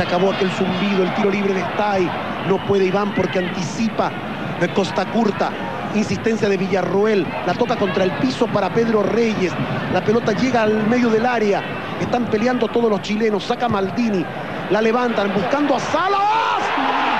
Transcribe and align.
Se 0.00 0.06
acabó 0.06 0.32
aquel 0.32 0.50
zumbido, 0.52 1.02
el 1.02 1.14
tiro 1.14 1.30
libre 1.30 1.52
de 1.52 1.60
Stay. 1.60 2.10
No 2.48 2.56
puede 2.64 2.86
Iván 2.86 3.14
porque 3.14 3.38
anticipa 3.38 4.10
de 4.58 4.72
Costa 4.72 5.04
Curta. 5.04 5.50
Insistencia 5.94 6.48
de 6.48 6.56
Villarroel. 6.56 7.26
La 7.46 7.52
toca 7.52 7.76
contra 7.76 8.04
el 8.04 8.12
piso 8.12 8.46
para 8.46 8.72
Pedro 8.72 9.02
Reyes. 9.02 9.52
La 9.92 10.02
pelota 10.02 10.32
llega 10.32 10.62
al 10.62 10.86
medio 10.88 11.10
del 11.10 11.26
área. 11.26 11.62
Están 12.00 12.30
peleando 12.30 12.66
todos 12.68 12.88
los 12.88 13.02
chilenos. 13.02 13.44
Saca 13.44 13.68
Maldini. 13.68 14.24
La 14.70 14.80
levantan 14.80 15.34
buscando 15.34 15.76
a 15.76 15.80
Salas. 15.80 16.62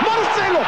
Marcelo. 0.00 0.60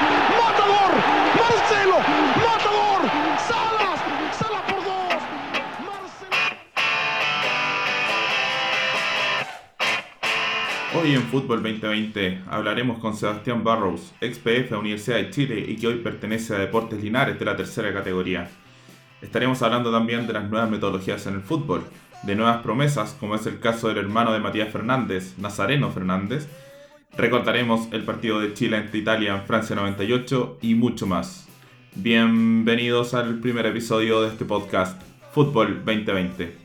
Hoy 11.03 11.17
en 11.17 11.23
Fútbol 11.23 11.65
2020 11.65 12.43
hablaremos 12.49 13.01
con 13.01 13.17
Sebastián 13.17 13.65
Barrows, 13.65 14.15
ex 14.21 14.39
PF 14.39 14.71
de 14.71 14.77
Universidad 14.77 15.17
de 15.17 15.31
Chile 15.31 15.65
y 15.67 15.75
que 15.75 15.89
hoy 15.89 15.97
pertenece 15.97 16.55
a 16.55 16.59
Deportes 16.59 17.03
Linares 17.03 17.37
de 17.41 17.45
la 17.45 17.57
tercera 17.57 17.93
categoría. 17.93 18.49
Estaremos 19.21 19.61
hablando 19.63 19.91
también 19.91 20.29
de 20.29 20.33
las 20.33 20.49
nuevas 20.49 20.71
metodologías 20.71 21.27
en 21.27 21.35
el 21.35 21.41
fútbol, 21.41 21.83
de 22.23 22.37
nuevas 22.37 22.59
promesas 22.59 23.17
como 23.19 23.35
es 23.35 23.45
el 23.47 23.59
caso 23.59 23.89
del 23.89 23.99
hermano 23.99 24.33
de 24.33 24.39
Matías 24.39 24.71
Fernández, 24.71 25.37
Nazareno 25.39 25.91
Fernández. 25.91 26.47
Recordaremos 27.17 27.89
el 27.91 28.05
partido 28.05 28.39
de 28.39 28.55
Chile 28.55 28.77
ante 28.77 28.99
Italia 28.99 29.35
en 29.35 29.43
Francia 29.43 29.75
98 29.75 30.59
y 30.63 30.77
mucho 30.77 31.09
más. 31.09 31.49
Bienvenidos 31.97 33.15
al 33.15 33.41
primer 33.41 33.67
episodio 33.67 34.23
de 34.23 34.29
este 34.29 34.45
podcast, 34.45 35.03
Fútbol 35.33 35.83
2020. 35.85 36.62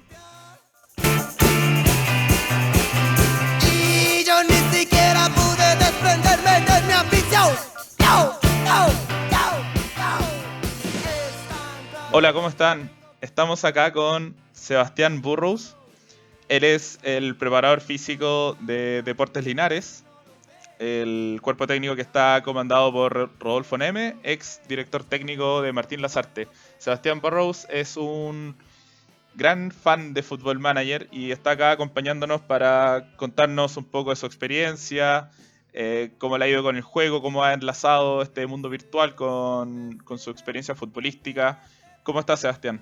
Hola, 12.20 12.34
¿cómo 12.34 12.48
están? 12.48 12.90
Estamos 13.22 13.64
acá 13.64 13.94
con 13.94 14.36
Sebastián 14.52 15.22
Burrows. 15.22 15.76
Él 16.50 16.64
es 16.64 16.98
el 17.04 17.36
preparador 17.36 17.80
físico 17.80 18.58
de 18.62 19.04
Deportes 19.04 19.46
Linares, 19.46 20.04
el 20.80 21.38
cuerpo 21.44 21.68
técnico 21.68 21.96
que 21.96 22.02
está 22.02 22.42
comandado 22.42 22.92
por 22.92 23.30
Rodolfo 23.40 23.78
Neme, 23.78 24.16
ex 24.24 24.62
director 24.68 25.04
técnico 25.04 25.62
de 25.62 25.72
Martín 25.74 26.02
Lazarte. 26.02 26.48
Sebastián 26.80 27.22
Burrows 27.22 27.68
es 27.70 27.98
un 27.98 28.56
gran 29.36 29.70
fan 29.70 30.16
de 30.16 30.24
Football 30.24 30.58
Manager 30.58 31.08
y 31.12 31.30
está 31.30 31.52
acá 31.52 31.70
acompañándonos 31.70 32.42
para 32.42 33.16
contarnos 33.18 33.78
un 33.78 33.86
poco 33.86 34.10
de 34.10 34.16
su 34.16 34.26
experiencia, 34.26 35.30
eh, 35.72 36.14
cómo 36.18 36.40
le 36.40 36.46
ha 36.46 36.50
ido 36.50 36.64
con 36.64 36.78
el 36.78 36.82
juego, 36.82 37.22
cómo 37.22 37.44
ha 37.44 37.54
enlazado 37.54 38.24
este 38.24 38.48
mundo 38.48 38.70
virtual 38.70 39.14
con, 39.14 40.00
con 40.00 40.18
su 40.18 40.32
experiencia 40.32 40.74
futbolística. 40.74 41.62
¿Cómo 42.08 42.22
estás, 42.22 42.40
Sebastián? 42.40 42.80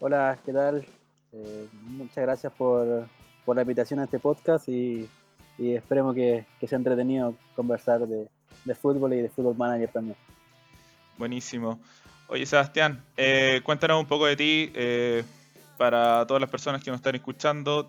Hola, 0.00 0.36
¿qué 0.44 0.52
tal? 0.52 0.84
Eh, 1.32 1.68
muchas 1.84 2.16
gracias 2.16 2.52
por, 2.52 3.06
por 3.44 3.54
la 3.54 3.62
invitación 3.62 4.00
a 4.00 4.04
este 4.06 4.18
podcast 4.18 4.68
y, 4.68 5.08
y 5.56 5.76
esperemos 5.76 6.16
que, 6.16 6.44
que 6.58 6.66
sea 6.66 6.78
entretenido 6.78 7.36
conversar 7.54 8.00
de, 8.00 8.26
de 8.64 8.74
fútbol 8.74 9.12
y 9.12 9.22
de 9.22 9.28
fútbol 9.28 9.56
manager 9.56 9.88
también. 9.92 10.16
Buenísimo. 11.16 11.78
Oye, 12.26 12.44
Sebastián, 12.44 13.04
eh, 13.16 13.60
cuéntanos 13.64 14.00
un 14.00 14.06
poco 14.06 14.26
de 14.26 14.34
ti 14.34 14.72
eh, 14.74 15.22
para 15.78 16.26
todas 16.26 16.40
las 16.40 16.50
personas 16.50 16.82
que 16.82 16.90
nos 16.90 16.98
están 16.98 17.14
escuchando. 17.14 17.88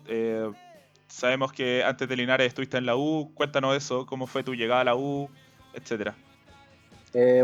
Sabemos 1.08 1.52
que 1.52 1.82
antes 1.82 2.08
de 2.08 2.14
Linares 2.14 2.46
estuviste 2.46 2.78
en 2.78 2.86
la 2.86 2.94
U. 2.94 3.32
Cuéntanos 3.34 3.76
eso, 3.76 4.06
cómo 4.06 4.28
fue 4.28 4.44
tu 4.44 4.54
llegada 4.54 4.82
a 4.82 4.84
la 4.84 4.94
U, 4.94 5.28
etcétera. 5.74 6.14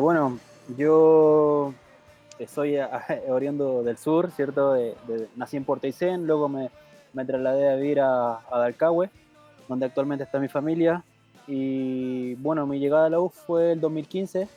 Bueno, 0.00 0.38
yo 0.76 1.74
soy 2.46 2.76
oriundo 3.28 3.82
del 3.82 3.96
sur, 3.98 4.30
¿cierto? 4.30 4.74
Nací 5.36 5.56
en 5.56 5.64
Puerto 5.64 5.86
luego 6.26 6.48
me, 6.48 6.70
trasladé 7.24 7.70
a 7.70 7.76
vivir 7.76 8.00
a, 8.00 8.36
a 8.36 8.58
donde 9.68 9.86
actualmente 9.86 10.24
está 10.24 10.38
mi 10.38 10.48
familia. 10.48 11.04
Y 11.46 12.34
bueno, 12.36 12.66
mi 12.66 12.78
llegada 12.78 13.06
a 13.06 13.10
la 13.10 13.20
U 13.20 13.28
fue 13.28 13.72
el 13.72 13.80
2015 13.80 14.48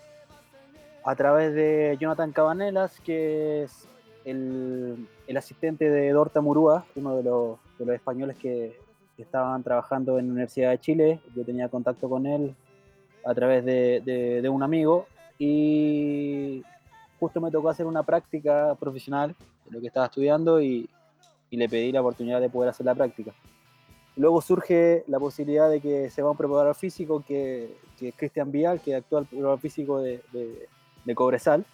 a 1.03 1.15
través 1.15 1.53
de 1.53 1.97
Jonathan 1.99 2.31
Cabanelas, 2.31 2.99
que 3.01 3.63
es 3.63 3.87
el, 4.23 5.07
el 5.27 5.37
asistente 5.37 5.89
de 5.89 6.11
Dorta 6.11 6.41
Murúa, 6.41 6.85
uno 6.95 7.17
de 7.17 7.23
los, 7.23 7.57
de 7.77 7.85
los 7.85 7.95
españoles 7.95 8.37
que, 8.37 8.79
que 9.15 9.21
estaban 9.23 9.61
trabajando 9.63 10.17
en 10.19 10.27
la 10.27 10.31
Universidad 10.33 10.71
de 10.71 10.79
Chile. 10.79 11.19
Yo 11.35 11.43
tenía 11.43 11.69
contacto 11.69 12.09
con 12.09 12.25
él 12.25 12.55
a 13.25 13.33
través 13.33 13.63
de, 13.65 14.01
de- 14.05 14.41
de 14.41 14.49
un 14.49 14.63
amigo 14.63 15.07
y 15.39 16.63
justo 17.19 17.39
me 17.41 17.51
tocó 17.51 17.69
hacer 17.69 17.85
una 17.85 18.03
práctica 18.03 18.75
profesional 18.79 19.35
de 19.65 19.71
lo 19.71 19.81
que 19.81 19.87
estaba 19.87 20.05
estudiando 20.07 20.61
y, 20.61 20.89
y 21.49 21.57
le 21.57 21.69
pedí 21.69 21.91
la 21.91 22.01
oportunidad 22.01 22.41
de 22.41 22.49
poder 22.49 22.69
hacer 22.69 22.85
la 22.85 22.95
práctica. 22.95 23.31
Luego 24.17 24.41
surge 24.41 25.03
la 25.07 25.19
posibilidad 25.19 25.69
de 25.69 25.81
que 25.81 26.09
se 26.09 26.21
va 26.21 26.31
un 26.31 26.37
preparador 26.37 26.75
físico 26.75 27.23
que, 27.27 27.75
que 27.97 28.09
es 28.09 28.15
Cristian 28.15 28.51
Vial, 28.51 28.79
que 28.79 28.91
es 28.91 28.97
actual 28.97 29.25
preparador 29.25 29.59
físico 29.59 29.99
de, 29.99 30.21
de, 30.31 30.67
de 31.03 31.15
Cobresal. 31.15 31.65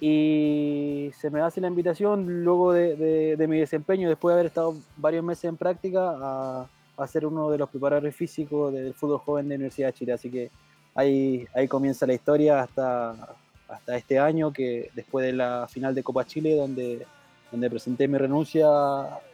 Y 0.00 1.10
se 1.16 1.30
me 1.30 1.40
hace 1.40 1.60
la 1.60 1.68
invitación 1.68 2.44
luego 2.44 2.72
de- 2.72 3.36
de 3.36 3.46
mi 3.46 3.58
desempeño, 3.58 4.08
después 4.08 4.32
de 4.32 4.40
haber 4.40 4.46
estado 4.46 4.74
varios 4.96 5.24
meses 5.24 5.44
en 5.44 5.56
práctica, 5.56 6.16
a, 6.16 6.66
a 6.96 7.06
ser 7.06 7.24
uno 7.24 7.50
de 7.50 7.58
los 7.58 7.70
preparadores 7.70 8.14
físicos 8.14 8.72
del 8.72 8.94
fútbol 8.94 9.18
joven 9.18 9.46
de 9.48 9.54
la 9.54 9.56
Universidad 9.56 9.88
de 9.88 9.92
Chile. 9.94 10.12
Así 10.12 10.28
que 10.30 10.50
ahí, 10.94 11.46
ahí 11.54 11.68
comienza 11.68 12.06
la 12.06 12.14
historia 12.14 12.60
hasta, 12.62 13.36
hasta 13.72 13.96
este 13.96 14.18
año, 14.18 14.52
que 14.52 14.90
después 14.94 15.26
de 15.26 15.32
la 15.32 15.66
final 15.68 15.94
de 15.94 16.02
Copa 16.02 16.26
Chile, 16.26 16.56
donde, 16.56 17.06
donde 17.50 17.70
presenté 17.70 18.06
mi 18.06 18.18
renuncia 18.18 18.68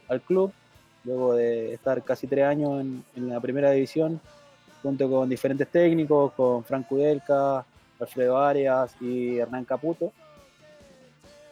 al 0.08 0.20
club, 0.26 0.52
luego 1.04 1.34
de 1.34 1.74
estar 1.74 2.02
casi 2.02 2.26
tres 2.26 2.44
años 2.44 2.80
en, 2.80 3.28
la 3.28 3.40
primera 3.40 3.70
división, 3.72 4.20
junto 4.82 5.10
con 5.10 5.28
diferentes 5.28 5.68
técnicos, 5.68 6.32
con 6.32 6.64
Frank 6.64 6.86
Kudelka, 6.86 7.64
Alfredo 7.98 8.38
Arias 8.38 8.94
y 9.00 9.38
Hernán 9.38 9.64
Caputo. 9.64 10.12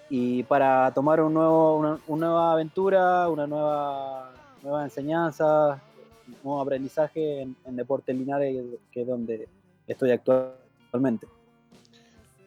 Y 0.09 0.45
para 0.45 0.93
tomar 0.95 1.21
un 1.21 1.35
nuevo, 1.35 1.77
una, 1.77 1.99
una 2.07 2.27
nueva 2.27 2.53
aventura, 2.53 3.29
una 3.29 3.47
nueva, 3.49 4.31
nueva 4.63 4.85
enseñanza, 4.85 5.81
un 6.29 6.37
nuevo 6.45 6.61
aprendizaje 6.61 7.43
en, 7.43 7.57
en 7.65 7.75
Deportes 7.75 8.15
Linares, 8.17 8.65
que 8.93 9.03
es 9.03 9.07
donde 9.09 9.49
estoy 9.89 10.13
actualmente. 10.13 11.27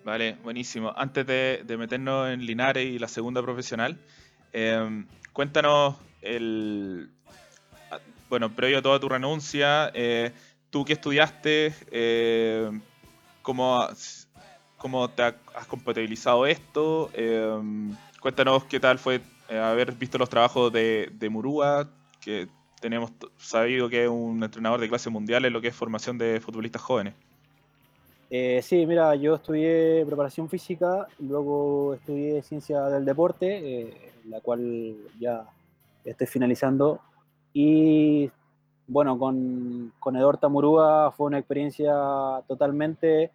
Vale, 0.10 0.38
buenísimo. 0.44 0.92
Antes 0.98 1.28
de, 1.28 1.64
meternos 1.78 2.30
en 2.32 2.44
Linares 2.44 2.84
y 2.84 2.98
la 2.98 3.08
segunda 3.08 3.44
profesional, 3.44 3.96
eh, 4.54 5.06
cuéntanos 5.34 5.98
el. 6.24 7.12
ah, 7.92 8.00
Bueno, 8.28 8.50
previo 8.56 8.80
a 8.80 8.82
toda 8.82 9.00
tu 9.00 9.08
renuncia, 9.08 9.92
eh, 9.94 10.32
tú 10.72 10.84
que 10.84 10.94
estudiaste, 10.94 11.76
eh, 11.92 12.72
¿cómo, 13.44 13.88
cómo 14.78 15.12
te 15.12 15.22
ha- 15.22 15.36
has 15.54 15.68
compatibilizado 15.68 16.48
esto? 16.48 17.12
Eh, 17.14 17.60
cuéntanos 18.20 18.64
qué 18.64 18.80
tal 18.80 18.98
fue 18.98 19.22
eh, 19.48 19.60
haber 19.60 19.92
visto 19.92 20.18
los 20.18 20.28
trabajos 20.30 20.74
de, 20.74 21.12
de 21.14 21.30
Murúa, 21.30 21.88
que 22.20 22.48
tenemos 22.82 23.12
sabido 23.38 23.90
que 23.90 24.06
es 24.06 24.10
un 24.10 24.44
entrenador 24.44 24.80
de 24.80 24.90
clase 24.90 25.12
mundial 25.12 25.46
en 25.46 25.54
lo 25.54 25.62
que 25.62 25.68
es 25.68 25.76
formación 25.76 26.18
de 26.18 26.42
futbolistas 26.42 26.82
jóvenes. 26.82 27.14
Eh, 28.30 28.62
sí, 28.62 28.86
mira, 28.86 29.16
yo 29.16 29.36
estudié 29.36 30.06
preparación 30.06 30.50
física, 30.50 31.08
luego 31.20 31.96
estudié 31.96 32.42
ciencia 32.44 32.82
del 32.86 33.04
deporte, 33.06 33.48
eh, 33.90 34.12
la 34.26 34.40
cual 34.42 34.96
ya 35.20 35.46
estoy 36.06 36.28
finalizando. 36.28 37.00
Y 37.54 38.30
bueno, 38.88 39.18
con, 39.18 39.94
con 40.00 40.16
Edorta 40.16 40.48
Murúa 40.48 41.12
fue 41.12 41.28
una 41.28 41.40
experiencia 41.40 41.92
totalmente 42.48 43.32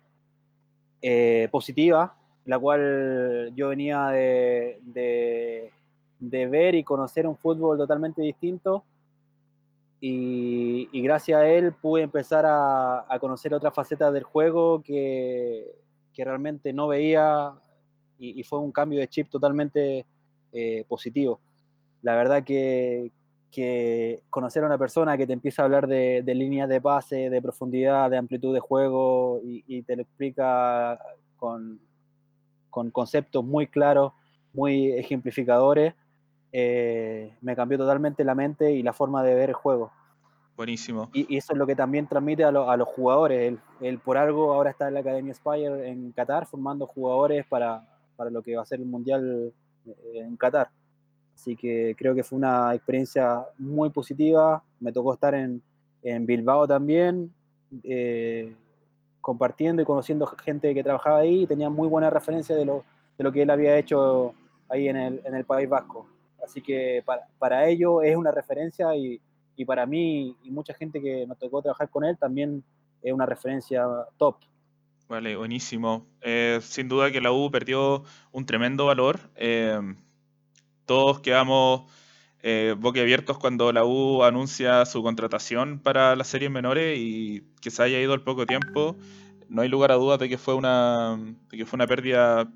eh, 1.02 1.48
positiva, 1.50 2.14
la 2.46 2.58
cual 2.58 3.52
yo 3.54 3.68
venía 3.68 4.06
de, 4.08 4.78
de- 4.82 5.70
de 6.20 6.46
ver 6.46 6.74
y 6.74 6.84
conocer 6.84 7.26
un 7.26 7.36
fútbol 7.36 7.76
totalmente 7.76 8.22
distinto. 8.22 8.84
Y, 10.06 10.90
y 10.92 11.00
gracias 11.00 11.40
a 11.40 11.48
él 11.48 11.72
pude 11.72 12.02
empezar 12.02 12.44
a, 12.44 13.06
a 13.08 13.18
conocer 13.18 13.54
otras 13.54 13.72
facetas 13.72 14.12
del 14.12 14.22
juego 14.22 14.82
que, 14.82 15.64
que 16.12 16.24
realmente 16.26 16.74
no 16.74 16.88
veía 16.88 17.54
y, 18.18 18.38
y 18.38 18.42
fue 18.44 18.58
un 18.58 18.70
cambio 18.70 19.00
de 19.00 19.08
chip 19.08 19.30
totalmente 19.30 20.04
eh, 20.52 20.84
positivo. 20.86 21.40
La 22.02 22.16
verdad 22.16 22.44
que, 22.44 23.12
que 23.50 24.20
conocer 24.28 24.62
a 24.62 24.66
una 24.66 24.76
persona 24.76 25.16
que 25.16 25.26
te 25.26 25.32
empieza 25.32 25.62
a 25.62 25.64
hablar 25.64 25.86
de, 25.86 26.20
de 26.22 26.34
líneas 26.34 26.68
de 26.68 26.82
pase, 26.82 27.30
de 27.30 27.40
profundidad, 27.40 28.10
de 28.10 28.18
amplitud 28.18 28.52
de 28.52 28.60
juego 28.60 29.40
y, 29.42 29.64
y 29.66 29.84
te 29.84 29.96
lo 29.96 30.02
explica 30.02 30.98
con, 31.38 31.80
con 32.68 32.90
conceptos 32.90 33.42
muy 33.42 33.68
claros, 33.68 34.12
muy 34.52 34.92
ejemplificadores, 34.92 35.94
eh, 36.56 37.34
me 37.40 37.56
cambió 37.56 37.76
totalmente 37.76 38.22
la 38.22 38.36
mente 38.36 38.70
y 38.70 38.84
la 38.84 38.92
forma 38.92 39.24
de 39.24 39.34
ver 39.34 39.48
el 39.48 39.56
juego. 39.56 39.90
Buenísimo. 40.56 41.10
Y, 41.12 41.34
y 41.34 41.38
eso 41.38 41.52
es 41.52 41.58
lo 41.58 41.66
que 41.66 41.74
también 41.74 42.06
transmite 42.06 42.44
a, 42.44 42.52
lo- 42.52 42.70
a 42.70 42.76
los 42.76 42.86
jugadores. 42.86 43.40
Él, 43.48 43.58
él 43.80 43.98
por 43.98 44.16
algo 44.16 44.52
ahora 44.54 44.70
está 44.70 44.86
en 44.86 44.94
la 44.94 45.00
Academia 45.00 45.34
Spire 45.34 45.88
en 45.88 46.12
Qatar 46.12 46.46
formando 46.46 46.86
jugadores 46.86 47.44
para, 47.46 47.84
para 48.14 48.30
lo 48.30 48.40
que 48.40 48.54
va 48.54 48.62
a 48.62 48.66
ser 48.66 48.78
el 48.78 48.86
Mundial 48.86 49.52
eh, 49.84 49.94
en 50.14 50.36
Qatar. 50.36 50.70
Así 51.34 51.56
que 51.56 51.96
creo 51.98 52.14
que 52.14 52.22
fue 52.22 52.38
una 52.38 52.72
experiencia 52.72 53.44
muy 53.58 53.90
positiva. 53.90 54.62
Me 54.78 54.92
tocó 54.92 55.14
estar 55.14 55.34
en, 55.34 55.60
en 56.04 56.24
Bilbao 56.24 56.68
también, 56.68 57.34
eh, 57.82 58.54
compartiendo 59.20 59.82
y 59.82 59.84
conociendo 59.84 60.24
gente 60.26 60.72
que 60.72 60.84
trabajaba 60.84 61.18
ahí 61.18 61.42
y 61.42 61.46
tenía 61.48 61.68
muy 61.68 61.88
buena 61.88 62.10
referencia 62.10 62.54
de 62.54 62.64
lo, 62.64 62.84
de 63.18 63.24
lo 63.24 63.32
que 63.32 63.42
él 63.42 63.50
había 63.50 63.76
hecho 63.76 64.34
ahí 64.68 64.88
en 64.88 64.96
el, 64.96 65.20
en 65.24 65.34
el 65.34 65.44
País 65.44 65.68
Vasco. 65.68 66.06
Así 66.44 66.60
que 66.60 67.02
para, 67.04 67.26
para 67.38 67.68
ellos 67.68 68.02
es 68.04 68.16
una 68.16 68.30
referencia 68.30 68.94
y, 68.96 69.20
para 69.66 69.86
mí 69.86 70.36
y 70.42 70.50
mucha 70.50 70.74
gente 70.74 71.00
que 71.00 71.26
nos 71.26 71.38
tocó 71.38 71.62
trabajar 71.62 71.88
con 71.88 72.04
él 72.04 72.18
también 72.18 72.64
es 73.02 73.12
una 73.12 73.24
referencia 73.24 73.84
top. 74.16 74.36
Vale, 75.08 75.36
buenísimo. 75.36 76.06
Eh, 76.22 76.58
sin 76.62 76.88
duda 76.88 77.10
que 77.10 77.20
la 77.20 77.30
U 77.30 77.50
perdió 77.50 78.04
un 78.32 78.46
tremendo 78.46 78.86
valor. 78.86 79.20
Eh, 79.36 79.78
todos 80.86 81.20
quedamos 81.20 81.90
eh, 82.42 82.74
boquiabiertos 82.78 83.38
cuando 83.38 83.72
la 83.72 83.84
U 83.84 84.24
anuncia 84.24 84.84
su 84.86 85.02
contratación 85.02 85.78
para 85.78 86.16
las 86.16 86.28
series 86.28 86.50
menores 86.50 86.98
y 86.98 87.42
que 87.60 87.70
se 87.70 87.82
haya 87.82 88.00
ido 88.00 88.12
al 88.12 88.22
poco 88.22 88.46
tiempo. 88.46 88.96
No 89.48 89.62
hay 89.62 89.68
lugar 89.68 89.92
a 89.92 89.96
dudas 89.96 90.18
de 90.18 90.28
que 90.28 90.38
fue 90.38 90.54
una, 90.54 91.18
de 91.50 91.56
que 91.58 91.66
fue 91.66 91.76
una 91.76 91.86
pérdida 91.86 92.50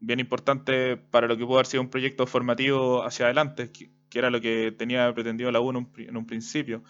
bien 0.00 0.20
importante 0.20 0.96
para 0.96 1.26
lo 1.26 1.36
que 1.36 1.44
pudo 1.44 1.56
haber 1.56 1.66
sido 1.66 1.82
un 1.82 1.90
proyecto 1.90 2.26
formativo 2.26 3.04
hacia 3.04 3.26
adelante, 3.26 3.70
que, 3.72 3.90
que 4.08 4.18
era 4.18 4.30
lo 4.30 4.40
que 4.40 4.72
tenía 4.72 5.12
pretendido 5.14 5.50
la 5.50 5.60
U 5.60 5.70
en 5.70 5.76
un, 5.76 5.92
en 5.96 6.16
un 6.16 6.26
principio. 6.26 6.82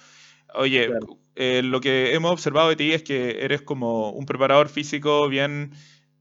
Oye, 0.54 0.86
Claro. 0.86 1.18
eh, 1.34 1.62
lo 1.64 1.80
que 1.80 2.14
hemos 2.14 2.32
observado 2.32 2.68
de 2.68 2.76
ti 2.76 2.92
es 2.92 3.02
que 3.02 3.44
eres 3.44 3.62
como 3.62 4.10
un 4.10 4.26
preparador 4.26 4.68
físico 4.68 5.28
bien 5.28 5.72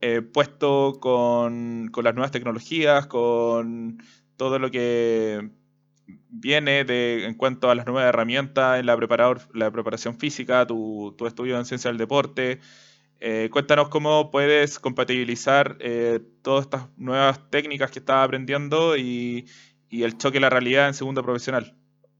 eh, 0.01 0.21
puesto 0.21 0.97
con, 0.99 1.89
con 1.91 2.03
las 2.03 2.13
nuevas 2.15 2.31
tecnologías, 2.31 3.07
con 3.07 4.01
todo 4.37 4.59
lo 4.59 4.71
que 4.71 5.49
viene 6.29 6.83
de, 6.83 7.25
en 7.25 7.35
cuanto 7.35 7.69
a 7.69 7.75
las 7.75 7.85
nuevas 7.85 8.05
herramientas 8.05 8.79
en 8.79 8.85
la, 8.87 8.97
preparador, 8.97 9.41
la 9.53 9.71
preparación 9.71 10.17
física, 10.17 10.65
tu, 10.65 11.15
tu 11.17 11.27
estudio 11.27 11.57
en 11.57 11.65
ciencia 11.65 11.89
del 11.89 11.97
deporte. 11.97 12.59
Eh, 13.19 13.49
cuéntanos 13.51 13.87
cómo 13.87 14.31
puedes 14.31 14.79
compatibilizar 14.79 15.77
eh, 15.79 16.19
todas 16.41 16.65
estas 16.65 16.89
nuevas 16.97 17.49
técnicas 17.49 17.89
que 17.89 17.99
estás 17.99 18.25
aprendiendo 18.25 18.97
y, 18.97 19.45
el 19.89 20.17
choque 20.17 20.39
a 20.39 20.41
la 20.41 20.49
realidad 20.49 20.87
en 20.87 20.93
segundo 20.93 21.23
profesional. 21.23 21.77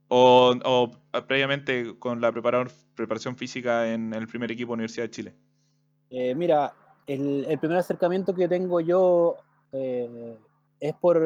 O, 0.07 0.53
o 0.63 0.91
previamente 1.27 1.97
con 1.97 2.21
la 2.21 2.31
preparación 2.31 3.35
física 3.35 3.91
en 3.91 4.13
el 4.13 4.27
primer 4.27 4.51
equipo 4.51 4.73
Universidad 4.73 5.05
de 5.05 5.09
Chile. 5.09 5.35
Eh, 6.11 6.35
mira, 6.35 6.73
el, 7.07 7.57
primer 7.59 7.79
acercamiento 7.79 8.33
que 8.35 8.47
tengo 8.47 8.79
yo 8.79 9.37
eh, 9.71 10.37
es 10.79 10.93
por, 10.93 11.19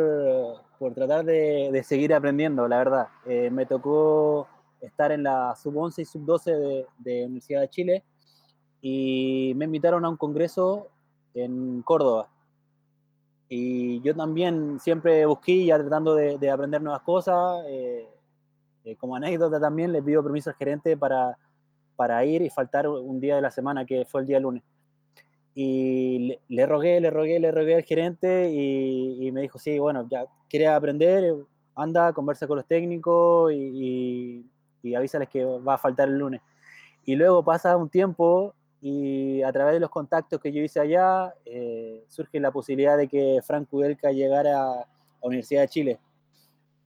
por 0.80 0.94
tratar 0.94 1.26
de, 1.26 1.70
de 1.72 1.84
seguir 1.84 2.14
aprendiendo, 2.14 2.66
la 2.68 2.78
verdad. 2.78 3.08
Me 3.52 3.66
tocó 3.66 4.48
estar 4.80 5.12
en 5.12 5.24
la 5.24 5.54
sub-11 5.56 6.00
y 6.00 6.06
sub-12 6.06 6.46
de, 6.46 6.86
de 6.98 7.26
Universidad 7.26 7.62
de 7.62 7.70
Chile 7.70 8.04
y 8.82 9.54
me 9.56 9.66
invitaron 9.66 10.06
a 10.06 10.10
un 10.10 10.18
congreso 10.18 10.88
en 11.34 11.82
Córdoba. 11.82 12.30
Y 13.50 14.02
yo 14.02 14.16
también 14.16 14.80
siempre 14.80 15.26
busqué 15.26 15.66
ya 15.66 15.78
tratando 15.78 16.16
de, 16.16 16.38
de 16.38 16.50
aprender 16.50 16.82
nuevas 16.82 17.02
cosas. 17.02 17.64
eh, 17.68 18.08
eh, 18.88 18.96
como 18.96 19.18
anécdota 19.18 19.60
también 19.60 19.92
le 19.92 20.02
pido 20.02 20.24
permiso 20.24 20.50
al 20.50 20.56
gerente 20.56 20.96
para, 20.96 21.38
para 21.98 22.24
ir 22.24 22.42
y 22.42 22.50
faltar 22.50 22.88
un 22.88 23.20
día 23.20 23.36
de 23.36 23.42
la 23.42 23.52
semana, 23.52 23.86
que 23.86 24.06
fue 24.06 24.22
el 24.22 24.28
día 24.28 24.40
lunes. 24.40 24.64
Y 25.54 26.20
le, 26.20 26.40
le 26.48 26.66
rogué, 26.66 27.02
le 27.02 27.10
rogué, 27.10 27.38
le 27.40 27.52
rogué 27.52 27.76
al 27.76 27.84
gerente 27.84 28.50
y, 28.50 29.28
y 29.28 29.32
me 29.34 29.42
dijo, 29.42 29.60
sí, 29.60 29.78
bueno, 29.78 30.08
ya 30.10 30.26
quieres 30.48 30.70
aprender, 30.70 31.36
anda, 31.76 32.14
conversa 32.14 32.48
con 32.48 32.58
los 32.58 32.66
técnicos 32.66 33.52
y, 33.52 33.56
y, 33.58 34.46
y 34.84 34.96
avísales 34.96 35.28
que 35.28 35.44
va 35.44 35.74
a 35.74 35.78
faltar 35.78 36.08
el 36.08 36.18
lunes. 36.18 36.42
Y 37.06 37.16
luego 37.16 37.44
pasa 37.44 37.76
un 37.76 37.90
tiempo 37.90 38.54
y 38.82 39.42
a 39.42 39.52
través 39.52 39.74
de 39.74 39.80
los 39.80 39.90
contactos 39.90 40.40
que 40.40 40.52
yo 40.52 40.62
hice 40.62 40.80
allá, 40.80 41.34
eh, 41.46 42.04
surge 42.08 42.40
la 42.40 42.52
posibilidad 42.52 42.98
de 42.98 43.08
que 43.08 43.40
Frank 43.44 43.68
Kudelka 43.70 44.12
llegara 44.12 44.62
a 44.62 44.76
la 44.78 44.88
Universidad 45.28 45.62
de 45.62 45.68
Chile. 45.68 46.00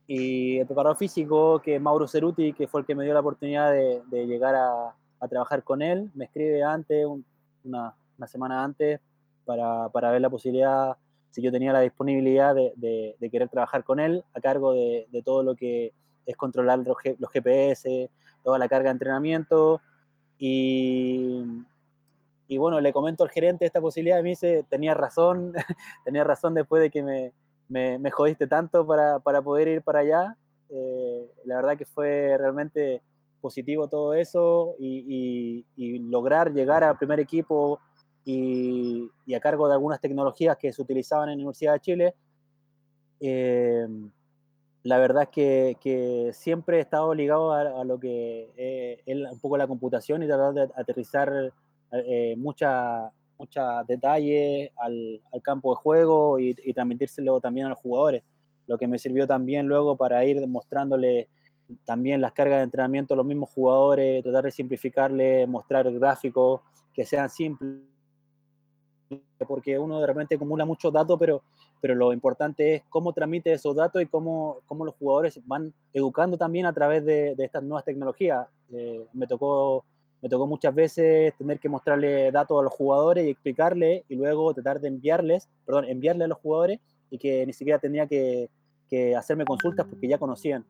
Y 0.08 0.58
el 0.60 0.66
preparador 0.66 0.98
físico, 0.98 1.62
que 1.62 1.76
es 1.76 1.82
Mauro 1.82 2.08
Ceruti, 2.08 2.54
que 2.54 2.68
fue 2.68 2.82
el 2.82 2.88
que 2.88 2.96
me 2.96 3.04
dio 3.04 3.14
la 3.14 3.20
oportunidad 3.20 3.72
de, 3.72 4.02
de 4.08 4.26
llegar 4.26 4.56
a, 4.56 4.96
a, 5.20 5.28
trabajar 5.28 5.64
con 5.64 5.82
él, 5.82 6.10
me 6.16 6.26
escribe 6.26 6.64
antes, 6.64 7.06
un, 7.06 7.26
una, 7.64 7.94
una, 8.18 8.28
semana 8.28 8.64
antes, 8.64 9.00
para, 9.46 9.90
para, 9.90 10.12
ver 10.12 10.22
la 10.22 10.30
posibilidad, 10.30 10.98
si 11.30 11.42
yo 11.42 11.52
tenía 11.52 11.72
la 11.72 11.82
disponibilidad 11.82 12.56
de, 12.56 12.74
de, 12.76 13.16
de 13.20 13.30
querer 13.30 13.50
trabajar 13.50 13.84
con 13.84 14.00
él, 14.00 14.24
a 14.34 14.42
cargo 14.42 14.74
de, 14.74 15.08
todo 15.24 15.44
lo 15.44 15.56
que 15.56 15.94
es 16.26 16.36
controlar 16.36 16.80
los, 16.80 16.98
los 17.18 17.32
GPS, 17.32 18.10
toda 18.44 18.58
la 18.58 18.68
carga 18.68 18.90
de 18.90 18.94
entrenamiento. 18.94 19.82
Y, 20.38 21.44
y 22.52 22.58
bueno, 22.58 22.82
le 22.82 22.92
comento 22.92 23.24
al 23.24 23.30
gerente 23.30 23.66
esta 23.66 23.80
posibilidad 23.80 24.20
y 24.20 24.24
me 24.24 24.30
dice, 24.32 24.66
tenía 24.70 24.94
razón, 24.94 25.54
tenía 26.04 26.26
razón 26.26 26.54
después 26.54 26.82
de 26.82 26.90
que 26.90 27.02
me, 27.02 27.32
me, 27.70 27.98
me 27.98 28.12
jodiste 28.12 28.46
tanto 28.46 28.86
para, 28.86 29.20
para, 29.20 29.42
poder 29.42 29.70
ir 29.70 29.82
para 29.82 30.00
allá. 30.00 30.36
Eh, 30.70 31.32
la 31.46 31.56
verdad 31.56 31.78
que 31.78 31.86
fue 31.86 32.36
realmente 32.38 33.02
positivo 33.40 33.88
todo 33.88 34.14
eso 34.14 34.76
y, 34.80 35.06
y, 35.08 35.66
y 35.78 36.00
lograr 36.00 36.52
llegar 36.52 36.84
al 36.84 36.98
primer 36.98 37.22
equipo 37.22 37.80
y, 38.26 39.10
y, 39.26 39.34
a 39.34 39.40
cargo 39.40 39.70
de 39.70 39.76
algunas 39.76 40.02
tecnologías 40.02 40.58
que 40.58 40.74
se 40.74 40.82
utilizaban 40.82 41.30
en 41.30 41.38
la 41.38 41.44
Universidad 41.44 41.72
de 41.72 41.80
Chile. 41.80 42.16
Eh, 43.22 43.88
la 44.84 44.98
verdad 44.98 45.24
es 45.24 45.30
que, 45.30 45.78
que, 45.80 46.32
siempre 46.34 46.80
he 46.80 46.82
estado 46.82 47.14
ligado 47.14 47.54
a, 47.54 47.62
a 47.62 47.86
lo 47.86 47.98
que 47.98 48.52
eh, 48.58 49.02
es 49.06 49.32
un 49.32 49.40
poco 49.40 49.56
la 49.56 49.68
computación 49.68 50.22
y 50.22 50.28
tratar 50.28 50.54
de 50.54 50.70
aterrizar 50.76 51.54
eh, 51.92 52.36
mucha, 52.38 53.12
muchos 53.38 53.88
detalles 53.88 54.72
al, 54.78 55.22
al, 55.32 55.42
campo 55.42 55.72
de 55.72 55.76
juego 55.76 56.40
y, 56.40 56.56
y, 56.64 56.74
transmitírselo 56.74 57.40
también 57.40 57.66
a 57.68 57.70
los 57.70 57.80
jugadores, 57.80 58.24
lo 58.68 58.78
que 58.78 58.88
me 58.88 58.98
sirvió 58.98 59.28
también 59.28 59.68
luego 59.68 59.96
para 59.98 60.24
ir 60.26 60.46
mostrándole 60.48 61.28
también 61.86 62.22
las 62.22 62.34
cargas 62.34 62.60
de 62.60 62.64
entrenamiento 62.64 63.14
a 63.14 63.18
los 63.18 63.26
mismos 63.26 63.50
jugadores, 63.50 64.24
tratar 64.24 64.46
de 64.46 64.52
simplificarle, 64.52 65.48
mostrar 65.48 65.92
gráficos 65.92 66.62
que 66.94 67.06
sean 67.06 67.30
simples, 67.30 67.80
porque 69.48 69.78
uno 69.78 70.00
de 70.00 70.08
repente 70.08 70.36
acumula 70.36 70.66
muchos 70.66 70.92
datos, 70.92 71.18
pero, 71.20 71.44
pero 71.80 71.96
lo 71.96 72.14
importante 72.14 72.76
es 72.76 72.84
cómo 72.90 73.14
transmite 73.14 73.52
esos 73.54 73.76
datos 73.76 74.02
y 74.02 74.06
cómo, 74.06 74.60
cómo 74.66 74.86
los 74.86 74.96
jugadores 74.96 75.40
van 75.46 75.74
educando 75.94 76.38
también 76.38 76.66
a 76.66 76.74
través 76.74 77.04
de, 77.06 77.36
de 77.36 77.46
estas 77.46 77.64
nuevas 77.64 77.86
tecnologías. 77.86 78.48
Eh, 78.74 79.06
me 79.14 79.28
tocó 79.28 79.84
me 80.22 80.30
tocó 80.30 80.46
muchas 80.46 80.74
veces 80.74 81.34
tener 81.38 81.60
que 81.60 81.68
mostrarle 81.68 82.32
datos 82.32 82.60
a 82.60 82.64
los 82.64 82.74
jugadores 82.74 83.26
y 83.26 83.32
explicarle 83.32 84.06
y 84.08 84.16
luego 84.16 84.54
tratar 84.54 84.80
de 84.80 84.88
enviarles, 84.88 85.50
perdón, 85.66 85.86
enviarle 85.86 86.26
a 86.26 86.28
los 86.28 86.38
jugadores 86.38 86.80
y 87.10 87.18
que 87.18 87.46
ni 87.46 87.54
siquiera 87.54 87.80
tenía 87.80 88.06
que, 88.06 88.50
que 88.88 89.16
hacerme 89.16 89.46
consultas 89.46 89.88
porque 89.90 90.08
ya 90.08 90.20
conocían, 90.20 90.64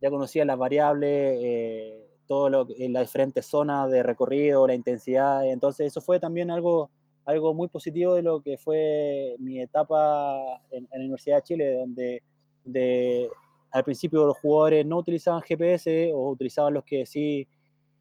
ya 0.00 0.10
conocían 0.10 0.48
las 0.48 0.58
variables, 0.58 1.38
eh, 1.40 2.06
todo 2.26 2.50
lo, 2.50 2.66
en 2.76 2.92
las 2.92 3.04
diferentes 3.04 3.46
zonas 3.46 3.90
de 3.90 4.02
recorrido, 4.02 4.66
la 4.66 4.74
intensidad, 4.74 5.48
entonces 5.48 5.86
eso 5.86 6.00
fue 6.00 6.18
también 6.18 6.50
algo, 6.50 6.90
algo 7.24 7.54
muy 7.54 7.68
positivo 7.68 8.14
de 8.14 8.22
lo 8.22 8.40
que 8.40 8.58
fue 8.58 9.36
mi 9.38 9.60
etapa 9.60 10.60
en, 10.72 10.88
en 10.90 10.98
la 10.98 11.04
Universidad 11.04 11.36
de 11.36 11.42
Chile, 11.42 11.74
donde, 11.74 12.22
donde 12.64 13.30
al 13.70 13.84
principio 13.84 14.26
los 14.26 14.38
jugadores 14.38 14.84
no 14.84 14.98
utilizaban 14.98 15.42
GPS 15.42 16.10
o 16.12 16.30
utilizaban 16.30 16.74
los 16.74 16.84
que 16.84 17.06
sí 17.06 17.46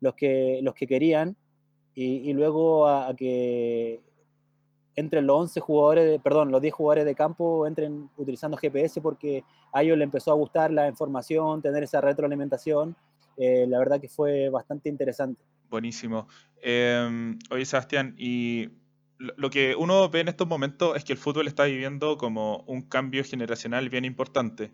los 0.01 0.15
que, 0.15 0.59
los 0.61 0.73
que 0.73 0.87
querían 0.87 1.35
y, 1.93 2.33
luego 2.33 2.87
a, 2.87 3.07
a, 3.07 3.15
que 3.15 4.01
entren 4.95 5.27
los 5.27 5.37
11 5.37 5.59
jugadores, 5.59 6.11
de, 6.11 6.19
perdón, 6.19 6.51
los 6.51 6.61
10 6.61 6.73
jugadores 6.73 7.05
de 7.05 7.15
campo 7.15 7.67
entren 7.67 8.09
utilizando 8.17 8.57
GPS 8.57 9.01
porque 9.01 9.43
a 9.73 9.83
ellos 9.83 9.97
les 9.97 10.05
empezó 10.05 10.31
a 10.31 10.35
gustar 10.35 10.71
la 10.71 10.87
información, 10.87 11.61
tener 11.61 11.83
esa 11.83 12.01
retroalimentación. 12.01 12.95
Eh, 13.37 13.65
la 13.67 13.79
verdad 13.79 13.99
que 13.99 14.07
fue 14.07 14.49
bastante 14.49 14.89
interesante. 14.89 15.41
Buenísimo. 15.69 16.27
Eh, 16.61 17.35
oye, 17.49 17.65
Sebastián, 17.65 18.15
y 18.17 18.69
lo 19.17 19.49
que 19.49 19.75
uno 19.75 20.09
ve 20.09 20.21
en 20.21 20.27
estos 20.29 20.47
momentos 20.47 20.95
es 20.95 21.03
que 21.03 21.13
el 21.13 21.19
fútbol 21.19 21.47
está 21.47 21.65
viviendo 21.65 22.17
como 22.17 22.63
un 22.67 22.81
cambio 22.81 23.23
generacional 23.23 23.89
bien 23.89 24.05
importante 24.05 24.71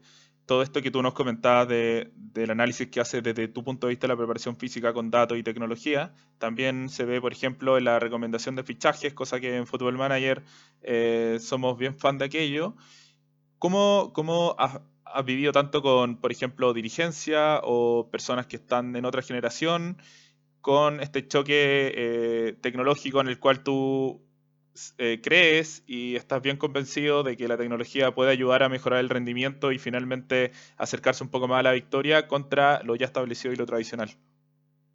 todo 0.51 0.63
esto 0.63 0.81
que 0.81 0.91
tú 0.91 1.01
nos 1.01 1.13
comentabas 1.13 1.65
de, 1.69 2.11
del 2.13 2.51
análisis 2.51 2.89
que 2.89 2.99
haces 2.99 3.23
desde 3.23 3.47
tu 3.47 3.63
punto 3.63 3.87
de 3.87 3.91
vista 3.91 4.05
de 4.05 4.09
la 4.09 4.17
preparación 4.17 4.57
física 4.57 4.91
con 4.91 5.09
datos 5.09 5.37
y 5.37 5.43
tecnología, 5.43 6.13
también 6.39 6.89
se 6.89 7.05
ve, 7.05 7.21
por 7.21 7.31
ejemplo, 7.31 7.77
en 7.77 7.85
la 7.85 7.99
recomendación 7.99 8.57
de 8.57 8.65
fichajes, 8.65 9.13
cosa 9.13 9.39
que 9.39 9.55
en 9.55 9.65
Football 9.65 9.97
Manager 9.97 10.43
eh, 10.81 11.37
somos 11.39 11.77
bien 11.77 11.97
fan 11.97 12.17
de 12.17 12.25
aquello. 12.25 12.75
¿Cómo, 13.59 14.11
has 14.57 15.25
vivido 15.25 15.53
tanto 15.53 15.81
con, 15.81 16.17
por 16.17 16.33
ejemplo, 16.33 16.73
dirigencia 16.73 17.61
o 17.63 18.09
personas 18.11 18.45
que 18.45 18.57
están 18.57 18.93
en 18.97 19.05
otra 19.05 19.21
generación, 19.21 19.99
con 20.59 20.99
este 20.99 21.29
choque 21.29 21.93
eh, 21.95 22.57
tecnológico 22.59 23.21
en 23.21 23.29
el 23.29 23.39
cual 23.39 23.63
tú 23.63 24.21
eh, 24.97 25.19
crees 25.21 25.83
y 25.85 26.15
estás 26.15 26.41
bien 26.41 26.57
convencido 26.57 27.23
de 27.23 27.35
que 27.35 27.47
la 27.47 27.57
tecnología 27.57 28.13
puede 28.13 28.31
ayudar 28.31 28.63
a 28.63 28.69
mejorar 28.69 28.99
el 28.99 29.09
rendimiento 29.09 29.71
y 29.71 29.79
finalmente 29.79 30.51
acercarse 30.77 31.23
un 31.23 31.29
poco 31.29 31.47
más 31.47 31.59
a 31.59 31.63
la 31.63 31.71
victoria 31.71 32.27
contra 32.27 32.81
lo 32.83 32.95
ya 32.95 33.05
establecido 33.05 33.53
y 33.53 33.57
lo 33.57 33.65
tradicional. 33.65 34.09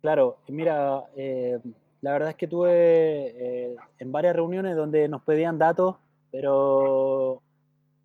Claro, 0.00 0.38
mira, 0.48 1.04
eh, 1.16 1.58
la 2.00 2.12
verdad 2.12 2.30
es 2.30 2.36
que 2.36 2.46
tuve 2.46 3.76
en 3.98 4.12
varias 4.12 4.36
reuniones 4.36 4.76
donde 4.76 5.08
nos 5.08 5.22
pedían 5.22 5.58
datos, 5.58 5.96
pero, 6.30 7.42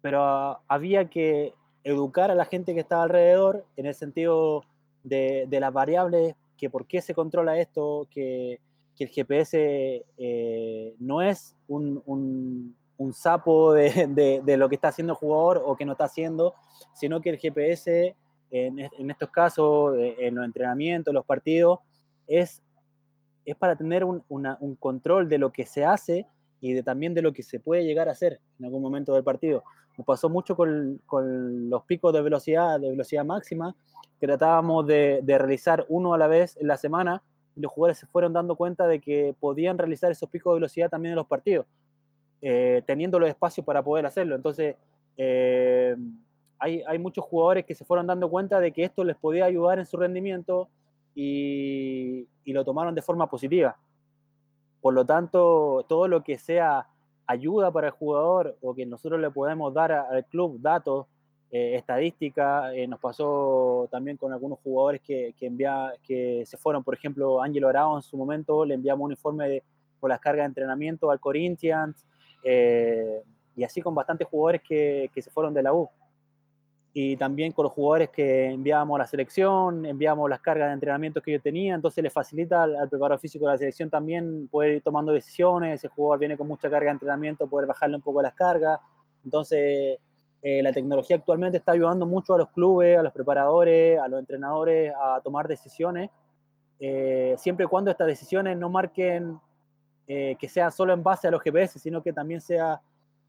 pero 0.02 0.60
había 0.68 1.10
que 1.10 1.54
educar 1.84 2.32
a 2.32 2.36
la 2.36 2.46
gente 2.46 2.74
que 2.74 2.80
estaba 2.80 3.04
alrededor 3.04 3.66
en 3.78 3.86
el 3.86 3.96
sentido 3.96 4.64
de, 5.04 5.46
de 5.48 5.60
las 5.60 5.74
variables 5.74 6.36
que 6.58 6.70
por 6.70 6.86
qué 6.86 7.02
se 7.02 7.16
controla 7.16 7.60
esto, 7.60 8.08
que, 8.12 8.60
que 8.96 9.06
el 9.06 9.10
GPS 9.10 10.06
eh, 10.18 10.96
no 11.00 11.22
es 11.22 11.56
un, 11.68 12.02
un, 12.06 12.76
un 12.98 13.14
sapo 13.14 13.74
de, 13.74 14.08
de, 14.10 14.42
de, 14.44 14.58
lo 14.58 14.70
que 14.70 14.76
está 14.76 14.90
haciendo 14.90 15.14
el 15.14 15.18
jugador 15.18 15.62
o 15.66 15.76
que 15.76 15.86
no 15.86 15.94
está 15.94 16.06
haciendo, 16.06 16.56
sino 16.94 17.22
que 17.22 17.30
el 17.30 17.38
GPS 17.38 18.16
en, 18.52 18.80
en 18.80 19.10
estos 19.10 19.30
casos, 19.30 19.96
eh, 19.98 20.16
en 20.20 20.36
los 20.36 20.46
entrenamientos, 20.46 21.14
los 21.14 21.26
partidos, 21.26 21.80
es, 22.28 22.62
es 23.46 23.56
para 23.56 23.76
tener 23.76 24.04
un, 24.04 24.24
una, 24.28 24.58
un, 24.60 24.76
control 24.76 25.30
de 25.30 25.38
lo 25.38 25.52
que 25.52 25.66
se 25.66 25.86
hace 25.86 26.28
y 26.60 26.74
de, 26.74 26.84
también 26.84 27.14
de 27.14 27.22
lo 27.22 27.34
que 27.34 27.44
se 27.44 27.60
puede 27.60 27.86
llegar 27.86 28.10
a 28.10 28.12
hacer 28.12 28.40
en 28.60 28.66
algún 28.66 28.82
momento 28.82 29.14
del 29.14 29.24
partido. 29.24 29.64
Nos 29.98 30.06
pasó 30.06 30.30
mucho 30.30 30.56
con, 30.56 31.02
con 31.06 31.70
los 31.70 31.84
picos 31.84 32.14
de 32.14 32.22
velocidad, 32.22 32.80
de 32.80 32.90
velocidad 32.90 33.26
máxima, 33.26 33.76
que 34.20 34.28
tratábamos 34.28 34.86
de, 34.86 35.22
de, 35.24 35.38
realizar 35.38 35.86
uno 35.90 36.14
a 36.14 36.18
la 36.18 36.28
vez 36.28 36.58
en 36.58 36.68
la 36.68 36.78
semana, 36.78 37.24
los 37.62 37.72
jugadores 37.72 37.98
se 38.00 38.08
fueron 38.08 38.34
dando 38.34 38.56
cuenta 38.56 38.88
de 38.88 39.00
que 39.00 39.36
podían 39.40 39.78
realizar 39.78 40.12
esos 40.12 40.30
picos 40.30 40.52
de 40.52 40.56
velocidad 40.56 40.90
también 40.90 41.12
en 41.12 41.18
los 41.18 41.28
partidos, 41.28 41.66
eh, 42.42 42.82
teniendo 42.86 43.20
los 43.20 43.30
espacios 43.30 43.66
para 43.66 43.84
poder 43.84 44.06
hacerlo. 44.06 44.36
Entonces, 44.36 44.76
eh, 45.18 45.96
hay, 46.60 47.00
muchos 47.00 47.26
jugadores 47.26 47.66
que 47.66 47.76
se 47.76 47.86
fueron 47.86 48.08
dando 48.08 48.30
cuenta 48.30 48.60
de 48.60 48.72
que 48.72 48.84
esto 48.84 49.04
les 49.04 49.16
podía 49.18 49.46
ayudar 49.46 49.80
en 49.80 49.86
su 49.86 49.98
rendimiento 49.98 50.70
y, 51.16 52.28
y 52.44 52.54
lo 52.54 52.64
tomaron 52.64 52.94
de 52.94 53.02
forma 53.02 53.30
positiva. 53.30 53.78
Por 54.80 54.94
lo 54.94 55.06
tanto, 55.06 55.86
todo 55.88 56.08
lo 56.08 56.24
que 56.24 56.38
sea 56.38 56.88
ayuda 57.26 57.72
para 57.72 57.88
el 57.88 57.94
jugador 57.94 58.58
o 58.62 58.76
que 58.76 58.86
nosotros 58.86 59.20
le 59.20 59.32
podemos 59.32 59.74
dar 59.74 59.92
al 59.92 60.26
club 60.26 60.60
datos 60.62 61.08
eh, 61.54 61.76
estadística. 61.76 62.74
Eh, 62.74 62.88
nos 62.88 63.00
pasó 63.00 63.90
también 63.92 64.16
con 64.16 64.32
algunos 64.32 64.60
jugadores 64.60 65.02
que, 65.02 65.34
que, 65.38 65.48
envía, 65.48 65.92
que 66.02 66.46
se 66.46 66.56
fueron, 66.56 66.82
por 66.82 66.94
ejemplo, 66.94 67.42
Ángelo 67.42 67.68
Arao 67.68 67.98
en 67.98 68.02
su 68.02 68.16
momento, 68.16 68.64
le 68.64 68.76
enviamos 68.76 69.04
un 69.04 69.12
informe 69.12 69.50
de, 69.50 69.64
por 70.00 70.10
las 70.10 70.22
cargas 70.22 70.44
de 70.44 70.48
entrenamiento 70.48 71.12
al 71.12 71.20
Corinthians, 71.20 72.06
eh, 72.44 73.22
y 73.58 73.66
así 73.66 73.82
con 73.82 73.94
bastantes 73.94 74.30
jugadores 74.30 74.62
que, 74.62 75.12
que, 75.14 75.22
se 75.22 75.30
fueron 75.30 75.54
de 75.54 75.62
la 75.62 75.74
U. 75.74 75.90
Y 76.94 77.18
también 77.18 77.52
con 77.52 77.64
los 77.64 77.74
jugadores 77.74 78.10
que 78.10 78.46
enviábamos 78.46 78.96
a 78.96 79.00
la 79.00 79.08
selección, 79.08 79.86
enviamos 79.86 80.30
las 80.30 80.40
cargas 80.40 80.70
de 80.70 80.74
entrenamiento 80.74 81.22
que 81.22 81.34
yo 81.34 81.42
tenía, 81.42 81.76
entonces 81.76 82.02
le 82.02 82.10
facilita 82.10 82.64
al, 82.64 82.78
al 82.78 82.90
preparador 82.90 83.20
físico 83.20 83.46
de 83.46 83.52
la 83.52 83.58
selección 83.58 83.90
también 83.90 84.48
poder 84.48 84.76
ir 84.76 84.82
tomando 84.82 85.12
decisiones, 85.12 85.76
ese 85.76 85.90
jugador 85.90 86.20
viene 86.20 86.38
con 86.38 86.48
mucha 86.48 86.70
carga 86.70 86.86
de 86.86 86.94
entrenamiento, 86.94 87.48
poder 87.48 87.68
bajarle 87.68 87.98
un 87.98 88.02
poco 88.02 88.22
las 88.22 88.34
cargas, 88.34 88.80
entonces 89.26 90.00
eh, 90.42 90.62
la 90.64 90.74
tecnología 90.74 91.18
actualmente 91.18 91.58
está 91.58 91.74
ayudando 91.74 92.06
mucho 92.06 92.34
a 92.34 92.38
los 92.38 92.50
clubes, 92.50 92.98
a 92.98 93.04
los 93.04 93.14
preparadores, 93.14 94.00
a 94.00 94.08
los 94.08 94.20
entrenadores 94.20 94.94
a 95.00 95.22
tomar 95.22 95.48
decisiones, 95.48 96.10
eh, 96.80 97.36
siempre 97.38 97.66
y 97.66 97.68
cuando 97.68 97.92
estas 97.92 98.08
decisiones 98.08 98.58
no 98.58 98.68
marquen 98.68 99.40
eh, 100.08 100.36
que 100.40 100.50
sea 100.50 100.72
solo 100.72 100.94
en 100.94 101.04
base 101.04 101.28
a 101.28 101.32
los 101.32 101.42
GPS, 101.44 101.78
sino 101.78 102.02
que 102.02 102.12
también 102.12 102.42
sea 102.42 102.82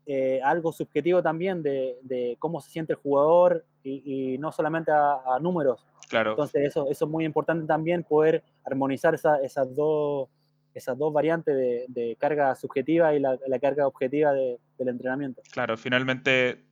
eh, 0.06 0.40
algo 0.42 0.72
subjetivo 0.72 1.22
también 1.22 1.62
de, 1.62 1.98
de, 2.02 2.36
cómo 2.38 2.62
se 2.62 2.70
siente 2.70 2.94
el 2.94 2.98
jugador 2.98 3.64
y, 3.84 4.32
y 4.34 4.38
no 4.38 4.50
solamente 4.50 4.90
a, 4.90 5.20
a, 5.26 5.38
números. 5.38 5.86
Claro. 6.08 6.30
Entonces 6.30 6.66
eso, 6.66 6.88
eso 6.90 7.04
es 7.04 7.10
muy 7.10 7.26
importante 7.26 7.66
también, 7.66 8.02
poder 8.02 8.42
armonizar 8.64 9.14
esa, 9.14 9.36
esas, 9.42 9.76
dos, 9.76 10.28
esas 10.72 10.96
dos 10.96 11.12
variantes 11.12 11.54
de, 11.54 11.84
de 11.88 12.16
carga 12.16 12.54
subjetiva 12.54 13.14
y 13.14 13.20
la, 13.20 13.38
la 13.46 13.58
carga 13.58 13.86
objetiva 13.86 14.32
de, 14.32 14.58
del 14.78 14.88
entrenamiento. 14.88 15.42
Claro, 15.52 15.76
finalmente 15.76 16.64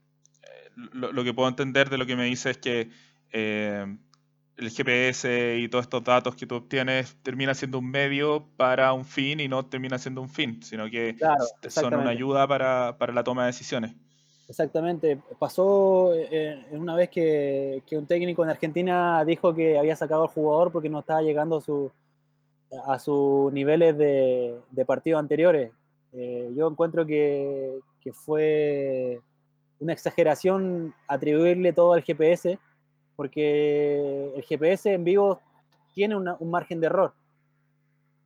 lo, 0.77 1.13
lo, 1.13 1.25
que 1.25 1.35
puedo 1.35 1.49
entender 1.49 1.91
de 1.91 1.99
lo 1.99 2.07
que 2.07 2.17
me 2.17 2.25
dice 2.25 2.51
es 2.51 2.59
que 2.59 2.91
eh, 3.33 3.97
el 4.61 4.71
GPS 4.71 5.57
y 5.59 5.69
todos 5.69 5.85
estos 5.85 6.05
datos 6.05 6.37
que 6.37 6.47
tú 6.47 6.57
obtienes 6.57 7.17
termina 7.23 7.55
siendo 7.55 7.79
un 7.79 7.91
medio 7.91 8.47
para 8.57 8.93
un 8.93 9.05
fin 9.05 9.41
y 9.41 9.49
no 9.49 9.65
termina 9.67 9.99
siendo 9.99 10.21
un 10.21 10.29
fin, 10.29 10.63
sino 10.63 10.91
que 10.91 11.17
claro, 11.17 11.45
son 11.69 11.95
una 11.95 12.11
ayuda 12.11 12.47
para, 12.47 12.97
para, 12.99 13.13
la 13.13 13.25
toma 13.25 13.43
de 13.43 13.47
decisiones. 13.49 13.95
Exactamente. 14.49 15.19
Pasó 15.39 16.13
eh, 16.15 16.67
una 16.73 16.97
vez 16.97 17.09
que, 17.09 17.83
que, 17.87 17.97
un 17.97 18.07
técnico 18.07 18.43
en 18.43 18.51
Argentina 18.51 19.25
dijo 19.25 19.55
que 19.55 19.79
había 19.79 19.97
sacado 19.97 20.23
al 20.25 20.29
jugador 20.29 20.73
porque 20.73 20.89
no 20.89 21.01
estaba 21.01 21.23
llegando 21.23 21.59
a, 21.59 21.61
su, 21.61 21.91
a 22.87 22.99
sus 22.99 23.53
niveles 23.53 23.97
de, 23.97 24.59
de 24.71 24.85
partidos 24.85 25.21
anteriores. 25.21 25.71
Eh, 26.13 26.51
yo 26.57 26.69
encuentro 26.69 27.07
que, 27.07 27.79
que 28.01 28.13
fue 28.13 29.21
una 29.81 29.93
exageración 29.93 30.95
atribuirle 31.09 31.73
todo 31.73 31.95
al 31.95 32.03
GPS, 32.03 32.59
porque 33.17 34.33
el 34.37 34.43
GPS 34.45 34.93
en 34.93 35.05
vivo 35.05 35.41
tiene 35.95 36.17
una, 36.17 36.37
un 36.39 36.51
margen 36.51 36.81
de 36.81 36.87
error. 36.87 37.15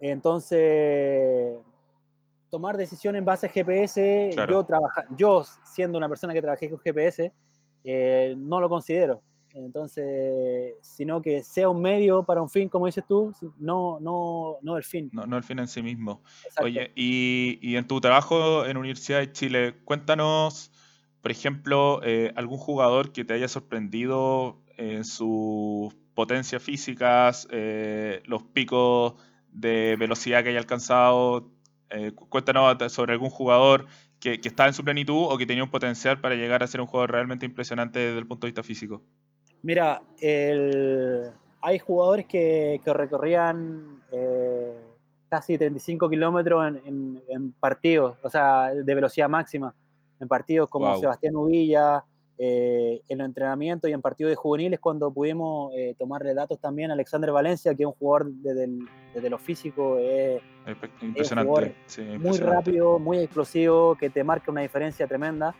Entonces, 0.00 1.56
tomar 2.50 2.76
decisiones 2.76 3.20
en 3.20 3.24
base 3.24 3.46
a 3.46 3.48
GPS, 3.48 4.30
claro. 4.34 4.52
yo, 4.52 4.64
trabaja, 4.64 5.04
yo 5.16 5.44
siendo 5.64 5.96
una 5.96 6.08
persona 6.08 6.34
que 6.34 6.42
trabajé 6.42 6.68
con 6.68 6.78
GPS, 6.78 7.32
eh, 7.84 8.34
no 8.36 8.60
lo 8.60 8.68
considero. 8.68 9.22
Entonces, 9.54 10.74
sino 10.82 11.22
que 11.22 11.44
sea 11.44 11.68
un 11.68 11.80
medio 11.80 12.24
para 12.24 12.42
un 12.42 12.50
fin, 12.50 12.68
como 12.68 12.86
dices 12.86 13.04
tú, 13.06 13.32
no, 13.58 13.98
no, 14.00 14.56
no 14.62 14.76
el 14.76 14.82
fin. 14.82 15.10
No, 15.12 15.26
no 15.26 15.36
el 15.36 15.44
fin 15.44 15.60
en 15.60 15.68
sí 15.68 15.80
mismo. 15.80 16.22
Exacto. 16.44 16.64
Oye, 16.64 16.90
y, 16.96 17.60
y, 17.62 17.76
en 17.76 17.86
tu 17.86 18.00
trabajo 18.00 18.66
en 18.66 18.76
Universidad 18.76 19.20
de 19.20 19.30
Chile, 19.30 19.74
cuéntanos 19.84 20.72
por 21.24 21.30
ejemplo, 21.30 22.00
eh, 22.02 22.34
algún 22.36 22.58
jugador 22.58 23.10
que 23.10 23.24
te 23.24 23.32
haya 23.32 23.48
sorprendido 23.48 24.60
en 24.76 25.06
sus 25.06 25.94
potencias 26.12 26.62
físicas, 26.62 27.48
eh, 27.50 28.20
los 28.26 28.42
picos 28.42 29.14
de 29.50 29.96
velocidad 29.98 30.42
que 30.42 30.50
haya 30.50 30.58
alcanzado. 30.58 31.48
Eh, 31.88 32.12
cuéntanos 32.12 32.76
sobre 32.92 33.14
algún 33.14 33.30
jugador 33.30 33.86
que, 34.20 34.38
que 34.38 34.48
estaba 34.48 34.68
en 34.68 34.74
su 34.74 34.84
plenitud 34.84 35.28
o 35.30 35.38
que 35.38 35.46
tenía 35.46 35.64
un 35.64 35.70
potencial 35.70 36.20
para 36.20 36.34
llegar 36.34 36.62
a 36.62 36.66
ser 36.66 36.82
un 36.82 36.86
jugador 36.86 37.12
realmente 37.12 37.46
impresionante 37.46 38.00
desde 38.00 38.18
el 38.18 38.26
punto 38.26 38.46
de 38.46 38.50
vista 38.50 38.62
físico. 38.62 39.02
Mira, 39.62 40.02
el... 40.20 41.30
hay 41.62 41.78
jugadores 41.78 42.26
que, 42.26 42.82
recorrían 42.84 44.02
eh, 44.12 44.74
casi 45.30 45.56
35 45.56 46.10
kilómetros 46.10 46.68
en, 46.68 46.82
en, 46.84 47.22
en, 47.30 47.52
partidos, 47.52 48.18
o 48.22 48.28
sea, 48.28 48.74
de 48.74 48.94
velocidad 48.94 49.30
máxima 49.30 49.74
en 50.24 50.28
partidos 50.28 50.68
como 50.68 50.88
wow. 50.88 51.00
Sebastián 51.00 51.36
Uvilla, 51.36 52.04
eh, 52.36 53.00
en 53.08 53.18
los 53.18 53.26
entrenamientos 53.26 53.88
y 53.88 53.92
en 53.92 54.02
partidos 54.02 54.30
de 54.30 54.34
juveniles 54.34 54.80
cuando 54.80 55.12
pudimos 55.12 55.72
eh, 55.76 55.94
tomarle 55.96 56.34
datos 56.34 56.58
también 56.58 56.90
a 56.90 56.94
Alexander 56.94 57.30
Valencia, 57.30 57.72
que 57.76 57.84
es 57.84 57.86
un 57.86 57.92
jugador 57.92 58.32
desde, 58.32 58.64
el, 58.64 58.88
desde 59.14 59.30
lo 59.30 59.38
físico, 59.38 59.98
eh, 60.00 60.40
impresionante, 61.00 61.76
es 61.86 61.92
sí, 61.94 62.02
impresionante, 62.02 62.28
muy 62.28 62.38
rápido, 62.38 62.98
muy 62.98 63.18
explosivo, 63.18 63.94
que 63.94 64.10
te 64.10 64.24
marca 64.24 64.50
una 64.50 64.62
diferencia 64.62 65.06
tremenda. 65.06 65.54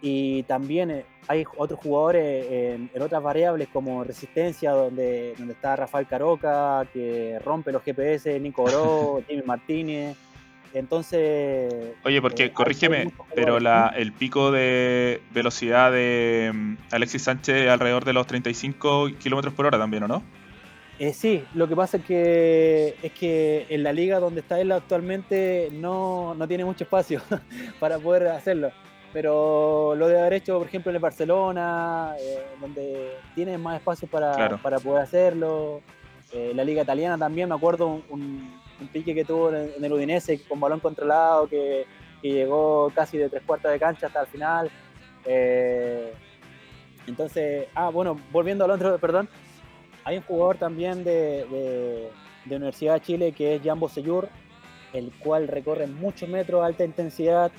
Y 0.00 0.44
también 0.44 0.92
eh, 0.92 1.04
hay 1.26 1.44
otros 1.56 1.80
jugadores 1.80 2.46
en, 2.48 2.90
en, 2.94 3.02
otras 3.02 3.20
variables 3.20 3.66
como 3.66 4.04
resistencia, 4.04 4.70
donde, 4.70 5.34
donde 5.36 5.54
está 5.54 5.74
Rafael 5.74 6.06
Caroca, 6.06 6.86
que 6.92 7.40
rompe 7.40 7.72
los 7.72 7.82
GPS, 7.82 8.38
Nico 8.38 8.62
Oro, 8.62 9.20
Jimmy 9.26 9.42
Martínez. 9.46 10.16
Entonces. 10.74 11.94
Oye, 12.04 12.20
porque 12.20 12.46
eh, 12.46 12.52
corrígeme, 12.52 13.12
pero 13.34 13.60
la, 13.60 13.92
el 13.96 14.12
pico 14.12 14.50
de 14.50 15.22
velocidad 15.32 15.92
de 15.92 16.50
um, 16.52 16.76
Alexis 16.90 17.22
Sánchez 17.22 17.68
alrededor 17.68 18.04
de 18.04 18.12
los 18.12 18.26
35 18.26 19.10
kilómetros 19.18 19.54
por 19.54 19.66
hora 19.66 19.78
también, 19.78 20.02
¿o 20.04 20.08
no? 20.08 20.22
Eh, 20.98 21.12
sí, 21.12 21.44
lo 21.54 21.68
que 21.68 21.76
pasa 21.76 21.98
es 21.98 22.04
que, 22.04 22.96
es 23.02 23.12
que 23.12 23.66
en 23.68 23.84
la 23.84 23.92
liga 23.92 24.18
donde 24.18 24.40
está 24.40 24.60
él 24.60 24.72
actualmente 24.72 25.68
no, 25.72 26.34
no 26.34 26.48
tiene 26.48 26.64
mucho 26.64 26.84
espacio 26.84 27.22
para 27.80 27.98
poder 27.98 28.28
hacerlo. 28.28 28.72
Pero 29.12 29.94
lo 29.94 30.08
de 30.08 30.18
haber 30.18 30.34
hecho, 30.34 30.58
por 30.58 30.66
ejemplo, 30.66 30.90
en 30.90 30.96
el 30.96 31.02
Barcelona, 31.02 32.14
eh, 32.20 32.46
donde 32.60 33.12
tiene 33.34 33.56
más 33.56 33.76
espacio 33.76 34.08
para, 34.08 34.34
claro. 34.34 34.58
para 34.60 34.78
poder 34.80 35.02
hacerlo. 35.02 35.80
Eh, 36.32 36.52
la 36.54 36.62
liga 36.62 36.82
italiana 36.82 37.16
también, 37.16 37.48
me 37.48 37.54
acuerdo 37.54 37.86
un, 37.86 38.04
un 38.10 38.57
un 38.80 38.88
pique 38.88 39.14
que 39.14 39.24
tuvo 39.24 39.52
en, 39.52 39.82
el 39.82 39.92
Udinese 39.92 40.42
con 40.42 40.60
balón 40.60 40.80
controlado, 40.80 41.48
que, 41.48 41.86
llegó 42.20 42.90
casi 42.94 43.16
de 43.16 43.28
tres 43.28 43.44
cuartas 43.46 43.70
de 43.72 43.78
cancha 43.78 44.08
hasta 44.08 44.22
el 44.22 44.26
final. 44.26 44.70
Eh, 45.24 46.12
Entonces, 47.06 47.68
ah, 47.74 47.90
bueno, 47.90 48.20
volviendo 48.32 48.64
al 48.64 48.72
otro, 48.72 48.98
perdón, 48.98 49.28
hay 50.04 50.16
un 50.16 50.24
jugador 50.24 50.58
también 50.58 51.04
de 51.04 52.10
Universidad 52.46 52.94
de 52.94 53.00
Chile 53.00 53.32
que 53.32 53.54
es 53.54 53.62
Jambo 53.62 53.88
Seyur, 53.88 54.28
el 54.92 55.12
cual 55.20 55.48
recorre 55.48 55.86
muchos 55.86 56.28
metros 56.28 56.62
a 56.62 56.66
alta 56.66 56.84
intensidad 56.84 57.52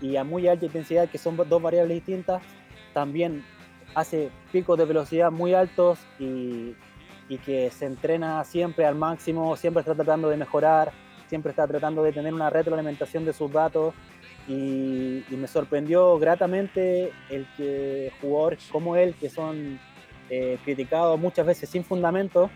y 0.00 0.16
a 0.16 0.24
muy 0.24 0.46
alta 0.48 0.66
intensidad, 0.66 1.08
que 1.08 1.18
son 1.18 1.36
dos 1.36 1.62
variables 1.62 1.96
distintas. 1.96 2.42
También 2.92 3.44
hace 3.94 4.30
picos 4.52 4.78
de 4.78 4.84
velocidad 4.84 5.30
muy 5.30 5.54
altos 5.54 5.98
y, 6.18 6.74
y 7.28 7.38
que 7.38 7.70
se 7.70 7.86
entrena 7.86 8.44
siempre 8.44 8.84
al 8.84 8.94
máximo, 8.94 9.56
siempre 9.56 9.80
está 9.80 9.94
tratando 9.94 10.28
de 10.28 10.36
mejorar, 10.36 10.92
siempre 11.26 11.50
está 11.50 11.66
tratando 11.66 12.02
de 12.02 12.12
tener 12.12 12.34
una 12.34 12.50
retroalimentación 12.50 13.24
de 13.24 13.32
sus 13.32 13.50
datos. 13.50 13.94
Y, 14.46 15.24
y 15.30 15.36
me 15.36 15.46
sorprendió 15.46 16.18
gratamente 16.18 17.12
el 17.30 17.46
que 17.56 18.12
jugadores 18.20 18.68
como 18.70 18.94
él, 18.94 19.14
que 19.14 19.30
son 19.30 19.80
eh, 20.28 20.58
criticados 20.64 21.18
muchas 21.18 21.46
veces 21.46 21.70
sin 21.70 21.82
fundamento, 21.82 22.50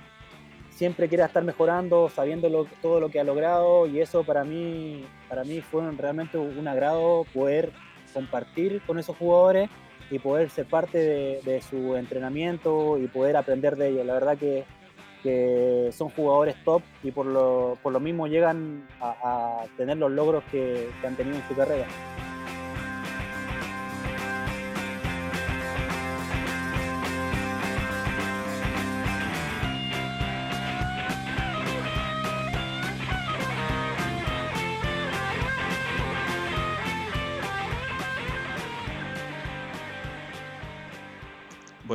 siempre 0.70 1.08
quiera 1.08 1.26
estar 1.26 1.42
mejorando, 1.44 2.08
sabiendo 2.08 2.48
lo, 2.48 2.66
todo 2.82 3.00
lo 3.00 3.08
que 3.08 3.20
ha 3.20 3.24
logrado. 3.24 3.86
Y 3.86 4.00
eso 4.00 4.22
para 4.22 4.44
mí, 4.44 5.04
para 5.28 5.44
mí 5.44 5.62
fue 5.62 5.90
realmente 5.92 6.36
un 6.36 6.68
agrado 6.68 7.24
poder 7.32 7.72
compartir 8.12 8.82
con 8.86 8.98
esos 8.98 9.16
jugadores 9.16 9.70
y 10.10 10.18
poder 10.18 10.50
ser 10.50 10.66
parte 10.66 10.98
de, 11.44 11.62
su 11.62 11.96
entrenamiento 11.96 12.98
y 12.98 13.06
poder 13.08 13.36
aprender 13.36 13.76
de 13.76 13.88
ellos. 13.88 14.06
La 14.06 14.14
verdad 14.14 14.38
que 14.38 14.64
son 15.92 16.08
jugadores 16.10 16.56
top 16.64 16.82
y 17.02 17.10
por 17.10 17.26
lo, 17.26 17.76
por 17.82 17.92
lo 17.92 18.00
mismo 18.00 18.26
llegan 18.26 18.86
a, 19.00 19.62
a 19.62 19.66
tener 19.76 19.98
los 19.98 20.10
logros 20.10 20.42
que 20.50 20.88
han 21.06 21.16
tenido 21.16 21.36
en 21.36 21.48
su 21.48 21.54
carrera. 21.54 21.86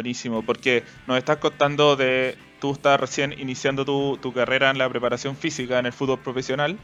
Buenísimo, 0.03 0.41
porque 0.41 0.83
nos 1.07 1.17
estás 1.17 1.38
contando 1.38 1.95
de 1.95 2.38
tú 2.60 2.74
estás 2.74 3.00
recién 3.00 3.33
iniciando 3.39 3.86
tu, 3.86 4.17
tu, 4.17 4.33
carrera 4.33 4.69
en 4.69 4.77
la 4.77 4.89
preparación 4.89 5.38
física 5.38 5.79
en 5.79 5.86
el 5.86 5.93
fútbol 5.93 6.19
profesional 6.19 6.77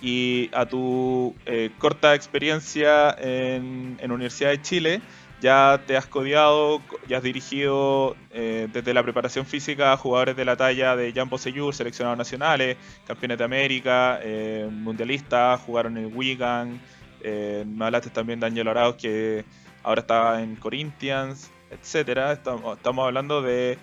y 0.00 0.50
a 0.52 0.66
tu 0.66 1.34
eh, 1.46 1.72
corta 1.78 2.14
experiencia 2.14 3.10
en, 3.18 3.98
en, 4.00 4.12
Universidad 4.12 4.50
de 4.50 4.62
Chile 4.62 5.02
ya 5.40 5.82
te 5.84 5.96
has 5.96 6.06
codiado, 6.06 6.80
ya 7.08 7.16
has 7.16 7.24
dirigido 7.24 8.14
eh, 8.30 8.68
desde 8.72 8.94
la 8.94 9.02
preparación 9.02 9.46
física 9.46 9.92
a 9.92 9.96
jugadores 9.96 10.36
de 10.36 10.44
la 10.44 10.56
talla 10.56 10.94
de 10.94 11.12
Jan 11.12 11.28
Boseyur, 11.28 11.74
seleccionados 11.74 12.18
nacionales, 12.18 12.76
campeones 13.04 13.38
de 13.38 13.44
América, 13.44 14.20
eh, 14.22 14.68
mundialistas, 14.70 15.60
jugaron 15.62 15.98
en 15.98 16.16
Wigan, 16.16 16.80
eh, 17.20 17.64
me 17.66 17.86
hablaste 17.86 18.10
también 18.10 18.38
de 18.38 18.46
Ángel 18.46 18.68
Arauz 18.68 18.94
que 18.94 19.44
ahora 19.82 20.02
está 20.02 20.40
en 20.40 20.54
Corinthians, 20.54 21.50
etcétera. 21.70 22.32
Estamos, 22.32 22.76
estamos 22.76 23.06
hablando 23.06 23.42
de 23.42 23.78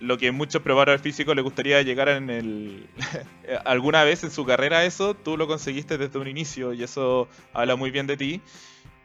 lo 0.00 0.18
que 0.18 0.32
muchos 0.32 0.62
preparadores 0.62 1.00
físicos 1.00 1.36
les 1.36 1.44
gustaría 1.44 1.80
llegar 1.82 2.08
en 2.08 2.28
el 2.28 2.88
alguna 3.64 4.02
vez 4.02 4.24
en 4.24 4.30
su 4.30 4.44
carrera 4.44 4.84
eso, 4.84 5.14
tú 5.14 5.36
lo 5.36 5.46
conseguiste 5.46 5.96
desde 5.96 6.18
un 6.18 6.26
inicio 6.26 6.72
y 6.72 6.82
eso 6.82 7.28
habla 7.52 7.76
muy 7.76 7.90
bien 7.90 8.06
de 8.06 8.16
ti. 8.16 8.40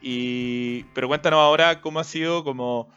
Y 0.00 0.84
pero 0.94 1.08
cuéntanos 1.08 1.38
ahora 1.38 1.80
cómo 1.80 2.00
ha 2.00 2.04
sido 2.04 2.44
como 2.44 2.88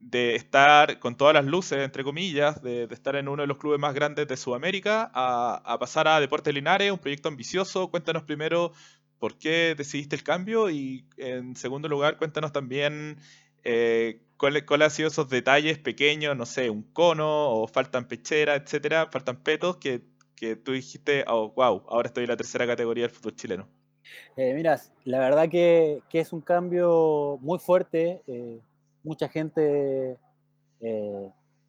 de 0.00 0.34
estar 0.34 0.98
con 0.98 1.16
todas 1.16 1.34
las 1.34 1.46
luces, 1.46 1.78
entre 1.78 2.04
comillas, 2.04 2.62
de, 2.62 2.86
de 2.86 2.94
estar 2.94 3.16
en 3.16 3.28
uno 3.28 3.42
de 3.42 3.46
los 3.46 3.56
clubes 3.56 3.80
más 3.80 3.94
grandes 3.94 4.28
de 4.28 4.36
Sudamérica 4.36 5.10
a, 5.14 5.62
a, 5.64 5.78
pasar 5.78 6.08
a 6.08 6.20
Deportes 6.20 6.52
Linares, 6.52 6.92
un 6.92 6.98
proyecto 6.98 7.28
ambicioso. 7.28 7.88
Cuéntanos 7.90 8.22
primero 8.22 8.72
por 9.18 9.38
qué 9.38 9.74
decidiste 9.74 10.14
el 10.16 10.22
cambio 10.22 10.68
y 10.70 11.06
en 11.16 11.56
segundo 11.56 11.88
lugar 11.88 12.18
cuéntanos 12.18 12.52
también 12.52 13.18
eh, 13.64 14.20
¿cuáles 14.36 14.64
cuál 14.64 14.82
han 14.82 14.90
sido 14.90 15.08
esos 15.08 15.28
detalles 15.28 15.78
pequeños? 15.78 16.36
No 16.36 16.46
sé, 16.46 16.70
un 16.70 16.82
cono 16.82 17.50
o 17.50 17.66
faltan 17.66 18.06
pecheras, 18.06 18.60
etcétera, 18.62 19.08
faltan 19.10 19.42
petos 19.42 19.76
que, 19.76 20.02
que 20.36 20.56
tú 20.56 20.72
dijiste, 20.72 21.24
oh, 21.28 21.52
wow, 21.56 21.84
ahora 21.88 22.08
estoy 22.08 22.24
en 22.24 22.30
la 22.30 22.36
tercera 22.36 22.66
categoría 22.66 23.04
del 23.04 23.10
fútbol 23.10 23.36
chileno. 23.36 23.68
Eh, 24.36 24.52
mira, 24.54 24.80
la 25.04 25.18
verdad 25.18 25.48
que, 25.48 26.02
que, 26.08 26.20
es 26.20 26.32
un 26.32 26.40
cambio 26.40 27.38
muy 27.40 27.58
fuerte. 27.58 28.22
Eh, 28.26 28.60
mucha 29.02 29.28
gente 29.28 30.18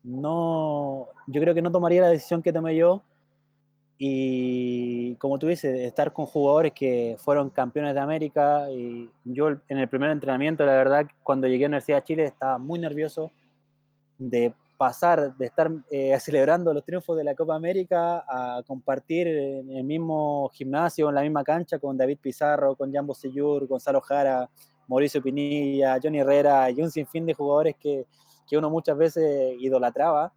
no, 0.03 1.07
yo 1.25 1.41
creo 1.41 1.55
que 1.55 1.61
no 1.61 1.71
tomaría 1.71 2.01
la 2.01 2.09
decisión 2.09 2.43
que 2.43 2.53
tomé 2.53 2.75
yo 2.75 3.01
y 3.97 5.15
como 5.15 5.39
tú 5.39 5.47
dices, 5.47 5.79
estar 5.79 6.11
con 6.11 6.25
jugadores 6.25 6.73
que 6.73 7.15
fueron 7.17 7.49
campeones 7.49 7.93
de 7.93 8.01
América 8.01 8.69
y 8.69 9.09
yo 9.23 9.49
en 9.49 9.77
el 9.77 9.87
primer 9.87 10.11
entrenamiento, 10.11 10.65
la 10.65 10.73
verdad, 10.73 11.07
cuando 11.23 11.47
llegué 11.47 11.65
a 11.65 11.69
la 11.69 11.75
Universidad 11.75 11.97
de 11.99 12.03
Chile 12.03 12.25
estaba 12.25 12.57
muy 12.57 12.77
nervioso 12.77 13.31
de 14.17 14.53
pasar, 14.77 15.35
de 15.37 15.45
estar 15.45 15.71
eh, 15.89 16.17
celebrando 16.19 16.73
los 16.73 16.83
triunfos 16.83 17.17
de 17.17 17.23
la 17.23 17.35
Copa 17.35 17.55
América 17.55 18.25
a 18.27 18.61
compartir 18.67 19.27
en 19.27 19.71
el 19.71 19.83
mismo 19.85 20.49
gimnasio, 20.53 21.07
en 21.07 21.15
la 21.15 21.21
misma 21.21 21.43
cancha 21.45 21.79
con 21.79 21.97
David 21.97 22.19
Pizarro, 22.21 22.75
con 22.75 22.91
Jambo 22.91 23.15
Seyur, 23.15 23.65
Gonzalo 23.65 24.01
Jara, 24.01 24.49
Mauricio 24.89 25.21
Pinilla, 25.21 25.97
Johnny 26.03 26.19
Herrera 26.19 26.69
y 26.69 26.81
un 26.81 26.91
sinfín 26.91 27.25
de 27.25 27.33
jugadores 27.33 27.75
que, 27.79 28.05
que 28.47 28.57
uno 28.57 28.69
muchas 28.69 28.97
veces 28.97 29.55
idolatraba. 29.59 30.33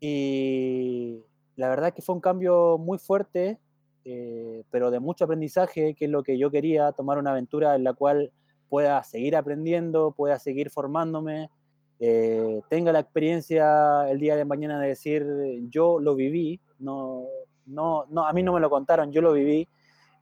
Y 0.00 1.22
la 1.58 1.68
verdad 1.68 1.92
que 1.92 2.02
fue 2.02 2.14
un 2.14 2.20
cambio 2.20 2.78
muy 2.78 2.98
fuerte, 2.98 3.58
eh, 4.04 4.62
pero 4.70 4.92
de 4.92 5.00
mucho 5.00 5.24
aprendizaje, 5.24 5.94
que 5.96 6.04
es 6.04 6.10
lo 6.10 6.22
que 6.22 6.38
yo 6.38 6.52
quería, 6.52 6.92
tomar 6.92 7.18
una 7.18 7.32
aventura 7.32 7.74
en 7.74 7.82
la 7.82 7.94
cual 7.94 8.32
pueda 8.68 9.02
seguir 9.02 9.34
aprendiendo, 9.34 10.12
pueda 10.12 10.38
seguir 10.38 10.70
formándome, 10.70 11.50
eh, 11.98 12.60
tenga 12.70 12.92
la 12.92 13.00
experiencia 13.00 14.08
el 14.08 14.20
día 14.20 14.36
de 14.36 14.44
mañana 14.44 14.80
de 14.80 14.86
decir, 14.86 15.26
yo 15.68 15.98
lo 15.98 16.14
viví, 16.14 16.60
no, 16.78 17.24
no, 17.66 18.06
no, 18.08 18.24
a 18.24 18.32
mí 18.32 18.44
no 18.44 18.52
me 18.52 18.60
lo 18.60 18.70
contaron, 18.70 19.10
yo 19.10 19.20
lo 19.20 19.32
viví, 19.32 19.68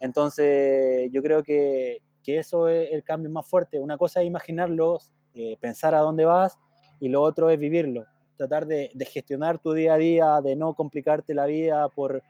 entonces 0.00 1.10
yo 1.12 1.22
creo 1.22 1.42
que, 1.42 1.98
que 2.22 2.38
eso 2.38 2.68
es 2.68 2.90
el 2.92 3.04
cambio 3.04 3.30
más 3.30 3.46
fuerte. 3.46 3.78
Una 3.78 3.98
cosa 3.98 4.22
es 4.22 4.26
imaginarlo, 4.26 5.00
eh, 5.34 5.58
pensar 5.60 5.94
a 5.94 6.00
dónde 6.00 6.24
vas, 6.24 6.56
y 6.98 7.10
lo 7.10 7.20
otro 7.20 7.50
es 7.50 7.58
vivirlo 7.58 8.06
tratar 8.36 8.66
de, 8.66 8.90
de, 8.94 9.04
gestionar 9.04 9.58
tu 9.58 9.72
día 9.72 9.94
a 9.94 9.98
día, 9.98 10.40
de 10.42 10.56
no 10.56 10.74
complicarte 10.74 11.34
la 11.34 11.46
vida 11.46 11.88
por, 11.88 12.22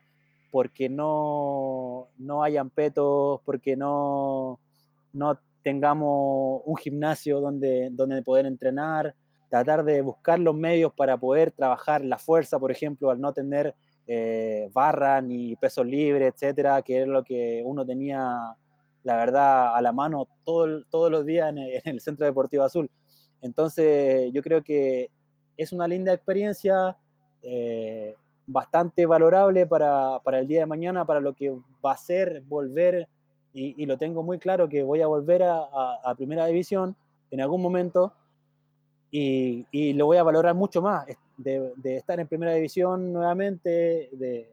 porque 0.50 0.88
no, 0.88 2.08
no 2.18 2.42
hayan 2.42 2.70
petos, 2.70 3.40
porque 3.44 3.76
no, 3.76 4.58
no 5.12 5.38
tengamos 5.62 6.62
un 6.64 6.76
gimnasio 6.76 7.40
donde, 7.40 7.88
donde 7.90 8.22
poder 8.22 8.46
entrenar, 8.46 9.14
tratar 9.50 9.84
de 9.84 10.00
buscar 10.00 10.38
los 10.38 10.54
medios 10.54 10.92
para 10.94 11.16
poder 11.16 11.50
trabajar 11.50 12.04
la 12.04 12.18
fuerza, 12.18 12.58
por 12.58 12.70
ejemplo, 12.70 13.10
al 13.10 13.20
no 13.20 13.32
tener 13.32 13.74
eh, 14.06 14.70
barra 14.72 15.20
ni 15.20 15.56
pesos 15.56 15.84
libres, 15.84 16.34
etcétera, 16.34 16.82
que 16.82 17.02
es 17.02 17.08
lo 17.08 17.24
que 17.24 17.62
uno 17.64 17.84
tenía, 17.84 18.56
la 19.02 19.16
verdad, 19.16 19.74
a 19.74 19.82
la 19.82 19.92
mano 19.92 20.28
todo, 20.44 20.84
todos 20.84 21.10
los 21.10 21.26
días 21.26 21.50
en 21.50 21.58
el, 21.58 21.70
en 21.84 21.94
el 21.94 22.00
Centro 22.00 22.26
Deportivo 22.26 22.62
Azul. 22.62 22.90
Entonces, 23.42 24.30
yo 24.32 24.42
creo 24.42 24.62
que 24.62 25.10
es 25.56 25.72
una 25.72 25.88
linda 25.88 26.12
experiencia, 26.12 26.96
eh, 27.42 28.14
bastante 28.46 29.06
valorable 29.06 29.66
para, 29.66 30.20
para, 30.22 30.38
el 30.38 30.46
día 30.46 30.60
de 30.60 30.66
mañana, 30.66 31.04
para 31.04 31.20
lo 31.20 31.34
que 31.34 31.54
va 31.84 31.92
a 31.92 31.96
ser 31.96 32.42
volver, 32.42 33.08
y, 33.52 33.82
y 33.82 33.86
lo 33.86 33.96
tengo 33.96 34.22
muy 34.22 34.38
claro 34.38 34.68
que 34.68 34.82
voy 34.82 35.00
a 35.00 35.06
volver 35.06 35.42
a, 35.42 35.66
a, 36.04 36.14
Primera 36.14 36.46
División 36.46 36.94
en 37.30 37.40
algún 37.40 37.62
momento, 37.62 38.12
y, 39.10 39.66
y, 39.70 39.92
lo 39.94 40.06
voy 40.06 40.18
a 40.18 40.22
valorar 40.22 40.54
mucho 40.54 40.82
más, 40.82 41.06
de, 41.36 41.72
de 41.76 41.96
estar 41.96 42.20
en 42.20 42.28
Primera 42.28 42.52
División 42.52 43.12
nuevamente, 43.12 44.10
de, 44.12 44.48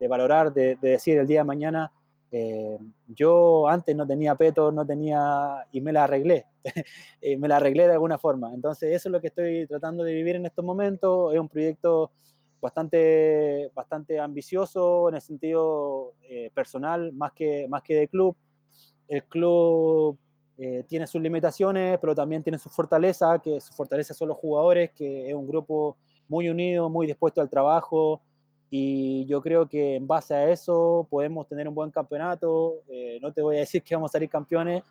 de 0.00 0.08
valorar, 0.08 0.52
de, 0.52 0.76
decir 0.76 1.18
el 1.18 1.26
día 1.26 1.40
de 1.40 1.44
mañana, 1.44 1.92
eh, 2.32 2.78
yo 3.08 3.68
antes 3.68 3.94
no 3.96 4.06
tenía 4.06 4.34
peto, 4.34 4.70
no 4.70 4.86
tenía, 4.86 5.66
y 5.72 5.80
me 5.80 5.92
la 5.92 6.04
arreglé, 6.04 6.46
me 7.38 7.48
la 7.48 7.56
arreglé 7.56 7.86
de 7.86 7.94
alguna 7.94 8.18
forma. 8.18 8.52
Entonces 8.54 8.94
eso 8.94 9.08
es 9.08 9.12
lo 9.12 9.20
que 9.20 9.28
estoy 9.28 9.66
tratando 9.66 10.04
de 10.04 10.14
vivir 10.14 10.36
en 10.36 10.46
estos 10.46 10.64
momentos. 10.64 11.34
Es 11.34 11.40
un 11.40 11.48
proyecto 11.48 12.12
bastante, 12.60 13.70
bastante 13.74 14.20
ambicioso 14.20 15.08
en 15.08 15.16
el 15.16 15.20
sentido 15.20 16.14
eh, 16.22 16.50
personal, 16.54 17.12
más 17.12 17.32
que, 17.32 17.66
más 17.68 17.82
que 17.82 17.94
de 17.94 18.08
club. 18.08 18.36
El 19.08 19.24
club 19.24 20.18
eh, 20.58 20.84
tiene 20.86 21.06
sus 21.06 21.20
limitaciones, 21.20 21.98
pero 21.98 22.14
también 22.14 22.42
tiene 22.42 22.58
su 22.58 22.68
fortaleza, 22.68 23.40
que 23.40 23.60
su 23.60 23.72
fortaleza 23.72 24.14
son 24.14 24.28
los 24.28 24.36
jugadores, 24.36 24.90
que 24.92 25.28
es 25.28 25.34
un 25.34 25.48
grupo 25.48 25.96
muy 26.28 26.48
unido, 26.48 26.88
muy 26.88 27.06
dispuesto 27.06 27.40
al 27.40 27.50
trabajo, 27.50 28.22
y 28.70 29.26
yo 29.26 29.42
creo 29.42 29.68
que 29.68 29.96
en 29.96 30.06
base 30.06 30.32
a 30.34 30.48
eso 30.50 31.06
podemos 31.10 31.46
tener 31.48 31.66
un 31.68 31.74
buen 31.74 31.90
campeonato. 31.90 32.82
Eh, 32.88 33.18
no 33.20 33.32
te 33.32 33.42
voy 33.42 33.56
a 33.56 33.60
decir 33.60 33.82
que 33.82 33.94
vamos 33.96 34.10
a 34.10 34.12
salir 34.12 34.28
campeones, 34.30 34.82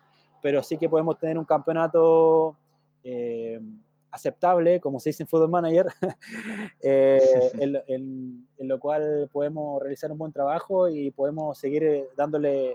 pero 0.42 0.62
sí 0.62 0.76
que 0.76 0.88
podemos 0.88 1.18
tener 1.18 1.38
un 1.38 1.44
campeonato 1.46 2.56
eh, 3.02 3.58
aceptable, 4.10 4.80
como 4.80 5.00
se 5.00 5.10
dice 5.10 5.22
en 5.22 5.28
Football 5.28 5.50
Manager, 5.50 5.86
eh, 6.82 7.20
en, 7.58 7.72
lo- 7.72 7.82
en- 7.86 8.46
en 8.58 8.68
lo 8.68 8.78
cual 8.78 9.28
podemos 9.32 9.80
realizar 9.80 10.12
un 10.12 10.18
buen 10.18 10.32
trabajo 10.32 10.88
y 10.88 11.10
podemos 11.10 11.56
seguir 11.58 11.82
eh, 11.84 12.08
dándole, 12.16 12.74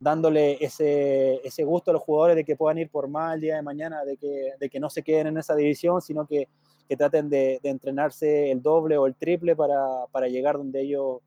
dándole 0.00 0.56
ese, 0.64 1.34
ese 1.46 1.64
gusto 1.64 1.90
a 1.90 1.94
los 1.94 2.02
jugadores 2.02 2.36
de 2.36 2.44
que 2.44 2.56
puedan 2.56 2.78
ir 2.78 2.88
por 2.90 3.08
más 3.08 3.34
el 3.34 3.40
día 3.42 3.56
de 3.56 3.62
mañana, 3.62 4.04
de 4.04 4.16
que, 4.16 4.52
de 4.58 4.70
que 4.70 4.80
no 4.80 4.88
se 4.88 5.02
queden 5.02 5.26
en 5.28 5.38
esa 5.38 5.54
división, 5.54 6.00
sino 6.00 6.26
que, 6.26 6.48
que 6.88 6.96
traten 6.96 7.28
de, 7.28 7.58
de 7.62 7.68
entrenarse 7.68 8.50
el 8.50 8.62
doble 8.62 8.96
o 8.96 9.06
el 9.06 9.14
triple 9.14 9.56
para, 9.56 10.06
para 10.12 10.28
llegar 10.28 10.56
donde 10.56 10.82
ellos 10.82 11.18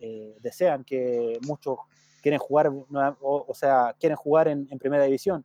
eh, 0.00 0.36
desean, 0.40 0.84
que 0.84 1.38
muchos 1.46 1.78
quieren 2.22 2.38
jugar, 2.40 2.68
o, 2.68 3.44
o 3.48 3.54
sea, 3.54 3.94
quieren 3.98 4.16
jugar 4.16 4.48
en, 4.48 4.66
en 4.70 4.78
primera 4.78 5.04
división. 5.04 5.44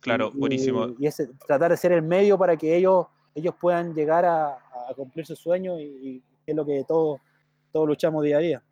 Claro, 0.00 0.30
Y- 0.34 0.38
buenísimo. 0.38 0.88
Y, 0.98 1.06
ese, 1.06 1.28
tratar 1.46 1.70
de 1.70 1.76
ser 1.76 1.92
el 1.92 2.02
medio 2.02 2.38
para 2.38 2.56
que 2.56 2.76
ellos, 2.76 3.06
ellos 3.34 3.54
puedan 3.60 3.94
llegar 3.94 4.24
a, 4.24 4.48
a 4.54 4.94
cumplir 4.94 5.26
sus 5.26 5.38
sueños 5.38 5.78
y, 5.80 5.84
y 5.84 6.22
es 6.46 6.54
lo 6.54 6.64
que 6.64 6.84
todos, 6.86 7.20
todos 7.72 7.86
luchamos 7.86 8.22
día 8.24 8.36
a 8.36 8.40
día. 8.40 8.62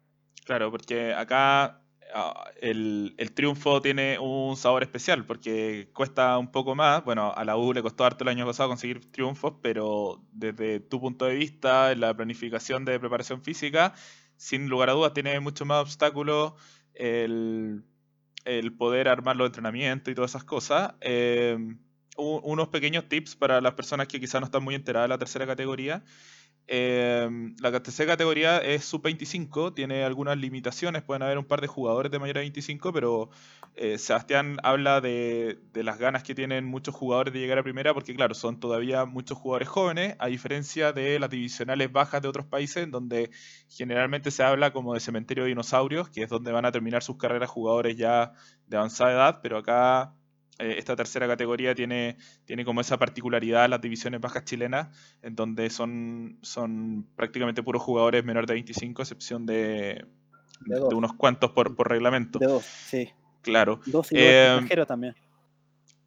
Claro, 0.45 0.71
porque 0.71 1.13
acá 1.13 1.81
ah, 2.15 2.51
el, 2.61 3.15
triunfo 3.35 3.81
tiene 3.83 4.19
un 4.19 4.57
sabor 4.57 4.83
especial, 4.83 5.25
porque 5.27 5.91
cuesta 5.93 6.39
un 6.39 6.51
poco 6.51 6.75
más. 6.75 7.05
Bueno, 7.05 7.33
a 7.35 7.45
la 7.45 7.57
U 7.57 7.73
le 7.73 7.83
costó 7.83 8.05
harto 8.05 8.25
el 8.25 8.29
año 8.29 8.47
pasado 8.47 8.69
conseguir 8.69 9.11
triunfos, 9.11 9.55
pero 9.63 10.23
desde 10.33 10.81
tu 10.81 11.01
punto 11.01 11.25
de 11.27 11.35
vista, 11.35 11.93
en 11.93 12.01
la 12.01 12.15
planificación 12.15 12.85
de 12.85 12.99
preparación 13.01 13.43
física, 13.43 13.95
sin 14.37 14.69
lugar 14.69 14.91
a 14.91 14.93
dudas, 14.93 15.13
tiene 15.15 15.39
mucho 15.41 15.65
más 15.65 15.83
obstáculos 15.83 16.55
el, 16.95 17.85
poder 18.79 19.09
armar 19.09 19.37
los 19.37 19.47
entrenamientos 19.47 20.13
y 20.13 20.15
todas 20.15 20.33
esas 20.33 20.45
cosas. 20.45 20.95
Eh, 21.01 21.57
unos 22.17 22.69
pequeños 22.69 23.09
tips 23.09 23.37
para 23.37 23.61
las 23.61 23.75
personas 23.75 24.09
que 24.09 24.19
quizás 24.19 24.41
no 24.41 24.47
están 24.47 24.65
muy 24.65 24.75
enteradas 24.75 25.09
de 25.09 25.15
la 25.15 25.19
tercera 25.19 25.47
categoría. 25.47 26.03
Eh, 26.71 27.27
la 27.61 27.83
tercera 27.83 28.13
categoría 28.13 28.59
es 28.59 28.85
sub-25, 28.85 29.73
tiene 29.73 30.05
algunas 30.05 30.37
limitaciones, 30.37 31.03
pueden 31.03 31.23
haber 31.23 31.39
un 31.39 31.47
par 31.47 31.63
de 31.63 31.67
jugadores 31.67 32.13
de 32.13 32.19
mayor 32.19 32.35
de 32.35 32.41
25, 32.41 32.93
pero 32.93 33.31
eh, 33.75 33.97
Sebastián 33.97 34.59
habla 34.63 35.01
de, 35.01 35.59
de 35.73 35.83
las 35.83 35.99
ganas 35.99 36.23
que 36.23 36.35
tienen 36.35 36.67
muchos 36.67 36.95
jugadores 36.95 37.33
de 37.33 37.41
llegar 37.41 37.57
a 37.57 37.63
primera, 37.63 37.95
porque 37.95 38.15
claro, 38.15 38.35
son 38.35 38.61
todavía 38.61 39.07
muchos 39.07 39.39
jugadores 39.39 39.69
jóvenes, 39.69 40.15
a 40.19 40.27
diferencia 40.27 40.93
de 40.93 41.19
las 41.19 41.31
divisionales 41.31 41.91
bajas 41.91 42.21
de 42.21 42.29
otros 42.29 42.45
países, 42.45 42.91
donde 42.91 43.31
generalmente 43.71 44.31
se 44.31 44.43
habla 44.43 44.71
como 44.71 44.93
de 44.93 45.01
cementerio 45.01 45.45
de 45.45 45.49
dinosaurios, 45.49 46.11
que 46.11 46.25
es 46.25 46.29
donde 46.29 46.53
van 46.53 46.67
a 46.67 46.73
terminar 46.73 47.03
sus 47.03 47.17
carreras 47.17 47.49
jugadores 47.49 47.97
ya 47.97 48.33
de 48.67 48.77
avanzada 48.77 49.13
edad, 49.13 49.41
pero 49.43 49.57
acá 49.57 50.15
eh, 50.59 50.75
esta 50.79 50.97
tercera 50.97 51.27
categoría 51.27 51.75
tiene, 51.75 52.17
tiene 52.45 52.65
como 52.65 52.81
esa 52.81 52.99
particularidad 52.99 53.69
las 53.69 53.81
divisiones 53.81 54.21
bajas 54.21 54.45
chilenas, 54.45 54.89
en 55.23 55.35
donde 55.37 55.71
son, 55.71 56.39
son 56.43 57.07
prácticamente 57.17 57.63
puros 57.63 57.83
jugadores 57.83 58.25
menores 58.25 58.49
de 58.49 58.55
25, 58.55 59.03
a 59.03 59.05
excepción 59.05 59.47
de, 59.47 59.55
De 59.55 60.75
de 60.75 60.81
dos. 60.81 60.93
unos 60.95 61.13
cuantos 61.15 61.53
por, 61.53 61.75
por 61.77 61.89
reglamento. 61.89 62.39
De 62.39 62.47
dos, 62.47 62.65
sí. 62.65 63.09
Claro, 63.43 63.81
Dos 63.87 64.11
y 64.13 64.17
dos 64.17 64.25
Eh, 64.25 64.47
extranjeros 64.47 64.87
también. 64.89 65.15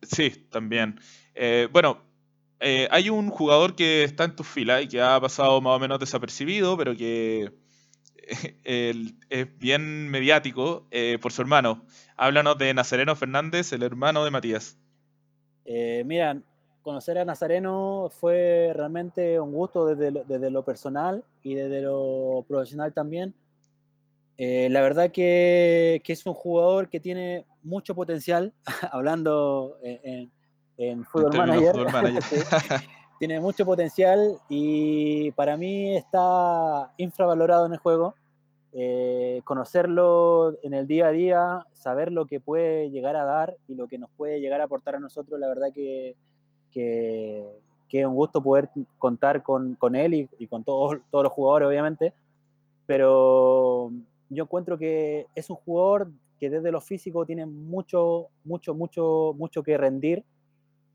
sí, 0.01 0.29
también. 0.49 0.99
Eh, 1.33 1.67
bueno, 1.71 2.01
eh, 2.59 2.87
hay 2.91 3.09
un 3.09 3.29
jugador 3.29 3.75
que 3.75 4.03
está 4.03 4.25
en 4.25 4.35
tus 4.35 4.47
filas 4.47 4.83
y 4.83 4.87
que 4.87 5.01
ha 5.01 5.19
pasado 5.19 5.61
más 5.61 5.75
o 5.77 5.79
menos 5.79 5.99
desapercibido, 5.99 6.77
pero 6.77 6.95
que 6.95 7.51
es 8.63 9.59
bien 9.59 10.09
mediático 10.09 10.87
eh, 10.91 11.17
por 11.21 11.31
su 11.31 11.41
hermano. 11.41 11.83
Háblanos 12.17 12.57
de 12.57 12.73
Nazareno 12.73 13.15
Fernández, 13.15 13.73
el 13.73 13.83
hermano 13.83 14.23
de 14.23 14.31
Matías. 14.31 14.77
Eh, 15.65 16.03
mira, 16.05 16.37
conocer 16.81 17.17
a 17.17 17.25
Nazareno 17.25 18.09
fue 18.11 18.71
realmente 18.75 19.39
un 19.39 19.51
gusto 19.51 19.85
desde 19.85 20.11
lo, 20.11 20.23
desde 20.23 20.49
lo 20.49 20.63
personal 20.63 21.23
y 21.43 21.55
desde 21.55 21.81
lo 21.81 22.45
profesional 22.47 22.93
también. 22.93 23.33
Eh, 24.37 24.69
la 24.71 24.81
verdad 24.81 25.11
que, 25.11 26.01
que 26.03 26.13
es 26.13 26.25
un 26.25 26.33
jugador 26.33 26.89
que 26.89 26.99
tiene 26.99 27.45
mucho 27.63 27.93
potencial, 27.93 28.53
hablando 28.91 29.77
en, 29.83 30.31
en, 30.77 31.05
Football 31.05 31.37
Manager. 31.37 31.73
Football 31.73 31.91
Manager. 31.91 32.23
Sí. 33.21 33.27
tiene 33.27 33.39
mucho 33.39 33.67
potencial 33.67 34.39
y 34.49 35.29
para 35.33 35.55
mí 35.55 35.95
está 35.95 36.91
infravalorado 36.97 37.67
en 37.67 37.73
el 37.73 37.77
juego. 37.77 38.15
Eh, 38.73 39.41
conocerlo 39.43 40.57
en 40.63 40.73
el 40.73 40.87
día 40.87 41.07
a 41.07 41.11
día, 41.11 41.65
saber 41.73 42.11
lo 42.11 42.25
que 42.25 42.39
puede 42.39 42.89
llegar 42.89 43.17
a 43.17 43.25
dar 43.25 43.57
y 43.67 43.75
lo 43.75 43.87
que 43.87 43.97
nos 43.97 44.09
puede 44.11 44.39
llegar 44.39 44.61
a 44.61 44.63
aportar 44.63 44.95
a 44.95 44.99
nosotros, 44.99 45.37
la 45.39 45.49
verdad 45.49 45.73
que, 45.73 46.15
que, 46.71 47.45
es 47.91 48.05
un 48.05 48.15
gusto 48.15 48.41
poder 48.41 48.69
contar 48.97 49.43
con, 49.43 49.75
con 49.75 49.95
él 49.95 50.13
y, 50.13 50.29
y 50.39 50.47
con 50.47 50.63
todos, 50.63 50.99
todos 51.11 51.25
los 51.25 51.33
jugadores, 51.33 51.67
obviamente. 51.67 52.13
Pero 52.85 53.91
yo 54.29 54.43
encuentro 54.43 54.77
que 54.77 55.27
es 55.35 55.49
un 55.49 55.57
jugador 55.57 56.09
que 56.39 56.49
desde 56.49 56.71
lo 56.71 56.81
físico 56.81 57.25
tiene 57.25 57.45
mucho, 57.45 58.29
mucho, 58.45 58.73
mucho, 58.73 59.35
mucho 59.37 59.61
que 59.61 59.77
rendir. 59.77 60.23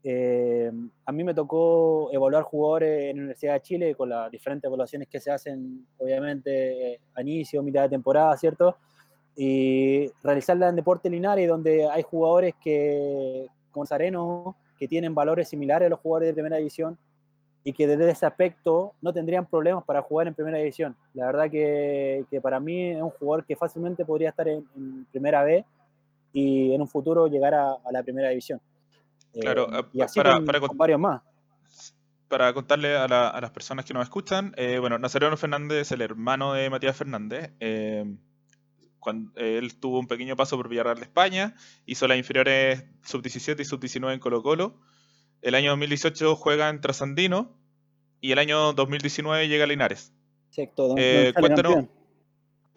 Eh, 0.08 0.70
a 1.04 1.10
mí 1.10 1.24
me 1.24 1.34
tocó 1.34 2.12
evaluar 2.12 2.44
jugadores 2.44 3.06
en 3.06 3.16
la 3.16 3.22
Universidad 3.22 3.54
de 3.54 3.60
Chile 3.60 3.94
con 3.96 4.08
las 4.08 4.30
diferentes 4.30 4.68
evaluaciones 4.68 5.08
que 5.08 5.18
se 5.18 5.32
hacen, 5.32 5.84
obviamente, 5.98 7.00
a 7.12 7.22
inicio, 7.22 7.60
mitad 7.60 7.82
de 7.82 7.88
temporada, 7.88 8.36
¿cierto? 8.36 8.76
Y 9.34 10.08
realizarla 10.22 10.68
en 10.68 10.76
Deporte 10.76 11.10
Linares, 11.10 11.48
donde 11.48 11.88
hay 11.90 12.04
jugadores 12.04 12.54
que, 12.62 13.48
como 13.72 13.84
Sareno, 13.84 14.56
que 14.78 14.86
tienen 14.86 15.12
valores 15.12 15.48
similares 15.48 15.86
a 15.86 15.90
los 15.90 15.98
jugadores 15.98 16.28
de 16.28 16.34
primera 16.34 16.58
división 16.58 16.96
y 17.64 17.72
que 17.72 17.88
desde 17.88 18.08
ese 18.08 18.26
aspecto 18.26 18.92
no 19.02 19.12
tendrían 19.12 19.44
problemas 19.44 19.82
para 19.82 20.02
jugar 20.02 20.28
en 20.28 20.34
primera 20.34 20.58
división. 20.58 20.94
La 21.14 21.26
verdad 21.26 21.50
que, 21.50 22.24
que 22.30 22.40
para 22.40 22.60
mí 22.60 22.90
es 22.90 23.02
un 23.02 23.10
jugador 23.10 23.44
que 23.44 23.56
fácilmente 23.56 24.04
podría 24.04 24.28
estar 24.28 24.46
en, 24.46 24.64
en 24.76 25.04
primera 25.10 25.42
B 25.42 25.64
y 26.32 26.72
en 26.72 26.80
un 26.80 26.86
futuro 26.86 27.26
llegar 27.26 27.54
a, 27.54 27.72
a 27.72 27.90
la 27.90 28.04
primera 28.04 28.28
división. 28.28 28.60
Claro, 29.40 29.68
Eh, 29.78 29.84
y 29.92 30.00
así 30.02 30.18
para- 30.20 30.34
con, 30.34 30.44
para 30.46 30.60
con 30.60 30.68
cont- 30.70 30.76
varios 30.76 31.00
más. 31.00 31.22
Para 32.28 32.52
contarle 32.54 32.96
a, 32.96 33.06
la- 33.06 33.28
a 33.28 33.40
las 33.40 33.50
personas 33.50 33.84
que 33.84 33.94
nos 33.94 34.02
escuchan, 34.02 34.52
eh, 34.56 34.78
bueno, 34.80 34.98
Nazareno 34.98 35.36
Fernández 35.36 35.78
es 35.82 35.92
el 35.92 36.00
hermano 36.02 36.52
de 36.54 36.68
Matías 36.70 36.96
Fernández. 36.96 37.52
eh, 37.60 38.04
cuan- 38.98 39.32
él 39.36 39.78
tuvo 39.78 40.00
un 40.00 40.08
pequeño 40.08 40.34
paso 40.34 40.56
por 40.56 40.68
Villarreal 40.68 40.96
de 40.96 41.04
España, 41.04 41.54
hizo 41.84 42.08
las 42.08 42.18
inferiores 42.18 42.84
sub-17 43.04 43.60
y 43.60 43.64
sub-19 43.64 44.12
en 44.14 44.18
Colo 44.18 44.42
Colo. 44.42 44.80
El 45.42 45.54
año 45.54 45.70
2018 45.70 46.34
juega 46.34 46.68
en 46.70 46.80
Trasandino 46.80 47.56
y 48.20 48.32
el 48.32 48.38
año 48.40 48.72
2019 48.72 49.46
llega 49.46 49.62
a 49.62 49.66
Linares. 49.68 50.12
Exacto, 50.48 50.88
don- 50.88 50.98
Eh, 50.98 51.30
don 51.32 51.40
cuéntanos- 51.42 51.74
campeón. 51.74 51.95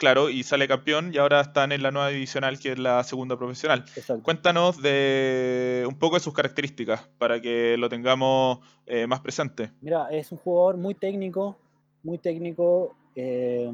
Claro, 0.00 0.30
y 0.30 0.44
sale 0.44 0.66
campeón 0.66 1.10
y 1.12 1.18
ahora 1.18 1.42
están 1.42 1.72
en 1.72 1.82
la 1.82 1.90
nueva 1.90 2.08
divisional 2.08 2.58
que 2.58 2.72
es 2.72 2.78
la 2.78 3.04
segunda 3.04 3.36
profesional. 3.36 3.84
Exacto. 3.94 4.22
Cuéntanos 4.22 4.80
de 4.80 5.84
un 5.86 5.98
poco 5.98 6.16
de 6.16 6.20
sus 6.20 6.32
características 6.32 7.06
para 7.18 7.38
que 7.38 7.76
lo 7.76 7.86
tengamos 7.90 8.60
eh, 8.86 9.06
más 9.06 9.20
presente. 9.20 9.72
Mira, 9.82 10.08
es 10.10 10.32
un 10.32 10.38
jugador 10.38 10.78
muy 10.78 10.94
técnico, 10.94 11.58
muy 12.02 12.16
técnico. 12.16 12.96
eh, 13.14 13.70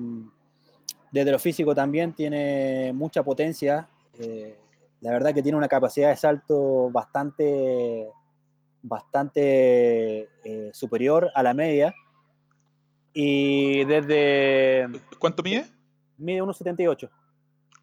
desde 1.12 1.30
lo 1.30 1.38
físico 1.38 1.76
también 1.76 2.12
tiene 2.12 2.92
mucha 2.92 3.22
potencia. 3.22 3.88
eh, 4.18 4.58
la 5.02 5.12
verdad 5.12 5.32
que 5.32 5.42
tiene 5.44 5.56
una 5.56 5.68
capacidad 5.68 6.08
de 6.08 6.16
salto 6.16 6.90
bastante, 6.90 8.08
bastante 8.82 10.28
superior 10.72 11.30
a 11.36 11.42
la 11.44 11.54
media. 11.54 11.94
Y 13.14 13.84
desde 13.84 14.88
¿Cuánto 15.20 15.44
mide? 15.44 15.75
Mide 16.18 16.42
1,78. 16.42 17.10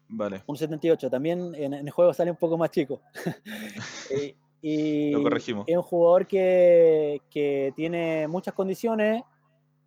Vale, 0.08 0.42
1,78. 0.46 1.10
También 1.10 1.54
en, 1.54 1.74
en 1.74 1.86
el 1.86 1.90
juego 1.90 2.12
sale 2.12 2.30
un 2.30 2.36
poco 2.36 2.56
más 2.58 2.70
chico. 2.70 3.00
y, 4.10 4.36
y 4.62 5.10
Lo 5.12 5.22
corregimos. 5.22 5.64
Es 5.66 5.76
un 5.76 5.82
jugador 5.82 6.26
que, 6.26 7.20
que 7.30 7.72
tiene 7.76 8.28
muchas 8.28 8.54
condiciones, 8.54 9.22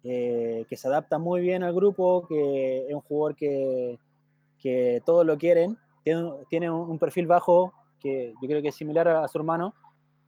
eh, 0.04 0.66
que 0.68 0.78
se 0.78 0.88
adapta 0.88 1.18
muy 1.18 1.42
bien 1.42 1.64
al 1.64 1.74
grupo, 1.74 2.26
que 2.28 2.88
es 2.88 2.94
un 2.94 3.02
jugador 3.02 3.36
que, 3.36 4.00
que 4.60 5.02
todos 5.06 5.26
lo 5.26 5.38
quieren. 5.38 5.78
Tiene, 6.04 6.32
tiene 6.50 6.70
un, 6.70 6.90
un 6.90 7.00
perfil 7.00 7.28
bajo 7.28 7.74
que 8.00 8.34
yo 8.42 8.48
creo 8.48 8.62
que 8.62 8.70
es 8.70 8.76
similar 8.76 9.08
a, 9.08 9.24
a 9.24 9.28
su 9.28 9.38
hermano, 9.38 9.74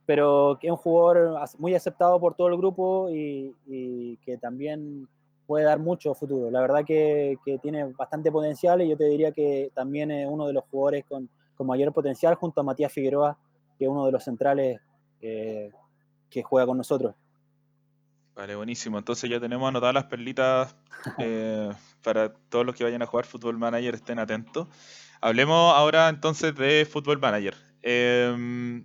pero 0.05 0.57
que 0.59 0.67
es 0.67 0.71
un 0.71 0.77
jugador 0.77 1.39
muy 1.59 1.75
aceptado 1.75 2.19
por 2.19 2.35
todo 2.35 2.47
el 2.47 2.57
grupo 2.57 3.09
y, 3.11 3.55
y 3.67 4.17
que 4.17 4.37
también 4.37 5.07
puede 5.49 5.65
dar 5.65 5.79
mucho 5.79 6.13
futuro. 6.13 6.51
La 6.51 6.61
verdad 6.61 6.85
que, 6.85 7.39
que 7.43 7.57
tiene 7.57 7.85
bastante 7.97 8.31
potencial 8.31 8.83
y 8.83 8.89
yo 8.89 8.95
te 8.95 9.05
diría 9.05 9.31
que 9.31 9.71
también 9.73 10.11
es 10.11 10.27
uno 10.29 10.45
de 10.45 10.53
los 10.53 10.63
jugadores 10.65 11.05
con, 11.09 11.27
con 11.55 11.65
mayor 11.65 11.91
potencial 11.91 12.35
junto 12.35 12.61
a 12.61 12.63
Matías 12.63 12.93
Figueroa, 12.93 13.35
que 13.75 13.85
es 13.85 13.89
uno 13.89 14.05
de 14.05 14.11
los 14.11 14.23
centrales 14.23 14.79
eh, 15.21 15.71
que 16.29 16.43
juega 16.43 16.67
con 16.67 16.77
nosotros. 16.77 17.15
vale, 18.35 18.55
buenísimo. 18.55 18.99
Entonces 18.99 19.27
ya 19.27 19.39
tenemos 19.39 19.67
anotadas 19.67 19.95
las 19.95 20.05
perlitas 20.05 20.75
eh, 21.17 21.71
para 22.03 22.31
todos 22.31 22.63
los 22.63 22.75
que 22.75 22.83
vayan 22.83 23.01
a 23.01 23.07
jugar 23.07 23.25
Football 23.25 23.57
Manager, 23.57 23.95
estén 23.95 24.19
atentos. 24.19 24.67
Hablemos 25.19 25.73
ahora 25.75 26.09
entonces 26.09 26.53
de 26.53 26.87
Football 26.87 27.17
Manager. 27.17 27.55
Eh, 27.81 28.83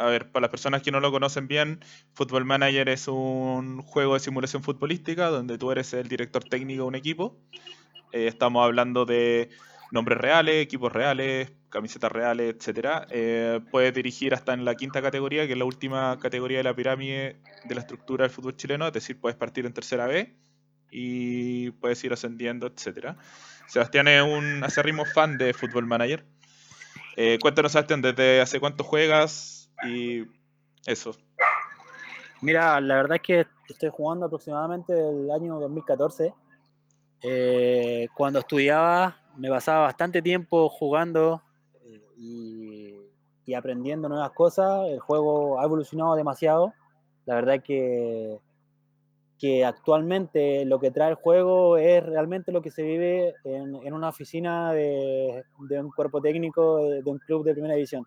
a 0.00 0.06
ver, 0.06 0.32
para 0.32 0.42
las 0.42 0.50
personas 0.50 0.82
que 0.82 0.90
no 0.90 1.00
lo 1.00 1.12
conocen 1.12 1.46
bien, 1.46 1.80
Football 2.14 2.46
Manager 2.46 2.88
es 2.88 3.06
un 3.06 3.82
juego 3.82 4.14
de 4.14 4.20
simulación 4.20 4.62
futbolística 4.62 5.28
donde 5.28 5.58
tú 5.58 5.70
eres 5.70 5.92
el 5.92 6.08
director 6.08 6.42
técnico 6.42 6.82
de 6.82 6.88
un 6.88 6.94
equipo. 6.94 7.36
Eh, 8.12 8.26
estamos 8.26 8.64
hablando 8.64 9.04
de 9.04 9.50
nombres 9.92 10.18
reales, 10.18 10.62
equipos 10.62 10.90
reales, 10.90 11.52
camisetas 11.68 12.10
reales, 12.10 12.54
etcétera. 12.56 13.06
Eh, 13.10 13.60
puedes 13.70 13.92
dirigir 13.92 14.32
hasta 14.32 14.54
en 14.54 14.64
la 14.64 14.74
quinta 14.74 15.02
categoría, 15.02 15.46
que 15.46 15.52
es 15.52 15.58
la 15.58 15.66
última 15.66 16.18
categoría 16.18 16.58
de 16.58 16.64
la 16.64 16.74
pirámide 16.74 17.36
de 17.64 17.74
la 17.74 17.82
estructura 17.82 18.24
del 18.24 18.30
fútbol 18.30 18.56
chileno, 18.56 18.86
es 18.86 18.92
decir, 18.94 19.20
puedes 19.20 19.36
partir 19.36 19.66
en 19.66 19.74
tercera 19.74 20.06
B 20.06 20.34
y 20.90 21.72
puedes 21.72 22.02
ir 22.04 22.12
ascendiendo, 22.12 22.66
etcétera. 22.66 23.16
Sebastián 23.68 24.08
es 24.08 24.22
un 24.22 24.64
acérrimo 24.64 25.04
fan 25.04 25.36
de 25.36 25.52
Football 25.52 25.86
Manager. 25.86 26.24
Eh, 27.16 27.38
cuéntanos, 27.40 27.72
Sebastián, 27.72 28.00
desde 28.00 28.40
hace 28.40 28.58
cuánto 28.60 28.82
juegas 28.82 29.59
y 29.86 30.26
eso. 30.86 31.12
Mira, 32.42 32.80
la 32.80 32.96
verdad 32.96 33.16
es 33.16 33.22
que 33.22 33.46
estoy 33.68 33.90
jugando 33.90 34.26
aproximadamente 34.26 34.92
el 34.92 35.30
año 35.30 35.60
2014. 35.60 36.32
Eh, 37.22 38.08
cuando 38.14 38.38
estudiaba 38.38 39.16
me 39.36 39.50
pasaba 39.50 39.82
bastante 39.82 40.22
tiempo 40.22 40.68
jugando 40.70 41.42
eh, 41.84 42.02
y, 42.16 43.54
aprendiendo 43.54 44.08
nuevas 44.08 44.30
cosas. 44.30 44.86
El 44.88 45.00
juego 45.00 45.60
ha 45.60 45.64
evolucionado 45.64 46.14
demasiado. 46.14 46.72
La 47.26 47.34
verdad 47.34 47.56
es 47.56 47.62
que, 47.64 48.38
que 49.40 49.64
actualmente 49.64 50.64
lo 50.66 50.78
que 50.78 50.92
trae 50.92 51.10
el 51.10 51.16
juego 51.16 51.76
es 51.76 52.00
realmente 52.06 52.52
lo 52.52 52.62
que 52.62 52.70
se 52.70 52.84
vive 52.84 53.34
en, 53.42 53.74
en 53.84 53.92
una 53.92 54.10
oficina 54.10 54.72
de, 54.72 55.44
un 55.58 55.90
cuerpo 55.90 56.20
técnico 56.20 56.78
de 56.78 57.02
un 57.04 57.18
club 57.18 57.44
de 57.44 57.52
primera 57.52 57.74
división. 57.74 58.06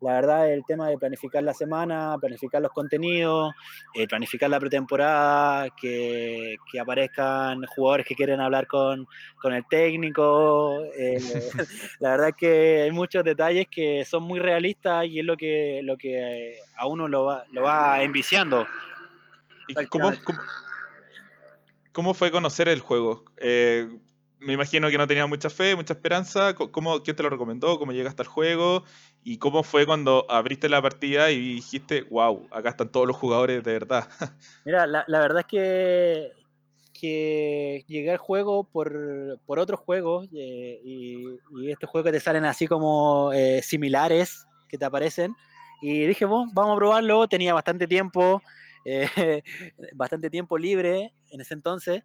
La 0.00 0.12
verdad, 0.14 0.52
el 0.52 0.64
tema 0.66 0.88
de 0.88 0.98
planificar 0.98 1.42
la 1.42 1.54
semana, 1.54 2.16
planificar 2.20 2.60
los 2.60 2.72
contenidos, 2.72 3.54
eh, 3.94 4.06
planificar 4.06 4.50
la 4.50 4.60
pretemporada, 4.60 5.70
que, 5.70 6.56
que, 6.70 6.80
aparezcan 6.80 7.64
jugadores 7.66 8.06
que 8.06 8.14
quieren 8.14 8.40
hablar 8.40 8.66
con, 8.66 9.06
con 9.40 9.54
el 9.54 9.64
técnico. 9.66 10.82
Eh, 10.96 11.18
la 12.00 12.10
verdad 12.10 12.28
es 12.28 12.34
que 12.36 12.82
hay 12.82 12.90
muchos 12.90 13.24
detalles 13.24 13.66
que 13.70 14.04
son 14.04 14.24
muy 14.24 14.40
realistas 14.40 15.06
y 15.06 15.20
es 15.20 15.24
lo 15.24 15.36
que, 15.36 15.80
lo 15.82 15.96
que 15.96 16.58
a 16.76 16.86
uno 16.86 17.08
lo 17.08 17.24
va, 17.24 17.44
lo 17.52 17.62
va 17.62 18.02
enviciando. 18.02 18.66
¿Y 19.68 19.74
cómo, 19.86 20.12
cómo, 20.24 20.38
cómo, 21.92 22.14
fue 22.14 22.30
conocer 22.30 22.68
el 22.68 22.80
juego? 22.80 23.24
Eh, 23.38 23.88
me 24.44 24.52
imagino 24.52 24.90
que 24.90 24.98
no 24.98 25.06
tenía 25.06 25.26
mucha 25.26 25.48
fe, 25.48 25.74
mucha 25.74 25.94
esperanza. 25.94 26.54
¿Cómo, 26.54 27.02
¿Quién 27.02 27.16
te 27.16 27.22
lo 27.22 27.30
recomendó? 27.30 27.78
¿Cómo 27.78 27.92
llegaste 27.92 28.22
al 28.22 28.28
juego? 28.28 28.84
¿Y 29.26 29.38
cómo 29.38 29.62
fue 29.62 29.86
cuando 29.86 30.26
abriste 30.28 30.68
la 30.68 30.82
partida 30.82 31.30
y 31.30 31.54
dijiste, 31.54 32.02
wow, 32.10 32.46
acá 32.50 32.68
están 32.68 32.90
todos 32.90 33.06
los 33.06 33.16
jugadores 33.16 33.64
de 33.64 33.72
verdad? 33.72 34.06
Mira, 34.66 34.86
la, 34.86 35.04
verdad 35.08 35.40
es 35.40 35.46
que, 35.46 36.32
que 36.92 37.84
llegué 37.88 38.10
al 38.10 38.18
juego 38.18 38.64
por, 38.64 39.40
por 39.46 39.58
otros 39.58 39.80
juegos 39.80 40.28
eh, 40.34 40.78
y, 40.84 41.24
y, 41.56 41.70
estos 41.70 41.88
juegos 41.88 42.10
que 42.10 42.18
te 42.18 42.20
salen 42.20 42.44
así 42.44 42.66
como 42.66 43.32
eh, 43.32 43.62
similares 43.62 44.46
que 44.68 44.76
te 44.76 44.84
aparecen. 44.84 45.34
Y 45.80 46.06
dije, 46.06 46.26
bueno, 46.26 46.50
vamos 46.52 46.74
a 46.74 46.78
probarlo. 46.78 47.26
Tenía 47.26 47.54
bastante 47.54 47.86
tiempo, 47.86 48.42
eh, 48.84 49.42
bastante 49.94 50.28
tiempo 50.28 50.58
libre 50.58 51.14
en 51.30 51.40
ese 51.40 51.54
entonces. 51.54 52.02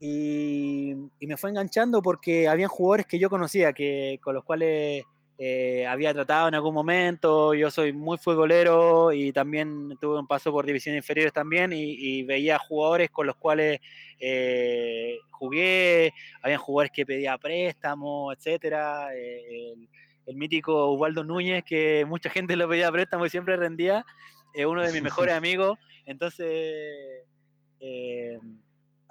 Y, 0.00 0.90
y, 1.20 1.26
me 1.28 1.36
fue 1.36 1.50
enganchando 1.50 2.02
porque 2.02 2.48
habían 2.48 2.68
jugadores 2.68 3.06
que 3.06 3.20
yo 3.20 3.30
conocía, 3.30 3.72
que, 3.72 4.18
con 4.20 4.34
los 4.34 4.42
cuales 4.42 5.04
eh, 5.44 5.84
había 5.88 6.14
tratado 6.14 6.46
en 6.46 6.54
algún 6.54 6.72
momento. 6.72 7.52
Yo 7.52 7.68
soy 7.68 7.92
muy 7.92 8.16
futbolero 8.16 9.10
y 9.12 9.32
también 9.32 9.98
tuve 10.00 10.20
un 10.20 10.26
paso 10.28 10.52
por 10.52 10.64
divisiones 10.64 11.00
inferiores 11.00 11.32
también 11.32 11.72
y, 11.72 11.94
y 11.94 12.22
veía 12.22 12.60
jugadores 12.60 13.10
con 13.10 13.26
los 13.26 13.34
cuales 13.34 13.80
eh, 14.20 15.18
jugué, 15.32 16.14
habían 16.42 16.60
jugadores 16.60 16.92
que 16.92 17.04
pedía 17.04 17.36
préstamo, 17.38 18.32
etcétera. 18.32 19.12
Eh, 19.16 19.72
el, 19.72 19.88
el, 20.26 20.36
mítico 20.36 20.92
Ubaldo 20.92 21.24
Núñez, 21.24 21.64
que 21.64 22.04
mucha 22.06 22.30
gente 22.30 22.54
lo 22.54 22.68
pedía 22.68 22.92
préstamo 22.92 23.26
y 23.26 23.30
siempre 23.30 23.56
rendía, 23.56 24.06
es 24.54 24.64
uno 24.64 24.82
de 24.82 24.92
mis 24.92 25.02
mejores 25.02 25.34
amigos. 25.34 25.76
Entonces 26.06 27.24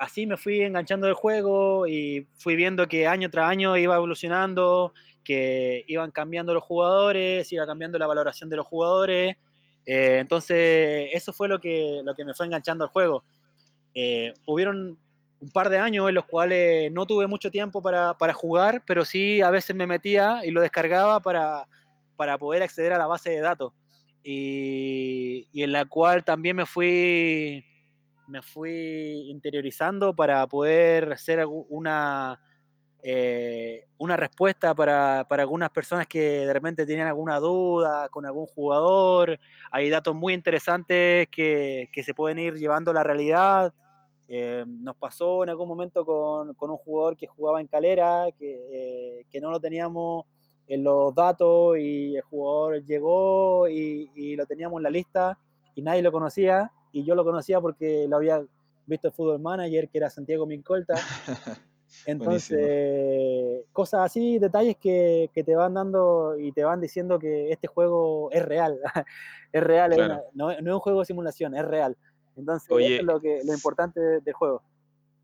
así 0.01 0.25
me 0.25 0.35
fui 0.35 0.61
enganchando 0.61 1.07
el 1.07 1.13
juego 1.13 1.85
y 1.85 2.27
fui 2.39 2.55
viendo 2.55 2.87
que 2.87 3.05
año 3.05 3.29
tras 3.29 3.47
año 3.47 3.77
iba 3.77 3.95
evolucionando, 3.95 4.93
que 5.23 5.85
iban 5.87 6.09
cambiando 6.09 6.55
los 6.55 6.63
jugadores, 6.63 7.51
iba 7.53 7.67
cambiando 7.67 7.99
la 7.99 8.07
valoración 8.07 8.49
de 8.49 8.55
los 8.55 8.65
jugadores. 8.65 9.37
Eh, 9.85 10.17
entonces, 10.19 11.11
eso 11.13 11.31
fue 11.31 11.47
lo 11.47 11.59
que, 11.59 12.01
lo 12.03 12.15
que 12.15 12.25
me 12.25 12.33
fue 12.33 12.47
enganchando 12.47 12.83
al 12.83 12.89
juego. 12.89 13.23
Eh, 13.93 14.33
hubieron 14.47 14.97
un 15.39 15.51
par 15.51 15.69
de 15.69 15.77
años 15.77 16.09
en 16.09 16.15
los 16.15 16.25
cuales 16.25 16.91
no 16.91 17.05
tuve 17.05 17.27
mucho 17.27 17.51
tiempo 17.51 17.83
para, 17.83 18.15
para, 18.15 18.33
jugar, 18.33 18.83
pero 18.87 19.05
sí 19.05 19.41
a 19.41 19.51
veces 19.51 19.75
me 19.75 19.85
metía 19.85 20.41
y 20.43 20.49
lo 20.49 20.61
descargaba 20.61 21.19
para, 21.19 21.67
para 22.15 22.39
poder 22.39 22.63
acceder 22.63 22.91
a 22.93 22.97
la 22.97 23.05
base 23.05 23.29
de 23.29 23.41
datos. 23.41 23.71
Y 24.23 25.47
en 25.53 25.71
la 25.71 25.85
cual 25.85 26.23
también 26.23 26.55
me 26.55 26.65
fui 26.65 27.63
me 28.31 28.41
fui 28.41 29.29
interiorizando 29.29 30.15
para 30.15 30.47
poder 30.47 31.11
hacer 31.11 31.45
una, 31.45 32.39
eh, 33.03 33.87
una 33.97 34.15
respuesta 34.15 34.73
para, 34.73 35.25
para, 35.27 35.43
algunas 35.43 35.69
personas 35.69 36.07
que 36.07 36.45
de 36.45 36.53
repente 36.53 36.85
tenían 36.85 37.07
alguna 37.07 37.39
duda 37.39 38.07
con 38.09 38.25
algún 38.25 38.45
jugador. 38.47 39.37
Hay 39.69 39.89
datos 39.89 40.15
muy 40.15 40.33
interesantes 40.33 41.27
que, 41.29 41.89
que 41.91 42.03
se 42.03 42.13
pueden 42.13 42.39
ir 42.39 42.55
llevando 42.55 42.91
a 42.91 42.93
la 42.93 43.03
realidad. 43.03 43.73
Eh, 44.29 44.63
nos 44.65 44.95
pasó 44.95 45.43
en 45.43 45.49
algún 45.49 45.67
momento 45.67 46.05
con, 46.05 46.53
con, 46.53 46.71
un 46.71 46.77
jugador 46.77 47.17
que 47.17 47.27
jugaba 47.27 47.59
en 47.59 47.67
Calera, 47.67 48.27
que, 48.39 48.61
eh, 48.71 49.25
que, 49.29 49.41
no 49.41 49.51
lo 49.51 49.59
teníamos 49.59 50.25
en 50.67 50.85
los 50.85 51.13
datos 51.13 51.77
y 51.77 52.15
el 52.15 52.21
jugador 52.21 52.81
llegó 52.85 53.67
y, 53.67 54.09
y 54.15 54.37
lo 54.37 54.45
teníamos 54.45 54.79
en 54.79 54.83
la 54.83 54.89
lista 54.89 55.37
y 55.75 55.81
nadie 55.81 56.01
lo 56.01 56.13
conocía 56.13 56.71
y 56.91 57.03
yo 57.03 57.15
lo 57.15 57.23
conocía 57.23 57.61
porque 57.61 58.05
lo 58.07 58.17
había 58.17 58.43
visto 58.85 59.07
el 59.07 59.13
Fútbol 59.13 59.39
Manager, 59.39 59.89
que 59.89 59.97
era 59.97 60.09
Santiago 60.09 60.45
Mincolta. 60.45 60.95
Entonces, 62.05 63.65
cosas 63.73 64.01
así, 64.05 64.39
detalles 64.39 64.77
que, 64.77 65.29
que, 65.33 65.43
te 65.43 65.55
van 65.55 65.73
dando 65.73 66.37
y 66.39 66.51
te 66.51 66.63
van 66.63 66.79
diciendo 66.79 67.19
que 67.19 67.51
este 67.51 67.67
juego 67.67 68.31
es 68.31 68.43
real. 68.43 68.79
es 69.51 69.63
real, 69.63 69.91
claro. 69.93 70.13
es 70.13 70.19
una, 70.19 70.21
no, 70.33 70.61
no, 70.61 70.69
es 70.69 70.75
un 70.75 70.79
juego 70.79 70.99
de 70.99 71.05
simulación, 71.05 71.55
es 71.55 71.65
real. 71.65 71.97
Entonces, 72.37 72.71
Oye, 72.71 72.95
eso 72.95 73.01
es 73.01 73.03
lo, 73.03 73.19
que, 73.19 73.41
lo 73.45 73.53
importante 73.53 73.99
del 73.99 74.23
de 74.23 74.33
juego. 74.33 74.63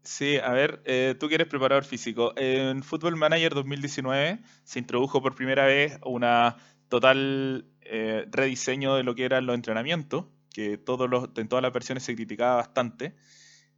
Sí, 0.04 0.38
a 0.38 0.52
ver, 0.52 0.82
eh, 0.86 1.16
tú 1.20 1.28
que 1.28 1.36
eres 1.36 1.48
preparador 1.48 1.84
físico. 1.84 2.34
En 2.38 2.84
Football 2.84 3.18
Manager 3.18 3.54
2019 3.54 4.40
se 4.64 4.80
introdujo 4.80 5.22
por 5.22 5.36
primera 5.36 5.66
vez 5.66 6.00
una 6.06 6.58
total 6.88 7.66
eh, 7.82 8.26
rediseño 8.30 8.96
de 8.96 9.04
lo 9.04 9.16
que 9.16 9.26
eran 9.26 9.46
los 9.46 9.56
entrenamientos 9.56 10.26
que 10.58 10.80
todos 10.80 11.08
los, 11.08 11.30
en 11.36 11.48
todas 11.48 11.62
las 11.62 11.72
versiones 11.72 12.02
se 12.02 12.16
criticaba 12.16 12.56
bastante. 12.56 13.14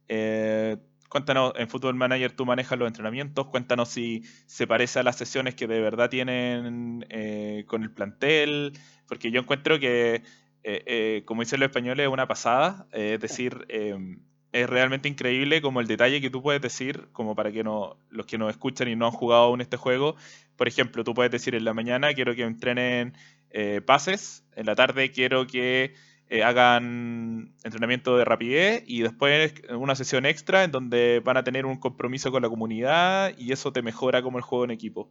Eh, 0.08 0.78
cuéntanos, 1.10 1.52
en 1.56 1.68
Football 1.68 1.94
Manager 1.94 2.32
tú 2.32 2.46
manejas 2.46 2.78
los 2.78 2.88
entrenamientos, 2.88 3.48
cuéntanos 3.48 3.90
si 3.90 4.22
se 4.46 4.66
parece 4.66 4.98
a 4.98 5.02
las 5.02 5.16
sesiones 5.16 5.54
que 5.54 5.66
de 5.66 5.78
verdad 5.78 6.08
tienen 6.08 7.04
eh, 7.10 7.64
con 7.66 7.82
el 7.82 7.90
plantel, 7.90 8.72
porque 9.06 9.30
yo 9.30 9.42
encuentro 9.42 9.78
que, 9.78 10.22
eh, 10.62 11.22
como 11.26 11.42
dicen 11.42 11.60
los 11.60 11.66
españoles, 11.66 12.06
es 12.06 12.10
una 12.10 12.26
pasada, 12.26 12.86
es 12.92 13.20
decir, 13.20 13.66
em, 13.68 14.22
es 14.52 14.68
realmente 14.70 15.06
increíble 15.06 15.60
como 15.60 15.80
el 15.82 15.86
detalle 15.86 16.22
que 16.22 16.30
tú 16.30 16.42
puedes 16.42 16.62
decir, 16.62 17.08
como 17.12 17.34
para 17.34 17.52
que 17.52 17.62
no, 17.62 17.98
los 18.08 18.24
que 18.24 18.38
nos 18.38 18.48
escuchan 18.48 18.88
y 18.88 18.96
no 18.96 19.04
han 19.04 19.12
jugado 19.12 19.42
aún 19.42 19.60
este 19.60 19.76
juego, 19.76 20.16
por 20.56 20.66
ejemplo, 20.66 21.04
tú 21.04 21.12
puedes 21.12 21.30
decir 21.30 21.54
en 21.54 21.66
la 21.66 21.74
mañana 21.74 22.14
quiero 22.14 22.34
que 22.34 22.44
entrenen 22.44 23.12
pases, 23.84 24.44
en 24.54 24.64
la 24.64 24.76
tarde 24.76 25.10
quiero 25.10 25.46
que 25.46 25.92
eh, 26.30 26.44
hagan 26.44 27.52
entrenamiento 27.64 28.16
de 28.16 28.24
rapidez 28.24 28.84
y 28.86 29.02
después 29.02 29.52
una 29.76 29.96
sesión 29.96 30.26
extra 30.26 30.62
en 30.62 30.70
donde 30.70 31.20
van 31.24 31.36
a 31.36 31.42
tener 31.42 31.66
un 31.66 31.76
compromiso 31.76 32.30
con 32.30 32.40
la 32.40 32.48
comunidad 32.48 33.32
y 33.36 33.50
eso 33.50 33.72
te 33.72 33.82
mejora 33.82 34.22
como 34.22 34.38
el 34.38 34.44
juego 34.44 34.64
en 34.64 34.70
equipo. 34.70 35.10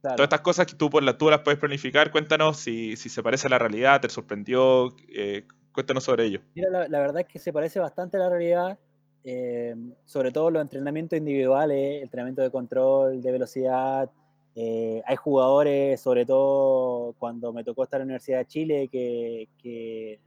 Claro. 0.00 0.14
Todas 0.14 0.26
estas 0.26 0.42
cosas 0.42 0.66
que 0.66 0.76
tú, 0.76 0.90
por 0.90 1.02
la, 1.02 1.18
tú 1.18 1.28
las 1.28 1.40
puedes 1.40 1.58
planificar, 1.58 2.12
cuéntanos 2.12 2.58
si, 2.58 2.96
si 2.96 3.08
se 3.08 3.20
parece 3.20 3.48
a 3.48 3.50
la 3.50 3.58
realidad, 3.58 4.00
te 4.00 4.08
sorprendió, 4.08 4.94
eh, 5.08 5.44
cuéntanos 5.72 6.04
sobre 6.04 6.26
ello. 6.26 6.40
Mira, 6.54 6.70
la, 6.70 6.86
la, 6.86 7.00
verdad 7.00 7.22
es 7.22 7.26
que 7.26 7.40
se 7.40 7.52
parece 7.52 7.80
bastante 7.80 8.16
a 8.16 8.20
la 8.20 8.28
realidad, 8.28 8.78
eh, 9.24 9.74
sobre 10.04 10.30
todo 10.30 10.52
los 10.52 10.62
entrenamientos 10.62 11.18
individuales, 11.18 12.00
entrenamiento 12.00 12.42
de 12.42 12.52
control, 12.52 13.22
de 13.22 13.32
velocidad. 13.32 14.08
Eh, 14.54 15.02
hay 15.04 15.16
jugadores, 15.16 16.00
sobre 16.00 16.24
todo 16.24 17.14
cuando 17.18 17.52
me 17.52 17.64
tocó 17.64 17.82
estar 17.82 18.00
en 18.00 18.06
la 18.06 18.12
Universidad 18.12 18.38
de 18.38 18.46
Chile, 18.46 18.88
que, 18.92 19.48
que 19.60 20.20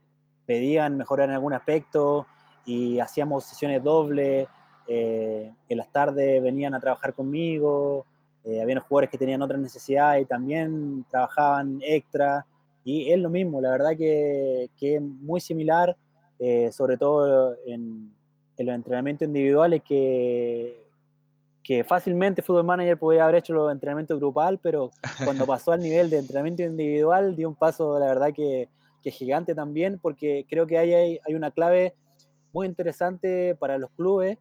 pedían 0.48 0.98
mejorar 0.98 1.30
en 1.30 1.36
algún 1.36 1.54
aspecto 1.54 2.26
y 2.66 3.00
hacíamos 3.00 3.44
sesiones 3.44 3.84
dobles. 3.84 4.48
Eh, 4.88 5.52
en 5.68 5.78
las 5.78 5.92
tardes 5.92 6.42
venían 6.42 6.74
a 6.74 6.80
trabajar 6.80 7.14
conmigo, 7.14 8.06
eh, 8.46 8.62
había 8.62 8.80
jugadores 8.80 9.10
que 9.10 9.18
tenían 9.18 9.42
otras 9.42 9.60
necesidades 9.60 10.24
y 10.24 10.26
también 10.26 11.06
trabajaban 11.10 11.80
extra. 11.84 12.46
Y 12.86 13.12
es 13.12 13.20
lo 13.20 13.30
mismo, 13.30 13.60
la 13.60 13.72
verdad 13.72 13.98
que, 13.98 14.70
que 14.78 14.96
es 14.96 15.02
muy 15.02 15.42
similar, 15.42 15.96
eh, 16.40 16.72
sobre 16.72 16.98
todo 16.98 17.58
en, 17.66 18.14
en 18.56 18.66
los 18.66 18.76
entrenamientos 18.76 19.28
individuales, 19.28 19.82
que, 19.84 20.88
que 21.62 21.84
fácilmente 21.84 22.42
Football 22.42 22.64
Manager 22.64 22.98
podía 22.98 23.24
haber 23.26 23.36
hecho 23.36 23.54
los 23.54 23.70
entrenamientos 23.70 24.18
grupal, 24.18 24.58
pero 24.64 24.92
cuando 25.26 25.46
pasó 25.46 25.74
al 25.74 25.82
nivel 25.82 26.10
de 26.10 26.20
entrenamiento 26.20 26.64
individual 26.64 27.36
dio 27.36 27.50
un 27.50 27.56
paso, 27.56 28.00
la 28.00 28.06
verdad 28.06 28.34
que, 28.34 28.70
que 29.04 29.12
gigante 29.12 29.56
también, 29.56 30.00
porque 30.00 30.46
creo 30.50 30.68
que 30.68 30.78
ahí 30.78 30.94
hay, 30.94 31.20
hay 31.28 31.36
una 31.36 31.52
clave 31.52 31.94
muy 32.54 32.68
interesante 32.68 33.56
para 33.56 33.78
los 33.78 33.90
clubes, 33.92 34.38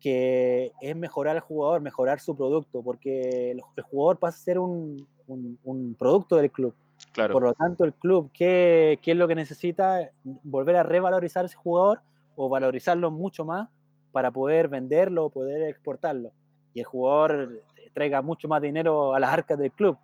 que 0.00 0.72
es 0.80 0.96
mejorar 0.96 1.36
al 1.36 1.42
jugador, 1.42 1.80
mejorar 1.80 2.18
su 2.18 2.36
producto, 2.36 2.82
porque 2.82 3.52
el, 3.52 3.62
el 3.76 3.82
jugador 3.84 4.18
pasa 4.18 4.38
a 4.38 4.42
ser 4.42 4.58
un, 4.58 5.06
un, 5.26 5.58
un 5.64 5.94
producto 5.94 6.36
del 6.36 6.50
club. 6.50 6.74
Claro. 7.12 7.34
Por 7.34 7.42
lo 7.42 7.54
tanto, 7.54 7.84
el 7.84 7.94
club, 7.94 8.30
¿qué, 8.32 8.98
¿qué, 9.02 9.12
es 9.12 9.16
lo 9.16 9.28
que 9.28 9.34
necesita? 9.34 10.10
Volver 10.24 10.76
a 10.76 10.82
revalorizar 10.82 11.44
ese 11.44 11.56
jugador 11.56 12.00
o 12.36 12.48
valorizarlo 12.48 13.10
mucho 13.10 13.44
más 13.44 13.68
para 14.12 14.30
poder 14.30 14.68
venderlo 14.68 15.26
o 15.26 15.30
poder 15.30 15.62
exportarlo. 15.62 16.32
Y 16.74 16.80
el 16.80 16.86
jugador 16.86 17.62
traiga 17.92 18.22
mucho 18.22 18.48
más 18.48 18.62
dinero 18.62 19.14
a 19.14 19.20
las 19.20 19.30
arcas 19.30 19.58
del 19.58 19.72
club. 19.72 19.98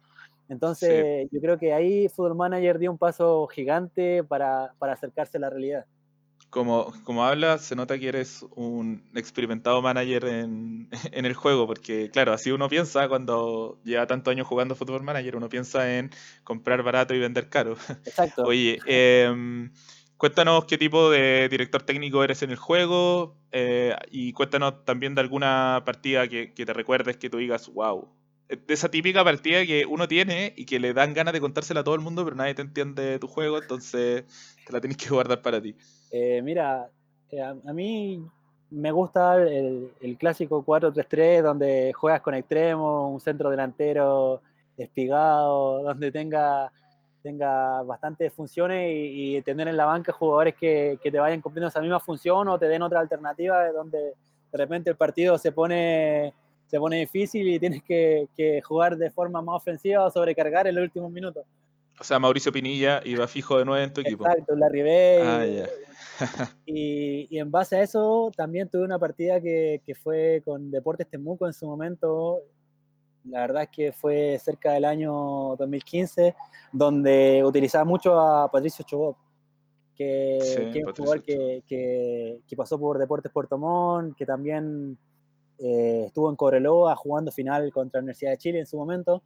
Entonces, 0.49 1.29
sí. 1.29 1.29
yo 1.31 1.41
creo 1.41 1.59
que 1.59 1.73
ahí 1.73 2.09
Football 2.09 2.37
Manager 2.37 2.79
dio 2.79 2.91
un 2.91 2.99
paso 2.99 3.47
gigante 3.49 4.25
para, 4.25 4.73
para 4.79 4.95
acercarse 4.95 5.37
a 5.37 5.41
la 5.41 5.51
realidad. 5.51 5.87
Como, 6.51 6.95
como 7.05 7.25
hablas, 7.27 7.61
se 7.61 7.77
nota 7.77 7.99
que 7.99 8.09
eres 8.09 8.47
un 8.57 9.05
experimentado 9.15 9.83
manager 9.83 10.25
en, 10.25 10.89
en, 11.13 11.27
el 11.27 11.35
juego, 11.35 11.67
porque 11.67 12.11
claro, 12.11 12.33
así 12.33 12.51
uno 12.51 12.71
piensa 12.71 13.07
cuando 13.09 13.79
lleva 13.85 14.07
tantos 14.07 14.33
años 14.33 14.47
jugando 14.47 14.75
Football 14.75 15.03
Manager, 15.03 15.37
uno 15.37 15.51
piensa 15.51 15.99
en 15.99 16.11
comprar 16.45 16.83
barato 16.83 17.15
y 17.15 17.19
vender 17.19 17.51
caro. 17.51 17.77
Exacto. 18.07 18.45
Oye, 18.45 18.79
eh, 18.87 19.71
cuéntanos 20.17 20.65
qué 20.65 20.79
tipo 20.79 21.11
de 21.11 21.51
director 21.51 21.83
técnico 21.83 22.25
eres 22.25 22.43
en 22.43 22.51
el 22.51 22.57
juego 22.57 23.37
eh, 23.53 23.95
y 24.11 24.33
cuéntanos 24.33 24.87
también 24.87 25.15
de 25.15 25.21
alguna 25.21 25.83
partida 25.85 26.29
que, 26.29 26.55
que 26.55 26.65
te 26.65 26.73
recuerdes 26.73 27.19
que 27.19 27.29
tú 27.29 27.37
digas, 27.37 27.69
wow, 27.69 28.09
de 28.49 28.75
esa 28.75 28.91
típica 28.91 29.23
partida 29.23 29.65
que 29.67 29.85
uno 29.85 30.09
tiene 30.09 30.55
y 30.57 30.65
que 30.65 30.81
le 30.81 30.95
dan 30.95 31.13
ganas 31.13 31.35
de 31.35 31.41
contársela 31.41 31.81
a 31.81 31.85
todo 31.85 31.95
el 31.95 32.01
mundo, 32.01 32.25
pero 32.25 32.37
nadie 32.37 32.55
te 32.55 32.63
entiende 32.63 33.19
tu 33.19 33.29
juego, 33.29 33.59
entonces 33.61 34.25
te 34.67 34.73
la 34.73 34.81
tienes 34.81 34.97
que 34.97 35.11
guardar 35.11 35.43
para 35.43 35.61
ti. 35.61 35.77
Eh, 36.11 36.41
mira, 36.43 36.89
eh, 37.31 37.43
a, 37.43 37.73
mí 37.75 38.25
me 38.71 38.91
gusta 38.91 39.37
el, 39.37 39.93
el 40.01 40.17
clásico 40.17 40.65
4-3-3 40.65 41.43
donde 41.43 41.93
juegas 41.93 42.23
con 42.23 42.35
extremo, 42.35 43.11
un 43.11 43.21
centro 43.21 43.51
delantero 43.51 44.41
espigado, 44.79 45.83
donde 45.83 46.11
tenga, 46.11 46.73
tenga 47.23 47.83
bastantes 47.83 48.33
funciones 48.33 48.91
y, 48.91 49.37
y, 49.37 49.43
tener 49.43 49.69
en 49.69 49.77
la 49.77 49.85
banca 49.85 50.13
jugadores 50.13 50.55
que, 50.55 50.99
que, 51.03 51.11
te 51.11 51.19
vayan 51.19 51.43
cumpliendo 51.43 51.69
esa 51.69 51.81
misma 51.81 52.01
función 52.01 52.49
o 52.49 52.59
te 52.59 52.69
den 52.69 52.83
otra 52.83 53.01
alternativa 53.01 53.71
donde 53.73 53.99
de 53.99 54.59
repente 54.59 54.89
el 54.89 54.97
partido 54.97 55.37
se 55.37 55.53
pone 55.53 56.33
se 56.69 56.79
pone 56.79 57.01
difícil 57.01 57.49
y 57.49 57.59
tienes 57.59 57.83
que, 57.83 58.29
que, 58.37 58.61
jugar 58.63 58.97
de 58.97 59.11
forma 59.11 59.41
más 59.43 59.57
ofensiva 59.57 60.05
o 60.05 60.11
sobrecargar 60.11 60.67
en 60.67 60.75
los 60.75 60.85
últimos 60.85 61.11
minutos. 61.11 61.45
O 61.99 62.05
sea, 62.05 62.19
Mauricio 62.19 62.53
Pinilla 62.53 63.01
iba 63.05 63.27
fijo 63.27 63.59
de 63.59 63.65
nuevo 63.65 63.83
en 63.83 63.93
tu 63.93 64.03
equipo. 64.03 64.25
Exacto, 64.25 64.55
la 64.55 64.69
Ribey. 64.69 65.21
Ah, 65.23 65.45
yeah. 65.45 65.69
y, 66.67 67.27
y, 67.31 67.39
en 67.39 67.51
base 67.51 67.77
a 67.77 67.83
eso 67.83 68.31
también 68.37 68.69
tuve 68.69 68.85
una 68.85 68.99
partida 68.99 69.41
que, 69.41 69.81
que, 69.85 69.95
fue 69.95 70.43
con 70.45 70.71
Deportes 70.71 71.09
Temuco 71.09 71.47
en 71.47 71.53
su 71.53 71.67
momento. 71.67 72.43
La 73.25 73.41
verdad 73.41 73.65
es 73.65 73.69
que 73.71 73.93
fue 73.93 74.39
cerca 74.39 74.73
del 74.73 74.85
año 74.85 75.57
2015, 75.57 76.37
donde 76.73 77.43
utilizaba 77.45 77.85
mucho 77.85 78.19
a 78.19 78.51
Patricio 78.51 78.85
Chobot, 78.87 79.17
que, 79.95 80.39
sí, 80.41 80.71
que 80.73 80.79
es 80.81 80.87
un 80.87 80.95
jugador 80.95 81.23
que, 81.23 81.63
que, 81.67 82.57
pasó 82.57 82.79
por 82.79 82.99
Deportes 82.99 83.33
Puerto 83.33 83.59
Montt, 83.59 84.17
que 84.17 84.25
también 84.25 84.97
eh, 85.59 86.05
estuvo 86.07 86.31
en 86.31 86.37
Cobreloa 86.37 86.95
jugando 86.97 87.33
final 87.33 87.73
contra 87.73 88.01
la 88.01 88.05
Universidad 88.05 88.33
de 88.33 88.39
Chile 88.39 88.59
en 88.61 88.67
su 88.67 88.77
momento. 88.77 89.23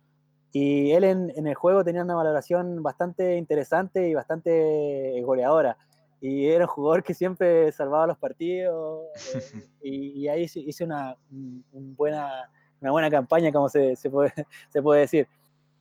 Y 0.53 0.90
él 0.92 1.05
en, 1.05 1.33
en, 1.35 1.47
el 1.47 1.55
juego 1.55 1.83
tenía 1.83 2.03
una 2.03 2.14
valoración 2.14 2.83
bastante 2.83 3.37
interesante 3.37 4.09
y 4.09 4.14
bastante 4.14 5.21
goleadora. 5.23 5.79
Y 6.21 6.47
era 6.47 6.66
un 6.66 6.68
jugador 6.68 7.03
que 7.03 7.14
siempre 7.14 7.73
salvaba 7.73 8.07
los 8.07 8.16
partidos. 8.18 9.07
Eh, 9.35 9.68
y, 9.83 10.21
y, 10.21 10.29
ahí 10.29 10.45
hice 10.45 10.85
una, 10.85 11.16
un 11.31 11.97
buena, 11.97 12.49
una 12.81 12.92
buena 12.92 13.11
campaña, 13.11 13.51
como 13.51 13.68
se, 13.68 13.97
se, 13.97 14.09
puede, 14.09 14.33
se 14.68 14.81
puede 14.81 15.01
decir. 15.01 15.27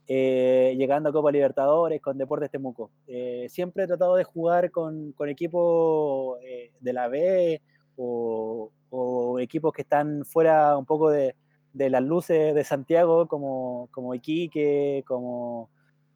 Eh, 0.08 0.74
llegando 0.78 1.10
a 1.10 1.14
Copa 1.14 1.32
Libertadores 1.32 2.02
con 2.02 2.18
Deportes 2.18 2.50
Temuco. 2.50 2.90
Eh, 3.08 3.48
siempre 3.50 3.84
he 3.84 3.88
tratado 3.88 4.16
de 4.16 4.24
jugar 4.24 4.72
con, 4.72 5.12
con 5.14 5.30
equipos 5.30 6.40
de 6.80 6.94
la 6.94 7.08
B 7.08 7.62
o, 7.96 8.72
o 8.90 9.11
equipos 9.40 9.74
que 9.74 9.84
están 9.84 10.26
fuera 10.26 10.78
un 10.78 10.86
poco 10.86 11.10
de, 11.10 11.36
de 11.74 11.90
las 11.90 12.04
luces 12.04 12.54
de 12.54 12.64
Santiago, 12.64 13.28
como, 13.28 13.88
como 13.92 14.14
Iquique, 14.14 15.04
como 15.08 15.70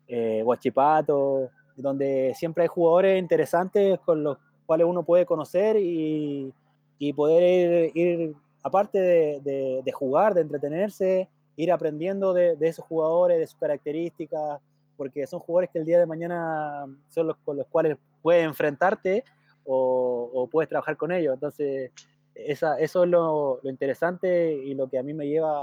eh, 0.08 0.43
Huachipato, 0.43 1.49
donde 1.75 2.34
siempre 2.36 2.63
hay 2.63 2.67
jugadores 2.67 3.19
interesantes 3.19 3.99
con 3.99 4.23
los 4.23 4.38
cuales 4.65 4.88
uno 4.88 5.04
puede 5.04 5.25
conocer 5.25 5.78
y, 5.78 6.54
y 6.97 7.13
poder 7.13 7.91
ir, 7.95 7.97
ir 7.97 8.36
aparte 8.63 8.99
de, 8.99 9.41
de, 9.41 9.82
de, 9.84 9.91
jugar, 9.91 10.34
de 10.34 10.41
entretenerse, 10.41 11.30
ir 11.56 11.71
aprendiendo 11.71 12.34
de, 12.34 12.56
de, 12.56 12.67
esos 12.67 12.86
jugadores, 12.86 13.39
de 13.39 13.47
sus 13.47 13.60
características, 13.60 14.60
porque 14.97 15.28
son 15.28 15.39
jugadores 15.39 15.69
que 15.71 15.80
el 15.80 15.86
día 15.86 15.99
de 15.99 16.06
mañana 16.06 16.86
son 17.10 17.28
los 17.28 17.38
con 17.38 17.58
los 17.58 17.67
cuales 17.67 17.97
puedes 18.21 18.45
enfrentarte 18.45 19.23
o, 19.65 20.32
o 20.34 20.47
puedes 20.47 20.69
trabajar 20.69 20.97
con 20.97 21.12
ellos. 21.12 21.34
Entonces, 21.34 21.91
esa, 22.36 22.80
eso 22.80 23.04
es 23.04 23.10
lo, 23.10 23.60
interesante 23.63 24.54
y 24.54 24.74
lo 24.76 24.89
que 24.89 24.98
a 24.98 25.04
mí 25.04 25.13
me 25.13 25.28
lleva 25.28 25.62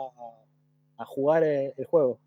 a, 0.99 1.05
jugar 1.05 1.43
el, 1.45 1.73
el, 1.77 1.85
juego. 1.87 2.19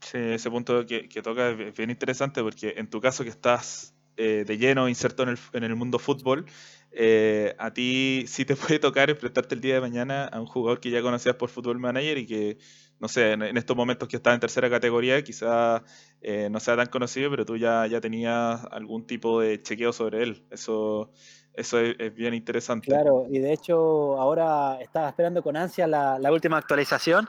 Sí, 0.00 0.18
ese 0.18 0.50
punto 0.50 0.84
que, 0.86 1.08
toca 1.22 1.50
es 1.50 1.76
bien 1.76 1.90
interesante 1.90 2.42
porque 2.42 2.74
en 2.76 2.88
tu 2.88 3.00
caso 3.00 3.24
que 3.24 3.30
estás 3.30 3.94
eh, 4.16 4.44
de 4.46 4.56
lleno 4.58 4.88
inserto 4.88 5.22
en 5.22 5.30
el, 5.30 5.38
en 5.52 5.64
el 5.64 5.76
mundo 5.76 5.98
fútbol, 5.98 6.46
eh, 6.90 7.54
a 7.58 7.72
ti 7.74 8.24
sí 8.26 8.46
te 8.46 8.56
puede 8.56 8.78
tocar 8.78 9.10
enfrentarte 9.10 9.54
el 9.54 9.60
día 9.60 9.74
de 9.74 9.80
mañana 9.80 10.24
a 10.26 10.40
un 10.40 10.46
jugador 10.46 10.80
que 10.80 10.90
ya 10.90 11.02
conocías 11.02 11.36
por 11.36 11.50
Football 11.50 11.78
Manager 11.78 12.16
y 12.16 12.26
que, 12.26 12.58
no 12.98 13.08
sé, 13.08 13.32
en, 13.32 13.42
en 13.42 13.56
estos 13.58 13.76
momentos 13.76 14.08
que 14.08 14.16
está 14.16 14.32
en 14.32 14.40
tercera 14.40 14.70
categoría, 14.70 15.22
quizá 15.22 15.84
eh, 16.22 16.48
no 16.50 16.60
sea 16.60 16.76
tan 16.76 16.86
conocido, 16.86 17.30
pero 17.30 17.44
tú 17.44 17.56
ya, 17.56 17.86
ya 17.86 18.00
tenías 18.00 18.64
algún 18.70 19.06
tipo 19.06 19.40
de 19.40 19.60
chequeo 19.62 19.92
sobre 19.92 20.22
él. 20.22 20.46
Eso, 20.50 21.12
eso 21.56 21.80
es, 21.80 21.96
es, 21.98 22.14
bien 22.14 22.34
interesante. 22.34 22.86
Claro, 22.86 23.26
y 23.30 23.38
de 23.38 23.52
hecho 23.52 24.20
ahora 24.20 24.78
estaba 24.80 25.08
esperando 25.08 25.42
con 25.42 25.56
ansia 25.56 25.86
la, 25.86 26.18
la 26.18 26.30
última 26.30 26.58
actualización, 26.58 27.26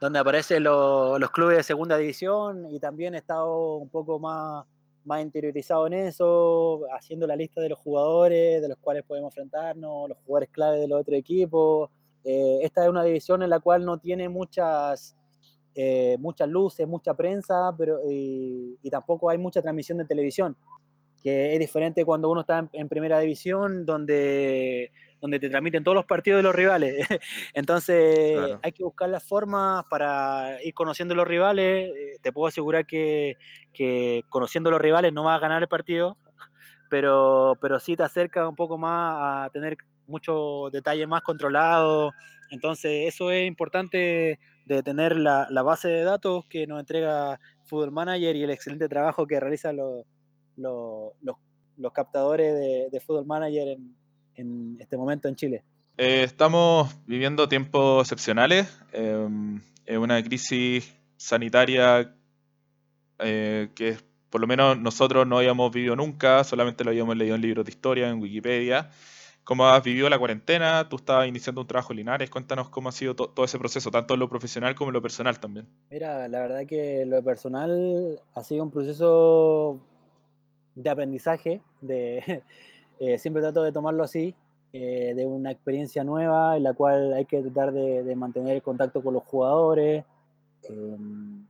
donde 0.00 0.18
aparecen 0.18 0.64
lo, 0.64 1.18
los 1.18 1.30
clubes 1.30 1.56
de 1.56 1.62
segunda 1.62 1.96
división 1.96 2.66
y 2.70 2.78
también 2.78 3.14
he 3.14 3.18
estado 3.18 3.76
un 3.76 3.88
poco 3.88 4.18
más, 4.18 4.66
interiorizado 5.22 5.88
en 5.88 5.94
eso, 5.94 6.82
haciendo 6.94 7.26
la 7.26 7.34
lista 7.34 7.60
de 7.60 7.70
los 7.70 7.78
jugadores 7.80 8.62
de 8.62 8.68
los 8.68 8.78
cuales 8.78 9.02
podemos 9.02 9.32
enfrentarnos, 9.32 10.08
los 10.08 10.18
jugadores 10.24 10.50
clave 10.50 10.78
de 10.78 10.86
los 10.86 11.00
otros 11.00 11.18
equipos. 11.18 11.90
Eh, 12.22 12.60
esta 12.62 12.84
es 12.84 12.90
una 12.90 13.02
división 13.02 13.42
en 13.42 13.50
la 13.50 13.58
cual 13.58 13.84
no 13.84 13.98
tiene 13.98 14.28
muchas, 14.28 15.16
eh, 15.74 16.16
muchas 16.20 16.48
luces, 16.48 16.86
mucha 16.86 17.14
prensa, 17.14 17.74
pero 17.76 17.98
y 18.08 18.88
tampoco 18.88 19.30
hay 19.30 19.38
mucha 19.38 19.60
transmisión 19.60 19.98
de 19.98 20.04
televisión 20.04 20.56
que 21.22 21.52
es 21.52 21.60
diferente 21.60 22.04
cuando 22.04 22.30
uno 22.30 22.40
está 22.40 22.58
en, 22.58 22.70
en, 22.72 22.88
primera 22.88 23.18
división, 23.20 23.84
donde, 23.84 24.90
donde 25.20 25.38
te 25.38 25.50
transmiten 25.50 25.84
todos 25.84 25.94
los 25.94 26.06
partidos 26.06 26.38
de 26.38 26.42
los 26.42 26.54
rivales. 26.54 27.06
Entonces 27.54 28.32
claro. 28.38 28.60
hay 28.62 28.72
que 28.72 28.84
buscar 28.84 29.08
las 29.08 29.22
formas 29.22 29.84
para 29.90 30.62
ir 30.62 30.74
conociendo 30.74 31.14
los 31.14 31.28
rivales. 31.28 31.90
Eh, 31.90 32.18
te 32.22 32.32
puedo 32.32 32.48
asegurar 32.48 32.86
que, 32.86 33.36
que 33.72 34.24
conociendo 34.28 34.70
los 34.70 34.80
rivales 34.80 35.12
no 35.12 35.24
vas 35.24 35.36
a 35.36 35.40
ganar 35.40 35.62
el 35.62 35.68
partido, 35.68 36.16
pero, 36.88 37.56
pero 37.60 37.78
sí 37.78 37.96
te 37.96 38.02
acerca 38.02 38.48
un 38.48 38.56
poco 38.56 38.78
más 38.78 39.46
a 39.46 39.50
tener 39.50 39.76
muchos 40.06 40.72
detalles 40.72 41.06
más 41.06 41.22
controlados. 41.22 42.12
Entonces 42.50 43.06
eso 43.06 43.30
es 43.30 43.46
importante 43.46 44.40
de 44.64 44.82
tener 44.82 45.16
la, 45.16 45.46
la 45.50 45.62
base 45.62 45.88
de 45.88 46.02
datos 46.02 46.46
que 46.46 46.66
nos 46.66 46.80
entrega 46.80 47.38
Football 47.64 47.92
Manager 47.92 48.34
y 48.36 48.42
el 48.42 48.50
excelente 48.50 48.88
trabajo 48.88 49.26
que 49.26 49.38
realizan 49.38 49.76
los 49.76 50.04
los, 50.60 51.12
los, 51.22 51.36
los 51.76 51.92
captadores 51.92 52.54
de, 52.54 52.88
de, 52.90 53.00
Football 53.00 53.26
Manager 53.26 53.68
en, 53.68 53.94
en, 54.34 54.76
este 54.80 54.96
momento 54.96 55.28
en 55.28 55.36
Chile? 55.36 55.64
Eh, 55.96 56.22
estamos 56.22 56.94
viviendo 57.06 57.48
tiempos 57.48 58.06
excepcionales, 58.06 58.68
eh, 58.92 59.98
una 59.98 60.22
crisis 60.22 60.94
sanitaria 61.16 62.14
eh, 63.18 63.70
que 63.74 63.98
por 64.30 64.40
lo 64.40 64.46
menos 64.46 64.78
nosotros 64.78 65.26
no 65.26 65.38
habíamos 65.38 65.72
vivido 65.72 65.96
nunca, 65.96 66.44
solamente 66.44 66.84
lo 66.84 66.90
habíamos 66.90 67.16
leído 67.16 67.34
en 67.34 67.42
libros 67.42 67.64
de 67.64 67.70
historia, 67.70 68.08
en 68.08 68.20
Wikipedia. 68.20 68.90
¿Cómo 69.42 69.66
has 69.66 69.82
vivido 69.82 70.08
la 70.08 70.18
cuarentena? 70.18 70.88
Tú 70.88 70.96
estabas 70.96 71.26
iniciando 71.26 71.60
un 71.60 71.66
trabajo 71.66 71.92
en 71.92 71.96
Linares. 71.96 72.30
Cuéntanos 72.30 72.68
cómo 72.68 72.88
ha 72.88 72.92
sido 72.92 73.16
to 73.16 73.30
todo 73.30 73.44
ese 73.44 73.58
proceso, 73.58 73.90
tanto 73.90 74.14
en 74.14 74.20
lo 74.20 74.28
profesional 74.28 74.76
como 74.76 74.90
en 74.90 74.94
lo 74.94 75.02
personal 75.02 75.40
también. 75.40 75.66
Mira, 75.90 76.28
la 76.28 76.40
verdad 76.40 76.66
que 76.68 77.04
lo 77.06 77.22
personal 77.24 78.20
ha 78.34 78.44
sido 78.44 78.62
un 78.62 78.70
proceso 78.70 79.80
de 80.74 80.90
aprendizaje, 80.90 81.60
de, 81.80 82.42
eh, 83.00 83.18
siempre 83.18 83.42
trato 83.42 83.62
de 83.62 83.72
tomarlo 83.72 84.04
así, 84.04 84.34
eh, 84.72 85.14
de 85.16 85.26
una 85.26 85.50
experiencia 85.50 86.04
nueva 86.04 86.56
en 86.56 86.62
la 86.62 86.74
cual 86.74 87.12
hay 87.12 87.24
que 87.24 87.42
tratar 87.42 87.72
de, 87.72 88.14
mantener 88.14 88.54
el 88.54 88.62
contacto 88.62 89.02
con 89.02 89.14
los 89.14 89.24
jugadores. 89.24 90.04
Eh, 90.62 90.96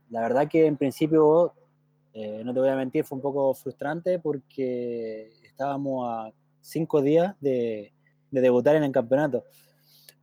la 0.09 0.21
verdad 0.21 0.47
que 0.47 0.65
en 0.65 0.75
principio, 0.75 1.53
eh, 2.13 2.41
no 2.43 2.51
te 2.51 2.59
voy 2.59 2.69
a 2.69 2.75
mentir, 2.75 3.03
fue 3.03 3.17
un 3.17 3.21
poco 3.21 3.53
frustrante 3.53 4.17
porque 4.17 5.29
estábamos 5.43 6.09
a 6.09 6.31
cinco 6.61 7.01
días 7.01 7.35
de, 7.39 7.93
de 8.31 8.41
debutar 8.41 8.75
en 8.75 8.83
el 8.83 8.91
campeonato. 8.91 9.43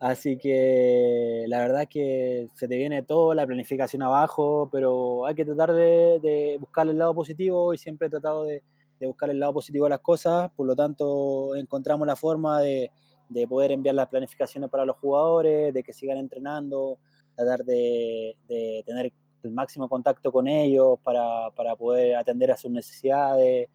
Así 0.00 0.36
que 0.36 1.44
la 1.46 1.58
verdad 1.60 1.88
que 1.88 2.48
se 2.54 2.66
te 2.66 2.76
viene 2.76 3.04
toda 3.04 3.34
la 3.36 3.46
planificación 3.46 4.02
abajo, 4.02 4.68
pero 4.72 5.24
hay 5.26 5.36
que 5.36 5.44
tratar 5.44 5.72
de, 5.72 6.18
de 6.20 6.56
buscar 6.58 6.88
el 6.88 6.98
lado 6.98 7.14
positivo 7.14 7.72
y 7.74 7.78
siempre 7.78 8.08
he 8.08 8.10
tratado 8.10 8.44
de, 8.44 8.62
de, 8.98 9.06
buscar 9.06 9.30
el 9.30 9.38
lado 9.38 9.54
positivo 9.54 9.84
de 9.86 9.90
las 9.90 10.00
cosas. 10.00 10.50
Por 10.56 10.66
lo 10.66 10.76
tanto, 10.76 11.54
encontramos 11.56 12.06
la 12.06 12.16
forma 12.16 12.60
de, 12.60 12.90
de 13.28 13.46
poder 13.46 13.72
enviar 13.72 13.94
las 13.94 14.08
planificaciones 14.08 14.70
para 14.70 14.84
los 14.84 14.96
jugadores, 14.96 15.72
de 15.72 15.82
que 15.82 15.92
sigan 15.92 16.18
entrenando, 16.18 16.98
tratar 17.34 17.64
de, 17.64 18.36
de 18.48 18.82
tener 18.86 19.12
el 19.42 19.50
máximo 19.52 19.88
contacto 19.88 20.32
con 20.32 20.48
ellos 20.48 20.98
para, 21.02 21.50
para, 21.54 21.76
poder 21.76 22.16
atender 22.16 22.50
a 22.50 22.56
sus 22.56 22.70
necesidades. 22.70 23.68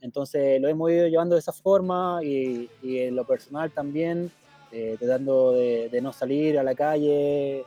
Entonces 0.00 0.60
lo 0.60 0.68
hemos 0.68 0.90
ido 0.90 1.06
llevando 1.06 1.36
de 1.36 1.40
esa 1.40 1.52
forma 1.52 2.20
y, 2.22 2.68
y 2.82 2.98
en 2.98 3.14
lo 3.14 3.24
personal 3.24 3.70
también 3.70 4.32
eh, 4.72 4.96
tratando 4.98 5.52
de, 5.52 5.90
de, 5.90 6.00
no 6.00 6.12
salir 6.12 6.58
a 6.58 6.62
la 6.62 6.74
calle, 6.74 7.64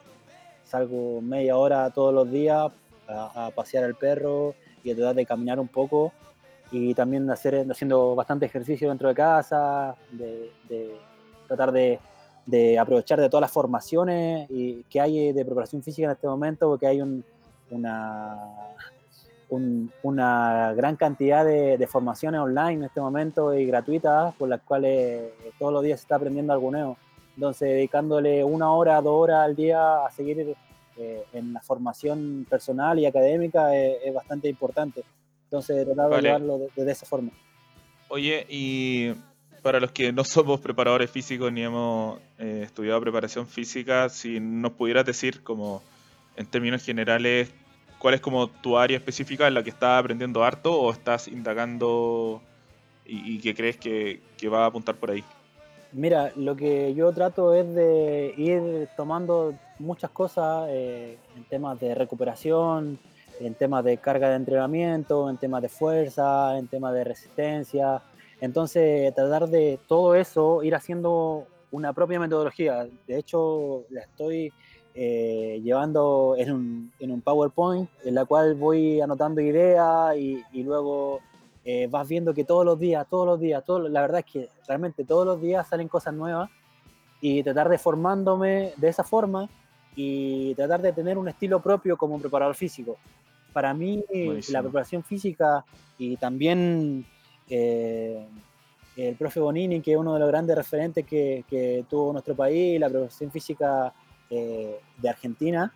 salgo 0.64 1.22
media 1.22 1.56
hora 1.56 1.90
todos 1.92 2.14
los 2.14 2.30
días 2.32 2.72
a, 3.08 3.52
pasear 3.56 3.84
al 3.84 3.96
perro 3.96 4.56
y 4.84 4.92
a 4.92 4.96
tratar 4.96 5.16
de 5.16 5.26
caminar 5.26 5.60
un 5.60 5.68
poco 5.68 6.14
y 6.72 6.94
también 6.94 7.30
hacer, 7.30 7.66
haciendo 7.70 8.16
bastante 8.16 8.46
ejercicio 8.46 8.90
dentro 8.90 9.10
de 9.10 9.16
casa, 9.16 9.96
de, 10.12 10.52
de 10.68 10.96
tratar 11.48 11.72
de, 11.72 12.00
de, 12.46 12.80
aprovechar 12.80 13.20
de 13.20 13.30
todas 13.30 13.42
las 13.42 13.52
formaciones 13.52 14.50
y, 14.50 14.84
que 14.84 15.00
hay 15.00 15.32
de 15.32 15.46
preparación 15.46 15.84
física 15.84 16.06
en 16.06 16.12
este 16.12 16.28
momento, 16.28 16.68
porque 16.68 16.88
hay 16.88 17.02
un, 17.02 17.24
una, 17.72 18.38
un, 19.50 19.92
una 20.04 20.74
gran 20.74 20.96
cantidad 20.96 21.46
de, 21.46 21.78
de, 21.78 21.88
formaciones 21.88 22.42
online 22.42 22.74
en 22.74 22.84
este 22.84 23.02
momento 23.02 23.54
y 23.54 23.66
gratuitas 23.66 24.34
por 24.36 24.50
las 24.50 24.62
cuales 24.62 25.32
todos 25.60 25.72
los 25.72 25.84
días 25.84 26.00
se 26.00 26.06
está 26.06 26.16
aprendiendo 26.16 26.54
algo 26.54 26.72
nuevo. 26.72 26.98
Entonces, 27.36 27.70
dedicándole 27.70 28.44
una 28.44 28.72
hora, 28.72 29.02
dos 29.02 29.24
horas 29.24 29.44
al 29.44 29.56
día 29.56 30.06
a 30.06 30.12
seguir 30.12 30.56
eh, 30.98 31.24
en 31.34 31.52
la 31.52 31.60
formación 31.60 32.48
personal 32.50 32.98
y 32.98 33.06
académica 33.06 33.76
es, 33.76 33.98
es 34.06 34.14
bastante 34.14 34.48
importante. 34.48 35.04
Entonces, 35.46 35.86
tratar 35.86 36.06
de 36.06 36.12
vale. 36.12 36.28
llevarlo 36.28 36.60
de, 36.76 36.84
de, 36.84 36.92
esa 36.92 37.06
forma. 37.06 37.32
Oye, 38.10 38.46
y 38.50 39.14
para 39.62 39.80
los 39.80 39.92
que 39.92 40.12
no 40.12 40.24
somos 40.24 40.60
preparadores 40.60 41.10
físicos 41.10 41.52
ni 41.52 41.64
hemos 41.64 42.20
eh, 42.38 42.62
estudiado 42.66 43.02
preparación 43.02 43.48
física, 43.48 44.10
si 44.10 44.40
nos 44.40 44.74
pudieras 44.74 45.06
decir 45.06 45.44
como 45.44 45.82
en 46.36 46.46
términos 46.46 46.84
generales 46.84 47.50
¿Cuál 48.06 48.14
es 48.14 48.22
como 48.22 48.48
tu 48.48 48.78
área 48.78 48.98
específica 48.98 49.48
en 49.48 49.54
la 49.54 49.64
que 49.64 49.70
estás 49.70 50.00
aprendiendo 50.00 50.44
harto 50.44 50.80
o 50.80 50.92
estás 50.92 51.28
indagando 51.28 52.42
y, 53.04 53.36
y 53.36 53.40
que 53.40 53.56
crees 53.56 53.78
que, 53.78 54.22
que, 54.38 54.50
va 54.50 54.64
a 54.64 54.68
apuntar 54.68 54.94
por 54.96 55.12
ahí? 55.12 55.24
Mira, 55.92 56.32
lo 56.36 56.56
que 56.56 56.94
yo 56.94 57.12
trato 57.14 57.54
es 57.54 57.74
de 57.74 58.34
ir 58.38 58.90
tomando 58.98 59.56
muchas 59.80 60.12
cosas 60.12 60.68
eh, 60.70 61.18
en 61.36 61.46
temas 61.46 61.80
de 61.80 61.96
recuperación, 61.96 63.00
en 63.40 63.54
temas 63.56 63.84
de 63.84 63.98
carga 63.98 64.30
de 64.30 64.36
entrenamiento, 64.36 65.30
en 65.30 65.38
temas 65.38 65.62
de 65.62 65.70
fuerza, 65.70 66.58
en 66.58 66.68
temas 66.68 66.94
de 66.94 67.04
resistencia. 67.04 68.02
Entonces, 68.42 69.14
tratar 69.14 69.48
de 69.48 69.80
todo 69.88 70.16
eso 70.16 70.64
ir 70.64 70.76
haciendo 70.76 71.48
una 71.72 71.94
propia 71.94 72.20
metodología. 72.20 72.88
De 73.08 73.18
hecho, 73.18 73.84
la 73.90 74.02
estoy 74.02 74.52
eh, 74.94 75.60
llevando 75.64 76.36
en 76.38 76.52
un, 76.52 76.92
en 77.00 77.12
un, 77.12 77.22
PowerPoint 77.22 77.90
en 78.04 78.16
la 78.16 78.26
cual 78.26 78.56
voy 78.56 79.02
anotando 79.02 79.42
ideas 79.42 80.16
y, 80.16 80.42
y 80.54 80.64
luego 80.64 81.20
eh, 81.68 81.88
vas 81.90 82.08
viendo 82.08 82.34
que 82.34 82.44
todos 82.44 82.64
los 82.64 82.80
días, 82.80 83.08
todos 83.10 83.26
los 83.26 83.40
días, 83.40 83.66
todo, 83.66 83.90
la 83.90 84.02
verdad 84.02 84.20
es 84.20 84.32
que 84.32 84.50
realmente 84.68 85.04
todos 85.04 85.26
los 85.26 85.42
días 85.42 85.68
salen 85.68 85.88
cosas 85.88 86.14
nuevas 86.14 86.50
y 87.20 87.42
tratar 87.42 87.70
de 87.70 87.80
formándome 87.80 88.74
de 88.78 88.88
esa 88.88 89.04
forma 89.04 89.50
y 89.96 90.54
tratar 90.54 90.82
de 90.82 90.94
tener 90.94 91.18
un 91.18 91.28
estilo 91.28 91.60
propio 91.60 91.98
como 91.98 92.20
preparador 92.20 92.56
físico. 92.56 92.98
Para 93.56 93.74
mí 93.74 94.04
Buenísimo. 94.10 94.54
la 94.54 94.62
preparación 94.62 95.02
física 95.02 95.64
y 95.98 96.18
también 96.18 97.06
eh, 97.50 98.28
el 98.98 99.16
profe 99.16 99.40
Bonini, 99.40 99.80
que 99.80 99.94
es 99.94 99.98
uno 99.98 100.14
de 100.14 100.20
los 100.20 100.28
grandes 100.28 100.58
referentes 100.58 101.06
que, 101.06 101.46
que 101.50 101.86
tuvo 101.90 102.12
nuestro 102.12 102.36
país, 102.36 102.78
la 102.78 102.90
preparación 102.90 103.32
física 103.32 103.94
eh, 104.30 104.76
de 104.98 105.10
Argentina, 105.10 105.74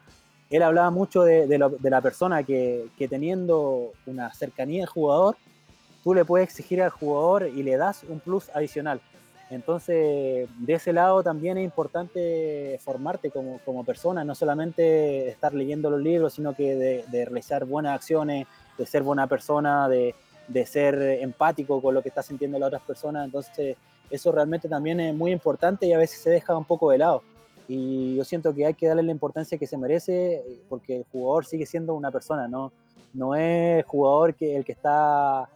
él 0.49 0.61
hablaba 0.61 0.91
mucho 0.91 1.23
de, 1.23 1.47
de, 1.47 1.57
lo, 1.57 1.69
de 1.69 1.89
la 1.89 2.01
persona 2.01 2.43
que, 2.43 2.87
que, 2.97 3.07
teniendo 3.07 3.93
una 4.05 4.33
cercanía 4.33 4.83
al 4.83 4.89
jugador, 4.89 5.37
tú 6.03 6.13
le 6.13 6.25
puedes 6.25 6.49
exigir 6.49 6.81
al 6.81 6.89
jugador 6.89 7.47
y 7.47 7.63
le 7.63 7.77
das 7.77 8.03
un 8.09 8.19
plus 8.19 8.49
adicional. 8.53 8.99
Entonces, 9.49 10.47
de 10.57 10.73
ese 10.73 10.93
lado 10.93 11.23
también 11.23 11.57
es 11.57 11.63
importante 11.63 12.79
formarte 12.83 13.31
como, 13.31 13.59
como 13.65 13.83
persona, 13.83 14.23
no 14.23 14.35
solamente 14.35 15.29
estar 15.29 15.53
leyendo 15.53 15.89
los 15.89 16.01
libros, 16.01 16.33
sino 16.33 16.53
que 16.53 16.75
de, 16.75 17.05
de 17.07 17.25
realizar 17.25 17.65
buenas 17.65 17.95
acciones, 17.95 18.45
de 18.77 18.85
ser 18.85 19.01
buena 19.01 19.25
persona, 19.27 19.89
de, 19.89 20.13
de 20.47 20.65
ser 20.65 20.95
empático 21.21 21.81
con 21.81 21.95
lo 21.95 22.01
que 22.03 22.09
está 22.09 22.21
sintiendo 22.21 22.59
las 22.59 22.67
otras 22.67 22.83
personas. 22.83 23.25
Entonces, 23.25 23.75
eso 24.09 24.31
realmente 24.31 24.69
también 24.69 24.99
es 24.99 25.15
muy 25.15 25.31
importante 25.31 25.87
y 25.87 25.93
a 25.93 25.97
veces 25.97 26.19
se 26.19 26.29
deja 26.29 26.55
un 26.55 26.65
poco 26.65 26.91
de 26.91 26.99
lado 26.99 27.23
y 27.69 28.15
yo 28.15 28.25
siento 28.25 28.53
que 28.53 28.65
hay 28.65 28.73
que 28.73 28.87
darle 28.87 29.03
la 29.03 29.11
importancia 29.11 29.57
que 29.59 29.67
se 29.67 29.77
merece 29.77 30.43
porque 30.67 30.97
el 30.97 31.05
jugador 31.11 31.45
sigue 31.45 31.67
siendo 31.67 31.93
una 31.93 32.09
persona, 32.09 32.47
no, 32.47 32.71
no 33.13 33.35
es 33.35 33.85
jugador 33.85 34.33
que, 34.33 34.55
el 34.55 34.65
que 34.65 34.71
está 34.71 35.47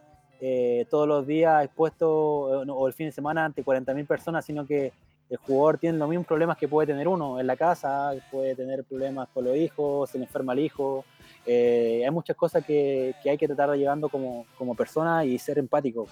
eh, 0.46 0.84
todos 0.90 1.08
los 1.08 1.26
días 1.26 1.64
expuesto 1.64 2.64
eh, 2.64 2.66
o 2.68 2.86
el 2.86 2.92
fin 2.92 3.06
de 3.06 3.12
semana 3.12 3.46
ante 3.46 3.64
40.000 3.64 4.06
personas, 4.06 4.44
sino 4.44 4.66
que 4.66 4.92
el 5.30 5.38
jugador 5.38 5.78
tiene 5.78 5.96
los 5.96 6.06
mismos 6.06 6.26
problemas 6.26 6.58
que 6.58 6.68
puede 6.68 6.86
tener 6.86 7.08
uno 7.08 7.40
en 7.40 7.46
la 7.46 7.56
casa, 7.56 8.12
puede 8.30 8.54
tener 8.54 8.84
problemas 8.84 9.26
con 9.32 9.46
los 9.46 9.56
hijos, 9.56 10.10
se 10.10 10.18
le 10.18 10.24
enferma 10.24 10.52
el 10.52 10.58
hijo, 10.58 11.06
eh, 11.46 12.02
hay 12.04 12.10
muchas 12.10 12.36
cosas 12.36 12.62
que, 12.62 13.14
hay 13.24 13.38
que 13.38 13.46
tratar 13.46 13.70
de 13.70 13.78
llevando 13.78 14.10
como, 14.10 14.44
como 14.58 14.74
persona 14.74 15.24
y 15.24 15.38
ser 15.38 15.58
empático. 15.58 16.08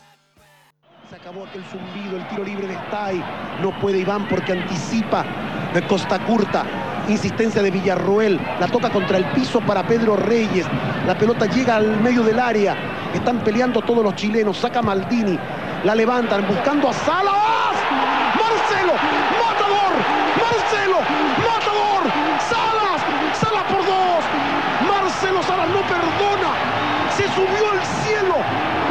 Se 1.13 1.17
acabó 1.17 1.45
aquel 1.45 1.63
zumbido, 1.65 2.17
el 2.17 2.27
tiro 2.29 2.43
libre 2.43 2.67
de 2.67 2.73
Stay. 2.73 3.23
No 3.61 3.79
puede 3.81 3.99
Iván 3.99 4.27
porque 4.29 4.53
anticipa 4.53 5.27
de 5.75 5.87
Costa 5.87 6.19
Curta. 6.21 6.65
Insistencia 7.07 7.61
de 7.61 7.71
Villarroel. 7.71 8.41
La 8.59 8.67
toca 8.67 8.89
contra 8.89 9.19
el 9.19 9.27
piso 9.27 9.61
para 9.61 9.87
Pedro 9.87 10.17
Reyes. 10.17 10.65
La 11.07 11.15
pelota 11.15 11.45
llega 11.45 11.77
al 11.77 12.01
medio 12.01 12.23
del 12.23 12.41
área. 12.41 12.75
Están 13.13 13.41
peleando 13.41 13.83
todos 13.83 14.03
los 14.03 14.15
chilenos. 14.15 14.57
Saca 14.57 14.81
Maldini. 14.81 15.39
La 15.85 15.95
levantan 15.95 16.49
buscando 16.49 16.89
a 16.89 16.95
Salas. 16.95 17.77
Marcelo. 18.33 18.95
Matador. 19.37 19.93
Marcelo. 20.41 20.97
Matador. 21.45 22.03
Salas. 22.49 23.03
Salas 23.39 23.65
por 23.65 23.85
dos. 23.85 24.25
Marcelo 24.89 25.43
Salas 25.43 25.69
no 25.69 25.83
perdona. 25.83 26.55
Se 27.15 27.25
subió 27.35 27.71
al 27.71 27.85
cielo. 28.01 28.37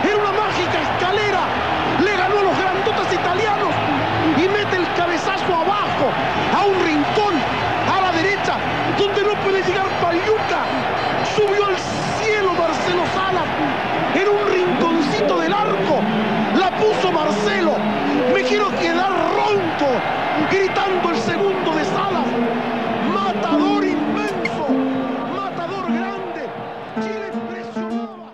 Era 0.04 0.18
una 0.18 0.32
mágica 0.40 0.82
escalera 0.84 1.72
le 2.00 2.18
ganó 2.18 2.40
a 2.40 2.44
los 2.44 2.58
grandotas 2.58 3.14
italianos 3.14 3.74
y 4.38 4.48
mete 4.48 4.78
el 4.78 4.94
cabezazo 4.96 5.54
abajo, 5.54 6.10
a 6.56 6.66
un 6.66 6.84
rincón, 6.84 7.36
a 7.92 8.02
la 8.02 8.12
derecha, 8.12 8.58
donde 8.98 9.24
no 9.24 9.34
puede 9.42 9.62
llegar 9.62 9.86
Paliuca. 10.02 10.66
Subió 11.36 11.66
al 11.66 11.78
cielo 12.20 12.54
Marcelo 12.54 13.04
Salas, 13.14 13.48
en 14.16 14.28
un 14.30 14.52
rinconcito 14.52 15.40
del 15.40 15.54
arco, 15.54 16.02
Marcelo. 17.12 17.78
Me 18.34 18.44
quiero 18.44 18.70
quedar 18.80 19.12
ronco, 19.36 19.88
gritando 20.52 21.10
el 21.10 21.18
segundo 21.18 21.76
de 21.76 21.86
Salas. 21.86 22.28
Matador 23.14 23.84
inmenso, 23.84 24.68
matador 25.34 25.86
grande. 25.92 26.50
Chile 27.02 27.32
impresionaba. 27.34 28.34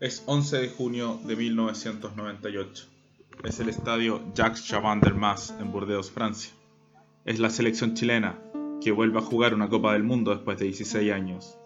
Es 0.00 0.22
11 0.26 0.56
de 0.58 0.68
junio 0.68 1.20
de 1.24 1.36
1998. 1.36 2.86
Es 3.44 3.60
el 3.60 3.68
estadio 3.68 4.22
Jacques 4.34 4.64
Chaban 4.66 5.00
del 5.00 5.14
Mas 5.14 5.54
en 5.60 5.70
Burdeos, 5.72 6.10
Francia. 6.10 6.52
Es 7.24 7.38
la 7.38 7.50
selección 7.50 7.94
chilena 7.94 8.38
que 8.80 8.92
vuelve 8.92 9.18
a 9.18 9.22
jugar 9.22 9.54
una 9.54 9.68
Copa 9.68 9.92
del 9.92 10.02
Mundo 10.02 10.30
después 10.30 10.58
de 10.58 10.66
16 10.66 11.12
años. 11.12 11.58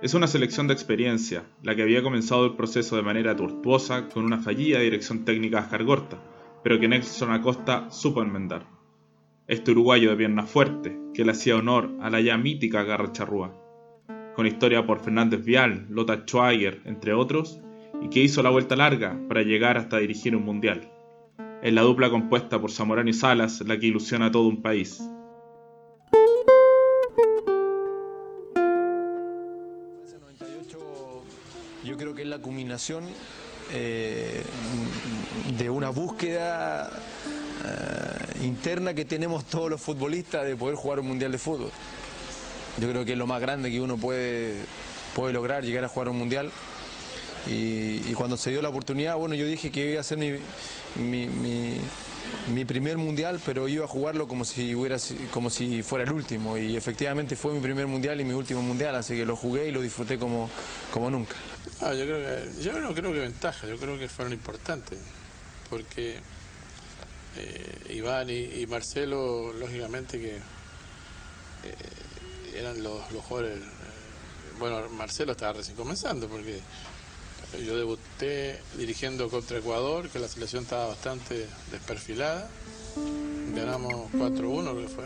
Es 0.00 0.14
una 0.14 0.28
selección 0.28 0.68
de 0.68 0.74
experiencia, 0.74 1.42
la 1.64 1.74
que 1.74 1.82
había 1.82 2.04
comenzado 2.04 2.46
el 2.46 2.54
proceso 2.54 2.94
de 2.94 3.02
manera 3.02 3.34
tortuosa 3.34 4.08
con 4.08 4.24
una 4.24 4.38
fallida 4.38 4.78
dirección 4.78 5.24
técnica 5.24 5.58
a 5.58 5.62
escargorta, 5.62 6.22
pero 6.62 6.78
que 6.78 6.86
Nelson 6.86 7.32
Acosta 7.32 7.90
supo 7.90 8.22
enmendar. 8.22 8.64
Este 9.48 9.72
uruguayo 9.72 10.10
de 10.10 10.16
pierna 10.16 10.44
fuerte, 10.44 10.96
que 11.12 11.24
le 11.24 11.32
hacía 11.32 11.56
honor 11.56 11.90
a 12.00 12.10
la 12.10 12.20
ya 12.20 12.38
mítica 12.38 12.84
garra 12.84 13.10
charrúa. 13.10 13.52
Con 14.36 14.46
historia 14.46 14.86
por 14.86 15.00
Fernández 15.00 15.44
Vial, 15.44 15.86
Lota 15.90 16.22
Schweiger, 16.24 16.80
entre 16.84 17.12
otros, 17.12 17.60
y 18.00 18.08
que 18.08 18.22
hizo 18.22 18.40
la 18.44 18.50
vuelta 18.50 18.76
larga 18.76 19.20
para 19.26 19.42
llegar 19.42 19.78
hasta 19.78 19.98
dirigir 19.98 20.36
un 20.36 20.44
mundial. 20.44 20.92
Es 21.60 21.72
la 21.72 21.82
dupla 21.82 22.08
compuesta 22.08 22.60
por 22.60 22.70
Zamorano 22.70 23.10
y 23.10 23.14
Salas 23.14 23.62
la 23.62 23.76
que 23.76 23.88
ilusiona 23.88 24.26
a 24.26 24.30
todo 24.30 24.46
un 24.46 24.62
país. 24.62 25.02
Yo 31.88 31.96
creo 31.96 32.14
que 32.14 32.20
es 32.20 32.28
la 32.28 32.38
culminación 32.38 33.04
eh, 33.72 34.42
de 35.56 35.70
una 35.70 35.88
búsqueda 35.88 36.90
eh, 37.64 38.44
interna 38.44 38.92
que 38.92 39.06
tenemos 39.06 39.46
todos 39.46 39.70
los 39.70 39.80
futbolistas 39.80 40.44
de 40.44 40.54
poder 40.54 40.76
jugar 40.76 41.00
un 41.00 41.08
mundial 41.08 41.32
de 41.32 41.38
fútbol. 41.38 41.70
Yo 42.78 42.90
creo 42.90 43.06
que 43.06 43.12
es 43.12 43.18
lo 43.18 43.26
más 43.26 43.40
grande 43.40 43.70
que 43.70 43.80
uno 43.80 43.96
puede, 43.96 44.56
puede 45.14 45.32
lograr, 45.32 45.64
llegar 45.64 45.82
a 45.82 45.88
jugar 45.88 46.10
un 46.10 46.18
mundial. 46.18 46.50
Y, 47.50 48.12
cuando 48.12 48.36
se 48.36 48.50
dio 48.50 48.60
la 48.60 48.68
oportunidad, 48.68 49.16
bueno, 49.16 49.34
yo 49.34 49.46
dije 49.46 49.70
que 49.70 49.92
iba 49.92 50.00
a 50.00 50.04
ser 50.04 50.18
mi, 50.18 50.32
mi, 50.96 51.26
mi- 51.26 52.64
primer 52.66 52.98
mundial, 52.98 53.40
pero 53.46 53.66
iba 53.68 53.86
a 53.86 53.88
jugarlo 53.88 54.28
como 54.28 54.44
si, 54.44 54.74
hubiera, 54.74 54.98
como 55.30 55.48
si 55.48 55.82
fuera 55.82 56.04
el 56.04 56.12
último. 56.12 56.58
Y 56.58 56.76
efectivamente 56.76 57.34
fue 57.36 57.54
mi 57.54 57.60
primer 57.60 57.86
mundial 57.86 58.20
y 58.20 58.24
mi 58.24 58.34
último 58.34 58.60
mundial, 58.60 58.94
así 58.96 59.16
que 59.16 59.24
lo 59.24 59.36
jugué 59.36 59.68
y 59.68 59.70
lo 59.72 59.80
disfruté 59.80 60.18
como, 60.18 60.50
como 60.92 61.08
nunca. 61.08 61.34
Ah, 61.80 61.94
yo 61.94 62.04
creo 62.04 62.18
que 62.18 62.62
yo 62.62 62.72
no 62.80 62.94
creo 62.94 63.12
que 63.12 63.20
ventaja, 63.20 63.66
yo 63.66 63.76
creo 63.78 63.98
que 63.98 64.08
fueron 64.08 64.32
importantes, 64.32 64.98
porque 65.70 66.20
eh, 67.36 67.94
Iván 67.94 68.28
y, 68.30 68.66
Marcelo, 68.66 69.52
lógicamente 69.52 70.18
que 70.18 70.36
eh, 70.36 70.40
eran 72.56 72.82
los, 72.82 73.10
los 73.12 73.22
jugadores. 73.24 73.58
eh, 73.58 73.62
bueno, 74.58 74.88
Marcelo 74.90 75.32
estaba 75.32 75.52
recién 75.52 75.76
comenzando, 75.76 76.28
porque 76.28 76.60
yo 77.64 77.76
debuté 77.76 78.60
dirigiendo 78.76 79.28
contra 79.30 79.58
Ecuador, 79.58 80.08
que 80.10 80.18
la 80.18 80.28
selección 80.28 80.64
estaba 80.64 80.88
bastante 80.88 81.46
desperfilada. 81.70 82.48
Ganamos 83.54 84.10
4-1, 84.12 84.62
creo 84.62 84.76
que 84.76 84.88
fue. 84.88 85.04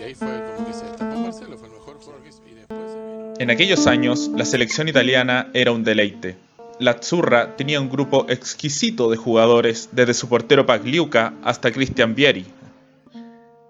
Y 0.00 0.04
ahí 0.04 0.14
fue 0.14 0.28
como 0.54 0.68
que 0.68 0.74
se 0.74 0.84
destapó 0.84 1.18
Marcelo, 1.18 1.58
fue 1.58 1.66
el 1.68 1.74
mejor 1.74 1.98
jugador 1.98 2.22
que 2.22 2.28
hizo. 2.28 2.42
Y 2.46 2.54
después. 2.54 3.17
En 3.40 3.50
aquellos 3.50 3.86
años, 3.86 4.32
la 4.34 4.44
selección 4.44 4.88
italiana 4.88 5.48
era 5.54 5.70
un 5.70 5.84
deleite. 5.84 6.36
La 6.80 6.90
Azzurra 6.92 7.54
tenía 7.54 7.80
un 7.80 7.88
grupo 7.88 8.26
exquisito 8.28 9.08
de 9.10 9.16
jugadores, 9.16 9.90
desde 9.92 10.14
su 10.14 10.28
portero 10.28 10.66
Pagliuca 10.66 11.34
hasta 11.44 11.70
Cristian 11.70 12.16
Vieri. 12.16 12.46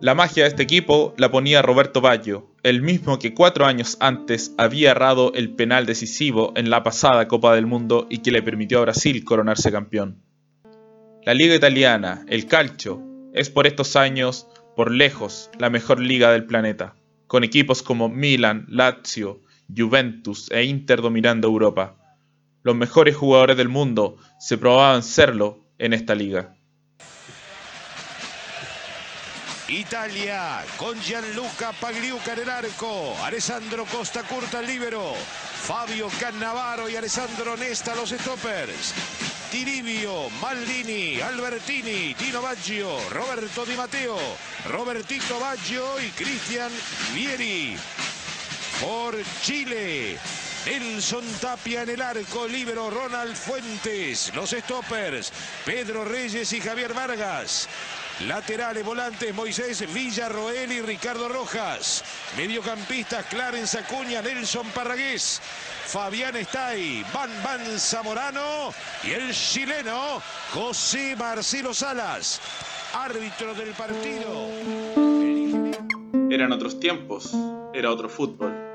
La 0.01 0.15
magia 0.15 0.45
de 0.45 0.49
este 0.49 0.63
equipo 0.63 1.13
la 1.19 1.31
ponía 1.31 1.61
Roberto 1.61 2.01
Baggio, 2.01 2.51
el 2.63 2.81
mismo 2.81 3.19
que 3.19 3.35
cuatro 3.35 3.67
años 3.67 3.99
antes 4.01 4.55
había 4.57 4.93
errado 4.93 5.35
el 5.35 5.51
penal 5.51 5.85
decisivo 5.85 6.55
en 6.57 6.71
la 6.71 6.83
pasada 6.83 7.29
Copa 7.29 7.55
del 7.55 7.67
Mundo 7.67 8.07
y 8.09 8.19
que 8.19 8.31
le 8.31 8.43
permitió 8.43 8.79
a 8.79 8.83
Brasil 8.83 9.23
coronarse 9.23 9.71
campeón. 9.71 10.23
La 11.25 11.35
liga 11.35 11.55
italiana, 11.55 12.25
el 12.29 12.47
calcio, 12.47 13.03
es 13.35 13.51
por 13.51 13.67
estos 13.67 13.97
años, 13.97 14.47
por 14.77 14.91
lejos, 14.91 15.51
la 15.59 15.69
mejor 15.69 16.01
liga 16.01 16.33
del 16.33 16.47
planeta, 16.47 16.95
con 17.27 17.45
equipos 17.45 17.83
como 17.83 18.09
Milan, 18.09 18.65
Lazio, 18.69 19.43
Juventus 19.69 20.51
e 20.51 20.65
Inter 20.65 21.03
dominando 21.03 21.47
Europa. 21.47 21.97
Los 22.63 22.75
mejores 22.75 23.17
jugadores 23.17 23.57
del 23.57 23.69
mundo 23.69 24.17
se 24.39 24.59
probaban 24.59 25.03
serlo 25.03 25.61
en 25.79 25.93
esta 25.93 26.15
liga. 26.15 26.55
Italia 29.69 30.65
con 30.79 30.99
Gianluca 30.99 31.73
Pagliuca 31.79 32.33
en 32.33 32.39
el 32.41 32.49
arco, 32.49 33.15
Alessandro 33.23 33.85
Costa 33.85 34.23
Curta 34.23 34.63
libero, 34.63 35.13
Fabio 35.15 36.09
Cannavaro 36.19 36.89
y 36.89 36.97
Alessandro 36.97 37.55
Nesta 37.55 37.95
los 37.95 38.09
stoppers, 38.09 38.95
Tiribio, 39.51 40.31
Maldini, 40.41 41.21
Albertini, 41.21 42.15
Tino 42.15 42.41
Baggio, 42.41 42.99
Roberto 43.11 43.67
Di 43.67 43.77
Matteo, 43.77 44.17
Robertito 44.71 45.39
Baggio 45.39 46.01
y 46.01 46.09
Cristian 46.13 46.73
Vieri. 47.15 47.77
Por 48.81 49.17
Chile, 49.43 50.17
Nelson 50.67 51.25
Tapia 51.41 51.83
en 51.83 51.91
el 51.91 52.03
arco, 52.03 52.47
libero 52.47 52.91
Ronald 52.91 53.35
Fuentes, 53.35 54.33
los 54.35 54.51
stoppers, 54.51 55.33
Pedro 55.65 56.05
Reyes 56.05 56.53
y 56.53 56.61
Javier 56.61 56.95
Vargas. 56.95 57.69
Laterales, 58.27 58.85
volantes, 58.85 59.33
Moisés 59.35 59.93
Villarroel 59.93 60.73
y 60.73 60.81
Ricardo 60.83 61.29
Rojas. 61.29 62.05
Mediocampistas, 62.37 63.27
Clarence 63.27 63.79
Acuña, 63.79 64.23
Nelson 64.23 64.67
Parragués. 64.75 65.41
Fabián 65.87 66.37
Estay, 66.37 67.05
Van 67.15 67.31
Van 67.43 67.79
Zamorano 67.79 68.75
y 69.05 69.13
el 69.13 69.33
chileno 69.33 70.21
José 70.53 71.17
Marcelo 71.17 71.73
Salas. 71.73 72.41
Árbitro 72.93 73.55
del 73.55 73.71
partido. 73.71 74.51
Eran 76.31 76.53
otros 76.53 76.79
tiempos, 76.79 77.33
era 77.73 77.91
otro 77.91 78.09
fútbol. 78.09 78.68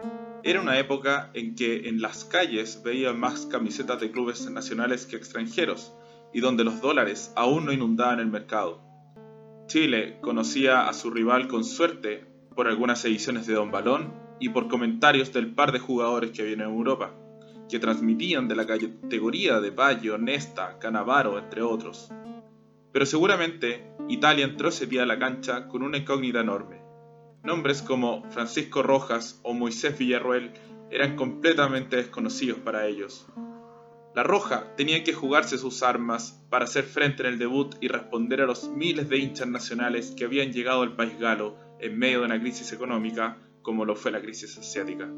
Era 0.45 0.59
una 0.59 0.77
época 0.77 1.29
en 1.33 1.55
que 1.55 1.87
en 1.87 2.01
las 2.01 2.25
calles 2.25 2.81
veía 2.83 3.13
más 3.13 3.45
camisetas 3.45 4.01
de 4.01 4.11
clubes 4.11 4.49
nacionales 4.51 5.05
que 5.05 5.15
extranjeros 5.15 5.93
y 6.33 6.41
donde 6.41 6.65
los 6.65 6.81
dólares 6.81 7.31
aún 7.37 7.63
no 7.63 7.71
inundaban 7.71 8.19
el 8.19 8.27
mercado. 8.27 8.81
Chile 9.67 10.17
conocía 10.19 10.89
a 10.89 10.93
su 10.93 11.11
rival 11.11 11.47
con 11.47 11.63
suerte 11.63 12.25
por 12.57 12.67
algunas 12.67 13.05
ediciones 13.05 13.47
de 13.47 13.53
Don 13.53 13.71
Balón 13.71 14.13
y 14.37 14.49
por 14.49 14.67
comentarios 14.67 15.31
del 15.31 15.53
par 15.53 15.71
de 15.71 15.79
jugadores 15.79 16.31
que 16.31 16.41
había 16.41 16.55
en 16.55 16.61
Europa, 16.61 17.13
que 17.69 17.79
transmitían 17.79 18.49
de 18.49 18.57
la 18.57 18.67
categoría 18.67 19.61
de 19.61 19.69
Baggio, 19.69 20.17
Nesta, 20.17 20.77
Canavaro, 20.77 21.39
entre 21.39 21.61
otros. 21.61 22.11
Pero 22.91 23.05
seguramente 23.05 23.95
Italia 24.09 24.43
entró 24.43 24.67
ese 24.67 24.87
día 24.87 25.03
a 25.03 25.05
la 25.05 25.17
cancha 25.17 25.69
con 25.69 25.83
una 25.83 25.97
incógnita 25.97 26.41
enorme. 26.41 26.82
Nombres 27.43 27.81
como 27.81 28.23
Francisco 28.31 28.83
Rojas 28.83 29.41
o 29.43 29.53
Moisés 29.53 29.97
Villarroel 29.97 30.53
eran 30.89 31.17
completamente 31.17 31.97
desconocidos 31.97 32.59
para 32.59 32.87
ellos. 32.87 33.27
La 34.15 34.23
Roja 34.23 34.73
tenía 34.77 35.03
que 35.03 35.11
jugarse 35.11 35.57
sus 35.57 35.83
armas 35.83 36.41
para 36.49 36.63
hacer 36.63 36.85
frente 36.85 37.23
en 37.23 37.33
el 37.33 37.39
debut 37.39 37.75
y 37.81 37.89
responder 37.89 38.39
a 38.39 38.45
los 38.45 38.69
miles 38.69 39.09
de 39.09 39.17
hinchas 39.17 39.49
nacionales 39.49 40.13
que 40.15 40.23
habían 40.23 40.53
llegado 40.53 40.83
al 40.83 40.95
país 40.95 41.19
galo 41.19 41.57
en 41.81 41.99
medio 41.99 42.19
de 42.19 42.27
una 42.27 42.39
crisis 42.39 42.71
económica 42.71 43.37
como 43.61 43.83
lo 43.83 43.97
fue 43.97 44.11
la 44.11 44.21
crisis 44.21 44.57
asiática. 44.57 45.09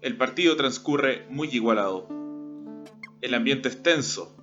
El 0.00 0.16
partido 0.16 0.56
transcurre 0.56 1.26
muy 1.28 1.48
igualado. 1.48 2.08
El 3.20 3.34
ambiente 3.34 3.68
es 3.68 3.82
tenso. 3.82 4.34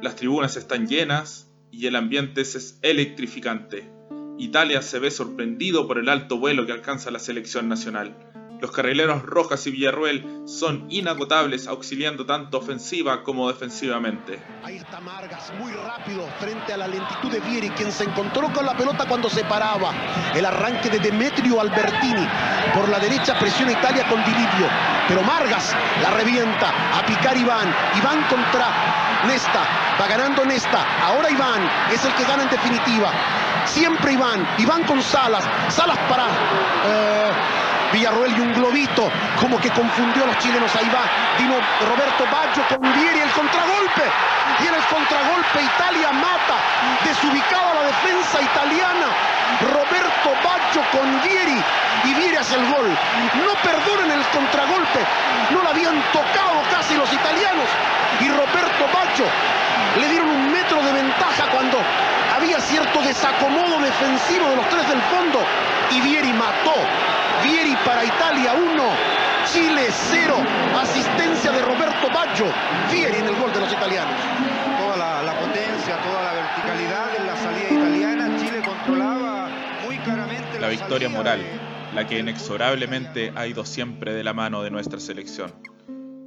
Las 0.00 0.14
tribunas 0.14 0.56
están 0.56 0.86
llenas 0.86 1.50
y 1.76 1.86
el 1.86 1.96
ambiente 1.96 2.42
es 2.42 2.78
electrificante. 2.82 3.90
Italia 4.38 4.80
se 4.82 4.98
ve 4.98 5.10
sorprendido 5.10 5.86
por 5.88 5.98
el 5.98 6.08
alto 6.08 6.38
vuelo 6.38 6.66
que 6.66 6.72
alcanza 6.72 7.10
la 7.10 7.18
selección 7.18 7.68
nacional. 7.68 8.33
Los 8.60 8.70
carrileros 8.70 9.22
Rojas 9.22 9.66
y 9.66 9.70
Villarruel 9.70 10.42
son 10.46 10.86
inagotables 10.88 11.66
auxiliando 11.66 12.24
tanto 12.24 12.58
ofensiva 12.58 13.22
como 13.22 13.48
defensivamente. 13.48 14.40
Ahí 14.62 14.76
está 14.76 15.00
Margas, 15.00 15.52
muy 15.58 15.72
rápido, 15.72 16.26
frente 16.38 16.72
a 16.72 16.76
la 16.76 16.88
lentitud 16.88 17.30
de 17.30 17.40
Vieri, 17.40 17.68
quien 17.70 17.92
se 17.92 18.04
encontró 18.04 18.50
con 18.52 18.64
la 18.64 18.74
pelota 18.76 19.06
cuando 19.06 19.28
se 19.28 19.44
paraba. 19.44 19.92
El 20.34 20.46
arranque 20.46 20.88
de 20.88 20.98
Demetrio 20.98 21.60
Albertini. 21.60 22.26
Por 22.74 22.88
la 22.88 22.98
derecha 22.98 23.38
presiona 23.38 23.72
Italia 23.72 24.06
con 24.08 24.24
Dilivio. 24.24 24.68
Pero 25.08 25.22
Margas 25.22 25.74
la 26.02 26.10
revienta. 26.12 26.98
A 26.98 27.04
picar 27.04 27.36
Iván. 27.36 27.74
Iván 27.98 28.22
contra 28.30 28.66
Nesta. 29.26 29.62
Va 30.00 30.06
ganando 30.08 30.44
Nesta. 30.44 31.04
Ahora 31.04 31.30
Iván 31.30 31.68
es 31.92 32.04
el 32.04 32.14
que 32.14 32.24
gana 32.24 32.44
en 32.44 32.50
definitiva. 32.50 33.12
Siempre 33.66 34.12
Iván. 34.12 34.46
Iván 34.58 34.84
con 34.84 35.02
Salas. 35.02 35.44
Salas 35.68 35.98
para... 36.08 36.24
eh, 36.86 37.32
Villarroel 37.94 38.36
y 38.36 38.40
un 38.40 38.52
globito, 38.52 39.08
como 39.40 39.60
que 39.60 39.70
confundió 39.70 40.24
a 40.24 40.26
los 40.26 40.38
chilenos. 40.38 40.74
Ahí 40.74 40.90
va, 40.90 41.06
vino 41.38 41.54
Roberto 41.86 42.26
Baggio 42.26 42.66
con 42.66 42.82
Vieri, 42.82 43.20
el 43.20 43.30
contragolpe. 43.30 44.02
Y 44.60 44.66
en 44.66 44.74
el 44.74 44.84
contragolpe 44.90 45.62
Italia 45.62 46.10
mata, 46.10 46.58
desubicada 47.06 47.74
la 47.74 47.82
defensa 47.86 48.42
italiana. 48.42 49.08
Roberto 49.70 50.28
Baggio 50.42 50.82
con 50.90 51.06
Vieri 51.22 51.62
y 52.04 52.14
Vieri 52.14 52.36
hace 52.36 52.56
el 52.56 52.66
gol. 52.66 52.90
No 53.46 53.54
perdonen 53.62 54.10
el 54.10 54.24
contragolpe, 54.34 55.00
no 55.54 55.62
la 55.62 55.70
habían 55.70 55.94
tocado 56.10 56.66
casi 56.74 56.96
los 56.96 57.10
italianos. 57.12 57.68
Y 58.18 58.28
Roberto 58.28 58.84
Baggio 58.90 59.26
le 60.00 60.08
dieron 60.08 60.28
un 60.28 60.50
metro 60.50 60.82
de 60.82 60.92
ventaja 60.92 61.46
cuando 61.54 61.78
había 62.36 62.60
cierto 62.60 63.00
desacomodo 63.02 63.78
defensivo 63.80 64.48
de 64.50 64.56
los 64.56 64.68
tres 64.68 64.88
del 64.88 65.00
fondo. 65.02 65.40
Y 65.90 66.00
Vieri 66.00 66.32
mató. 66.32 66.74
Vieri 67.42 67.76
para 67.84 68.04
Italia 68.04 68.54
1, 68.54 68.82
Chile 69.52 69.86
0. 69.90 70.34
Asistencia 70.80 71.52
de 71.52 71.62
Roberto 71.62 72.08
Baggio. 72.12 72.46
Vieri 72.90 73.18
en 73.18 73.26
el 73.26 73.36
gol 73.36 73.52
de 73.52 73.60
los 73.60 73.72
italianos. 73.72 74.14
toda 74.78 74.96
la, 74.96 75.22
la 75.22 75.38
potencia, 75.38 76.00
toda 76.02 76.22
la 76.22 76.32
verticalidad 76.34 77.16
en 77.18 77.26
la 77.26 77.36
salida 77.36 77.70
italiana. 77.70 78.36
Chile 78.38 78.62
controlaba 78.64 79.48
muy 79.84 79.96
claramente 79.98 80.58
La 80.60 80.68
victoria 80.68 81.08
salida 81.08 81.18
moral, 81.18 81.38
de- 81.40 81.94
la 81.94 82.06
que 82.06 82.18
inexorablemente 82.18 83.32
ha 83.36 83.46
ido 83.46 83.64
siempre 83.64 84.14
de 84.14 84.24
la 84.24 84.32
mano 84.34 84.62
de 84.62 84.70
nuestra 84.70 84.98
selección. 85.00 85.52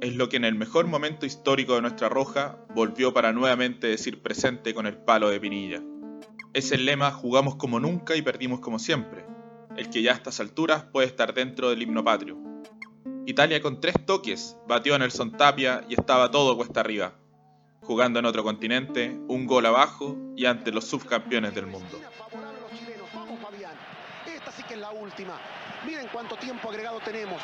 Es 0.00 0.14
lo 0.14 0.28
que 0.28 0.36
en 0.36 0.44
el 0.44 0.54
mejor 0.54 0.86
momento 0.86 1.26
histórico 1.26 1.74
de 1.74 1.82
nuestra 1.82 2.08
roja 2.08 2.56
volvió 2.72 3.12
para 3.12 3.32
nuevamente 3.32 3.88
decir 3.88 4.22
presente 4.22 4.72
con 4.72 4.86
el 4.86 4.96
palo 4.96 5.28
de 5.28 5.40
Pinilla. 5.40 5.80
Es 6.54 6.72
el 6.72 6.86
lema 6.86 7.10
jugamos 7.10 7.56
como 7.56 7.78
nunca 7.78 8.16
y 8.16 8.22
perdimos 8.22 8.60
como 8.60 8.78
siempre, 8.78 9.26
el 9.76 9.90
que 9.90 10.02
ya 10.02 10.12
a 10.12 10.14
estas 10.14 10.40
alturas 10.40 10.84
puede 10.84 11.06
estar 11.06 11.34
dentro 11.34 11.70
del 11.70 11.82
himno 11.82 12.02
patrio. 12.02 12.38
Italia 13.26 13.60
con 13.60 13.80
tres 13.80 13.94
toques 14.06 14.56
batió 14.66 14.94
a 14.94 14.98
Nelson 14.98 15.36
Tapia 15.36 15.84
y 15.88 15.94
estaba 15.94 16.30
todo 16.30 16.56
cuesta 16.56 16.80
arriba, 16.80 17.12
jugando 17.82 18.18
en 18.18 18.24
otro 18.24 18.42
continente, 18.42 19.20
un 19.28 19.46
gol 19.46 19.66
abajo 19.66 20.16
y 20.36 20.46
ante 20.46 20.72
los 20.72 20.84
subcampeones 20.86 21.54
del 21.54 21.66
mundo. 21.66 22.00
Miren 25.86 26.08
cuánto 26.12 26.36
tiempo 26.36 26.70
agregado 26.70 26.98
tenemos. 27.00 27.40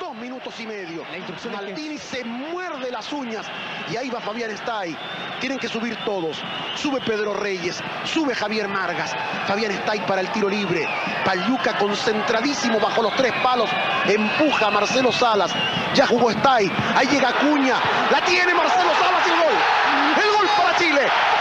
Dos 0.00 0.14
minutos 0.16 0.58
y 0.58 0.66
medio. 0.66 1.04
Maldini 1.52 1.98
se 1.98 2.24
muerde 2.24 2.90
las 2.90 3.12
uñas. 3.12 3.46
Y 3.90 3.96
ahí 3.96 4.10
va 4.10 4.20
Fabián 4.20 4.50
Stay. 4.50 4.96
Tienen 5.40 5.58
que 5.58 5.68
subir 5.68 5.96
todos. 6.04 6.42
Sube 6.74 7.00
Pedro 7.00 7.34
Reyes. 7.34 7.80
Sube 8.04 8.34
Javier 8.34 8.66
Margas. 8.66 9.14
Fabián 9.46 9.70
Stay 9.70 10.00
para 10.00 10.20
el 10.20 10.32
tiro 10.32 10.48
libre. 10.48 10.88
Paliuca 11.24 11.78
concentradísimo 11.78 12.80
bajo 12.80 13.02
los 13.02 13.14
tres 13.14 13.32
palos. 13.42 13.70
Empuja 14.06 14.66
a 14.66 14.70
Marcelo 14.70 15.12
Salas. 15.12 15.52
Ya 15.94 16.06
jugó 16.06 16.30
Stay. 16.32 16.70
Ahí 16.96 17.06
llega 17.06 17.32
Cuña. 17.34 17.76
La 18.10 18.20
tiene 18.22 18.52
Marcelo 18.52 18.90
Salas 18.98 19.26
y 19.26 19.30
el 19.30 19.36
gol. 19.36 20.24
El 20.24 20.36
gol 20.36 20.48
para 20.56 20.76
Chile. 20.76 21.35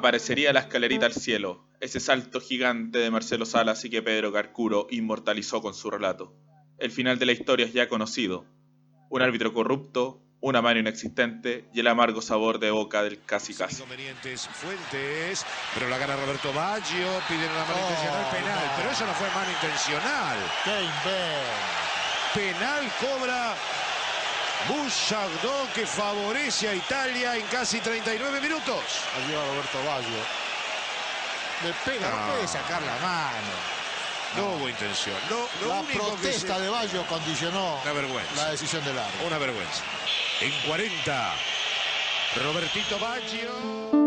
Aparecería 0.00 0.52
la 0.54 0.60
escalerita 0.60 1.04
al 1.04 1.12
cielo, 1.12 1.68
ese 1.78 2.00
salto 2.00 2.40
gigante 2.40 2.98
de 2.98 3.10
Marcelo 3.10 3.44
Salas 3.44 3.84
y 3.84 3.90
que 3.90 4.02
Pedro 4.02 4.32
Carcuro 4.32 4.86
inmortalizó 4.90 5.60
con 5.60 5.74
su 5.74 5.90
relato. 5.90 6.34
El 6.78 6.90
final 6.90 7.18
de 7.18 7.26
la 7.26 7.32
historia 7.32 7.66
es 7.66 7.74
ya 7.74 7.86
conocido. 7.86 8.46
Un 9.10 9.20
árbitro 9.20 9.52
corrupto, 9.52 10.22
una 10.40 10.62
mano 10.62 10.80
inexistente 10.80 11.68
y 11.74 11.80
el 11.80 11.86
amargo 11.86 12.22
sabor 12.22 12.58
de 12.58 12.70
boca 12.70 13.02
del 13.02 13.22
casi 13.22 13.52
casi. 13.52 13.76
Inconvenientes 13.76 14.48
Fuentes, 14.48 15.44
pero 15.74 15.90
la 15.90 15.98
gana 15.98 16.16
Roberto 16.16 16.50
Baggio, 16.54 17.06
piden 17.28 17.50
una 17.50 17.64
mano 17.66 17.80
intencional 17.80 18.30
penal, 18.32 18.72
pero 18.78 18.90
eso 18.90 19.06
no 19.06 19.12
fue 19.12 19.28
mano 19.28 19.50
intencional. 19.50 20.38
Penal 22.34 22.90
cobra 23.00 23.54
Bouchardon 24.68 25.66
que 25.74 25.86
favorece 25.86 26.68
a 26.68 26.74
Italia 26.74 27.36
en 27.36 27.42
casi 27.46 27.80
39 27.80 28.40
minutos. 28.40 28.82
Allí 29.16 29.34
va 29.34 29.44
Roberto 29.46 29.78
Baggio. 29.84 30.22
Le 31.64 31.72
pega, 31.84 32.08
no, 32.10 32.16
No. 32.26 32.32
puede 32.32 32.48
sacar 32.48 32.80
la 32.82 32.96
mano. 32.98 33.80
No 34.36 34.44
hubo 34.54 34.68
intención. 34.68 35.16
Lo 35.28 35.48
la 35.68 35.80
único 35.80 35.92
que 35.92 35.98
protesta 35.98 36.54
se- 36.56 36.60
de 36.62 36.68
Baggio 36.68 37.06
condicionó 37.06 37.80
Una 37.82 37.92
vergüenza. 37.92 38.34
la 38.44 38.50
decisión 38.52 38.84
del 38.84 38.98
árbitro. 38.98 39.26
Una 39.26 39.38
vergüenza. 39.38 39.82
En 40.40 40.52
40, 40.68 41.34
Robertito 42.36 42.98
Baggio. 42.98 43.99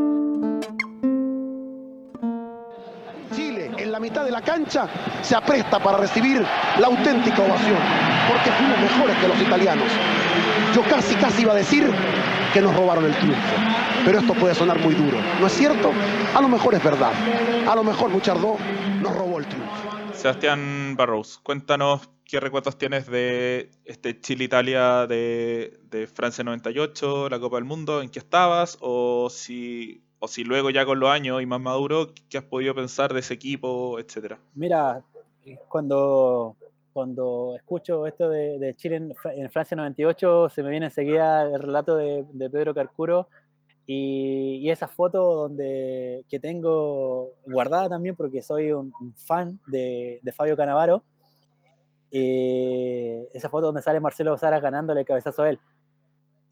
La 3.94 4.00
mitad 4.00 4.26
de 4.26 4.32
la 4.32 4.42
cancha 4.42 4.90
se 5.22 5.36
apresta 5.36 5.78
para 5.78 6.00
recibir 6.00 6.44
la 6.80 6.88
auténtica 6.88 7.44
ovación, 7.44 7.78
porque 8.28 8.50
fuimos 8.50 8.80
mejores 8.80 9.16
que 9.18 9.28
los 9.28 9.40
italianos. 9.40 9.86
Yo 10.74 10.82
casi, 10.90 11.14
casi 11.14 11.44
iba 11.44 11.54
a 11.54 11.58
decir 11.58 11.94
que 12.56 12.60
nos 12.60 12.76
robaron 12.76 13.06
el 13.06 13.16
triunfo, 13.16 13.56
pero 14.04 14.18
esto 14.18 14.34
puede 14.34 14.56
sonar 14.56 14.80
muy 14.80 14.96
duro, 14.96 15.20
¿no 15.40 15.46
es 15.46 15.54
cierto? 15.54 15.92
A 16.34 16.42
lo 16.42 16.50
mejor 16.50 16.74
es 16.74 16.84
verdad, 16.84 17.12
a 17.70 17.76
lo 17.76 17.84
mejor 17.84 18.12
Buchardó 18.12 18.58
nos 19.00 19.16
robó 19.16 19.38
el 19.38 19.46
triunfo. 19.46 19.72
Sebastián 20.14 20.96
Barrows, 20.98 21.38
cuéntanos 21.44 22.10
qué 22.26 22.40
recuerdos 22.40 22.80
tienes 22.80 23.06
de 23.06 23.70
este 23.86 24.20
Chile-Italia 24.20 25.06
de, 25.06 25.80
de 25.92 26.08
Francia 26.08 26.44
98, 26.44 27.30
la 27.30 27.40
Copa 27.40 27.58
del 27.58 27.66
Mundo, 27.66 28.02
en 28.02 28.10
qué 28.10 28.18
estabas, 28.18 28.76
o 28.82 29.30
si, 29.30 30.03
o 30.24 30.28
si 30.30 30.46
luego 30.46 30.70
ya 30.70 30.86
con 30.86 31.02
los 31.02 31.10
años 31.10 31.42
y 31.42 31.46
más 31.46 31.60
maduro, 31.60 32.08
qué 32.30 32.38
has 32.38 32.46
podido 32.46 32.74
pensar 32.74 33.14
de 33.14 33.20
ese 33.20 33.34
equipo, 33.34 34.00
etcétera. 34.00 34.40
Mira, 34.56 35.04
cuando, 35.68 36.56
cuando 36.94 37.54
escucho 37.58 38.08
esto 38.08 38.30
de, 38.30 38.74
Chile 38.78 38.96
en, 38.96 39.16
Fra- 39.16 39.34
en 39.34 39.52
Francia 39.52 39.76
98, 39.76 40.48
se 40.48 40.64
me 40.64 40.70
viene 40.70 40.86
enseguida 40.86 41.44
el 41.44 41.62
relato 41.62 41.98
de, 41.98 42.24
de 42.32 42.50
Pedro 42.50 42.74
Carcuro 42.74 43.28
y, 43.86 44.60
y 44.62 44.70
esa 44.70 44.88
foto 44.88 45.20
donde, 45.36 46.24
que 46.30 46.40
tengo 46.40 47.32
guardada 47.46 47.90
también 47.90 48.16
porque 48.16 48.42
soy 48.42 48.72
un, 48.72 48.94
fan 49.18 49.60
de, 49.68 50.22
de 50.24 50.32
Fabio 50.32 50.56
Canavaro. 50.56 51.04
eh, 52.12 53.28
esa 53.34 53.50
foto 53.50 53.66
donde 53.68 53.82
sale 53.82 54.00
Marcelo 54.00 54.38
Saras 54.38 54.62
ganándole 54.62 55.02
el 55.02 55.06
cabezazo 55.06 55.44
a 55.44 55.50
él. 55.50 55.60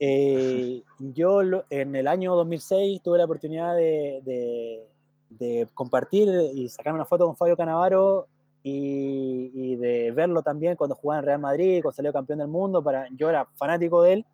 Eh, 0.03 0.81
yo 0.97 1.43
lo- 1.43 1.65
en 1.69 1.95
el 1.95 2.07
año 2.07 2.35
2006 2.35 3.03
tuve 3.03 3.19
la 3.19 3.25
oportunidad 3.25 3.75
de, 3.75 4.19
de- 4.25 4.87
de 5.29 5.67
compartir 5.75 6.27
y 6.55 6.67
sacar 6.69 6.91
una 6.93 7.05
foto 7.05 7.27
con 7.27 7.35
Fabio 7.37 7.55
Canavaro 7.55 8.27
y, 8.63 9.51
y 9.53 9.75
de 9.75 10.11
verlo 10.11 10.41
también 10.41 10.75
cuando 10.75 10.95
jugaba 10.95 11.19
en 11.19 11.25
Real 11.27 11.39
Madrid, 11.39 11.81
cuando 11.83 11.95
salió 11.95 12.11
campeón 12.11 12.39
del 12.39 12.47
mundo. 12.47 12.83
Para, 12.83 13.07
yo 13.15 13.29
era 13.29 13.45
fanático 13.55 14.01
de 14.01 14.13
él. 14.13 14.25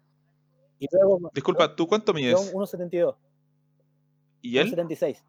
Y 0.79 0.87
luego, 0.89 1.29
Disculpa, 1.33 1.75
¿tú 1.75 1.85
cuánto 1.85 2.13
mides? 2.13 2.53
1,72, 2.53 3.15
¿Y 4.41 4.57
él? 4.59 4.71
1,76. 4.73 5.21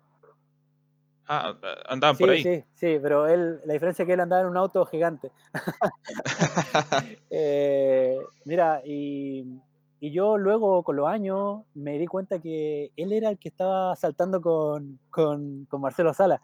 Ah, 1.26 1.54
andaban 1.88 2.16
Sí, 2.16 2.22
por 2.22 2.30
ahí. 2.30 2.42
sí, 2.44 2.64
sí, 2.74 2.98
pero 3.02 3.26
él, 3.26 3.60
la 3.64 3.72
diferencia 3.72 4.04
es 4.04 4.06
que 4.06 4.12
él 4.14 4.20
andaba 4.20 4.42
en 4.42 4.48
un 4.48 4.56
auto 4.56 4.86
gigante. 4.86 5.32
Eh, 7.30 8.16
mira, 8.44 8.80
y, 8.84 9.44
y 10.00 10.10
yo 10.12 10.38
luego 10.38 10.82
con 10.82 10.96
los 10.96 11.08
años 11.08 11.62
me 11.74 11.98
di 11.98 12.06
cuenta 12.06 12.38
que 12.40 12.92
él 12.96 13.12
era 13.12 13.30
el 13.30 13.38
que 13.38 13.48
estaba 13.48 13.96
saltando 13.96 14.40
con, 14.40 14.98
con, 15.10 15.64
con 15.66 15.80
Marcelo 15.80 16.14
Sala. 16.14 16.40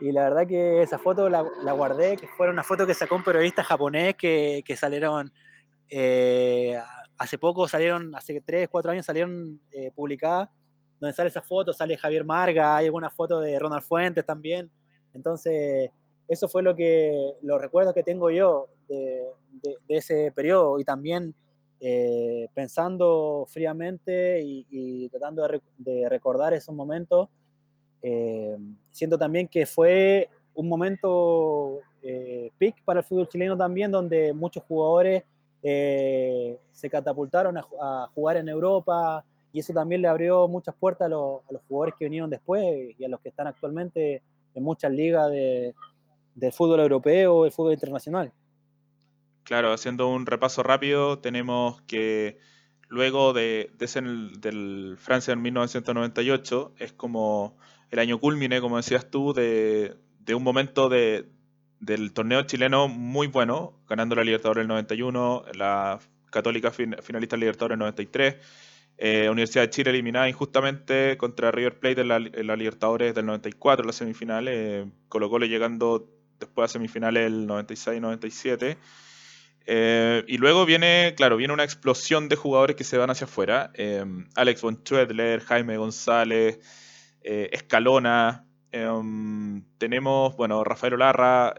Y 0.00 0.10
la 0.12 0.24
verdad 0.24 0.46
que 0.46 0.82
esa 0.82 0.98
foto 0.98 1.28
la, 1.28 1.44
la 1.64 1.72
guardé, 1.72 2.16
que 2.16 2.26
fue 2.28 2.48
una 2.50 2.62
foto 2.62 2.86
que 2.86 2.94
sacó 2.94 3.14
un 3.16 3.24
periodista 3.24 3.62
japonés 3.62 4.14
que, 4.16 4.62
que 4.64 4.76
salieron, 4.76 5.32
eh, 5.88 6.76
hace 7.18 7.38
poco 7.38 7.68
salieron, 7.68 8.14
hace 8.14 8.40
3, 8.40 8.68
4 8.68 8.90
años 8.92 9.06
salieron 9.06 9.60
eh, 9.70 9.90
publicadas, 9.94 10.48
donde 10.98 11.14
sale 11.14 11.28
esa 11.28 11.42
foto, 11.42 11.72
sale 11.72 11.96
Javier 11.96 12.24
Marga, 12.24 12.76
hay 12.76 12.86
alguna 12.86 13.10
foto 13.10 13.40
de 13.40 13.58
Ronald 13.58 13.82
Fuentes 13.82 14.24
también. 14.24 14.70
Entonces, 15.14 15.90
eso 16.28 16.48
fue 16.48 16.62
lo 16.62 16.74
que, 16.74 17.34
los 17.42 17.60
recuerdos 17.60 17.94
que 17.94 18.02
tengo 18.02 18.30
yo 18.30 18.68
de, 18.88 19.24
de- 19.62 19.76
de 19.86 19.96
ese 19.96 20.32
periodo 20.32 20.78
y 20.80 20.84
también 20.84 21.34
eh, 21.84 22.46
pensando 22.54 23.44
fríamente 23.48 24.40
y, 24.40 24.64
y 24.70 25.08
tratando 25.08 25.42
de, 25.42 25.48
rec- 25.58 25.62
de 25.78 26.08
recordar 26.08 26.52
esos 26.54 26.72
momentos, 26.74 27.28
eh, 28.02 28.56
siento 28.92 29.18
también 29.18 29.48
que 29.48 29.66
fue 29.66 30.28
un 30.54 30.68
momento 30.68 31.80
eh, 32.02 32.50
peak 32.58 32.84
para 32.84 33.00
el 33.00 33.04
fútbol 33.06 33.28
chileno 33.28 33.56
también, 33.56 33.90
donde 33.90 34.32
muchos 34.32 34.62
jugadores 34.62 35.24
eh, 35.62 36.56
se 36.70 36.88
catapultaron 36.88 37.56
a, 37.58 37.66
a 37.80 38.08
jugar 38.14 38.36
en 38.36 38.48
Europa 38.48 39.24
y 39.52 39.58
eso 39.60 39.72
también 39.72 40.02
le 40.02 40.08
abrió 40.08 40.46
muchas 40.46 40.74
puertas 40.76 41.06
a, 41.06 41.08
los- 41.08 41.40
a 41.48 41.52
los 41.52 41.62
jugadores 41.68 41.94
que 41.98 42.04
vinieron 42.04 42.30
después 42.30 42.64
y 42.96 43.04
a 43.04 43.08
los 43.08 43.20
que 43.20 43.30
están 43.30 43.48
actualmente 43.48 44.22
en 44.54 44.62
muchas 44.62 44.92
ligas 44.92 45.30
de, 45.30 45.74
del 46.34 46.52
fútbol 46.52 46.80
europeo, 46.80 47.44
el 47.44 47.52
fútbol 47.52 47.72
internacional. 47.72 48.32
Claro, 49.44 49.72
haciendo 49.72 50.08
un 50.08 50.26
repaso 50.26 50.62
rápido, 50.62 51.18
tenemos 51.18 51.82
que 51.82 52.38
luego 52.88 53.32
de, 53.32 53.70
de 53.76 53.84
ese 53.86 53.98
el- 54.00 54.40
del 54.40 54.96
Francia 54.98 55.32
en 55.32 55.42
1998, 55.42 56.74
es 56.78 56.92
como 56.92 57.56
el 57.90 57.98
año 57.98 58.20
culmine, 58.20 58.60
como 58.60 58.76
decías 58.76 59.10
tú, 59.10 59.32
de, 59.34 59.96
de 60.20 60.34
un 60.34 60.42
momento 60.44 60.88
de, 60.88 61.28
del 61.80 62.12
torneo 62.12 62.42
chileno 62.44 62.86
muy 62.88 63.26
bueno, 63.26 63.80
ganando 63.88 64.14
la 64.14 64.22
Libertadores 64.24 64.60
del 64.62 64.68
91, 64.68 65.44
la 65.54 65.98
Católica 66.30 66.70
fin- 66.70 66.96
finalista 67.02 67.34
del 67.36 67.40
Libertadores 67.40 67.72
del 67.74 67.80
93, 67.80 68.36
eh, 68.98 69.28
Universidad 69.28 69.62
de 69.64 69.70
Chile 69.70 69.90
eliminada 69.90 70.28
injustamente 70.28 71.16
contra 71.18 71.50
River 71.50 71.80
Plate 71.80 72.02
en 72.02 72.08
la, 72.08 72.20
la 72.20 72.56
Libertadores 72.56 73.12
del 73.14 73.26
94, 73.26 73.82
en 73.82 73.86
la 73.88 73.92
semifinal, 73.92 74.46
eh, 74.48 74.86
Colo 75.08 75.28
Colo 75.28 75.46
llegando 75.46 76.08
después 76.38 76.70
a 76.70 76.72
semifinales 76.72 77.26
el 77.26 77.46
96-97. 77.46 78.78
Eh, 79.66 80.24
y 80.26 80.38
luego 80.38 80.66
viene, 80.66 81.14
claro, 81.16 81.36
viene 81.36 81.52
una 81.52 81.64
explosión 81.64 82.28
de 82.28 82.36
jugadores 82.36 82.76
que 82.76 82.84
se 82.84 82.98
van 82.98 83.10
hacia 83.10 83.26
afuera. 83.26 83.70
Eh, 83.74 84.04
Alex 84.34 84.62
von 84.62 84.80
Schwedler, 84.84 85.40
Jaime 85.40 85.76
González, 85.76 86.60
eh, 87.22 87.50
Escalona. 87.52 88.46
tenemos, 89.78 90.36
bueno, 90.36 90.64
Rafael 90.64 90.94
Olarra, 90.94 91.54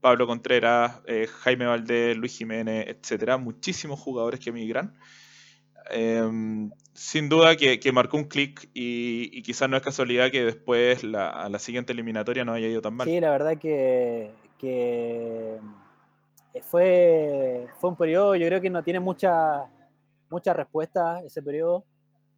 Pablo 0.00 0.26
Contreras, 0.26 1.00
Jaime 1.40 1.66
Valdés, 1.66 2.16
Luis 2.16 2.36
Jiménez, 2.36 2.86
etcétera. 2.88 3.38
Muchísimos 3.38 3.98
jugadores 3.98 4.40
que 4.40 4.50
emigran. 4.50 4.94
sin 6.92 7.28
duda 7.28 7.56
que, 7.56 7.92
marcó 7.92 8.18
un 8.18 8.24
clic 8.24 8.68
y, 8.74 9.42
quizás 9.42 9.68
no 9.68 9.76
es 9.76 9.82
casualidad 9.82 10.30
que 10.30 10.44
después 10.44 11.02
la, 11.02 11.30
a 11.30 11.48
la 11.48 11.58
siguiente 11.58 11.92
eliminatoria 11.92 12.44
no 12.44 12.52
haya 12.52 12.68
ido 12.68 12.82
tan 12.82 12.94
mal. 12.94 13.08
Sí, 13.08 13.18
la 13.18 13.30
verdad 13.30 13.58
que, 13.58 14.30
que 14.58 15.56
eh, 15.56 15.60
fue, 16.62 17.66
fue 17.78 17.90
un 17.90 17.96
periodo, 17.96 18.36
yo 18.36 18.46
creo 18.46 18.60
que 18.60 18.70
no 18.70 18.82
tiene 18.82 19.00
mucha, 19.00 19.66
mucha 20.30 20.52
respuesta 20.52 21.20
ese 21.24 21.42
periodo, 21.42 21.84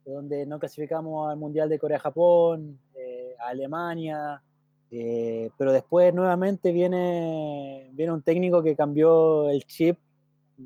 donde 0.05 0.47
no 0.47 0.59
clasificamos 0.59 1.31
al 1.31 1.37
Mundial 1.37 1.69
de 1.69 1.79
Corea-Japón, 1.79 2.79
eh, 2.95 3.35
a 3.39 3.49
Alemania, 3.49 4.43
eh, 4.91 5.51
pero 5.59 5.73
después 5.73 6.14
nuevamente 6.14 6.73
viene, 6.73 7.91
viene 7.93 8.12
un 8.12 8.23
técnico 8.23 8.62
que 8.62 8.75
cambió 8.75 9.51
el 9.51 9.64
chip 9.64 9.99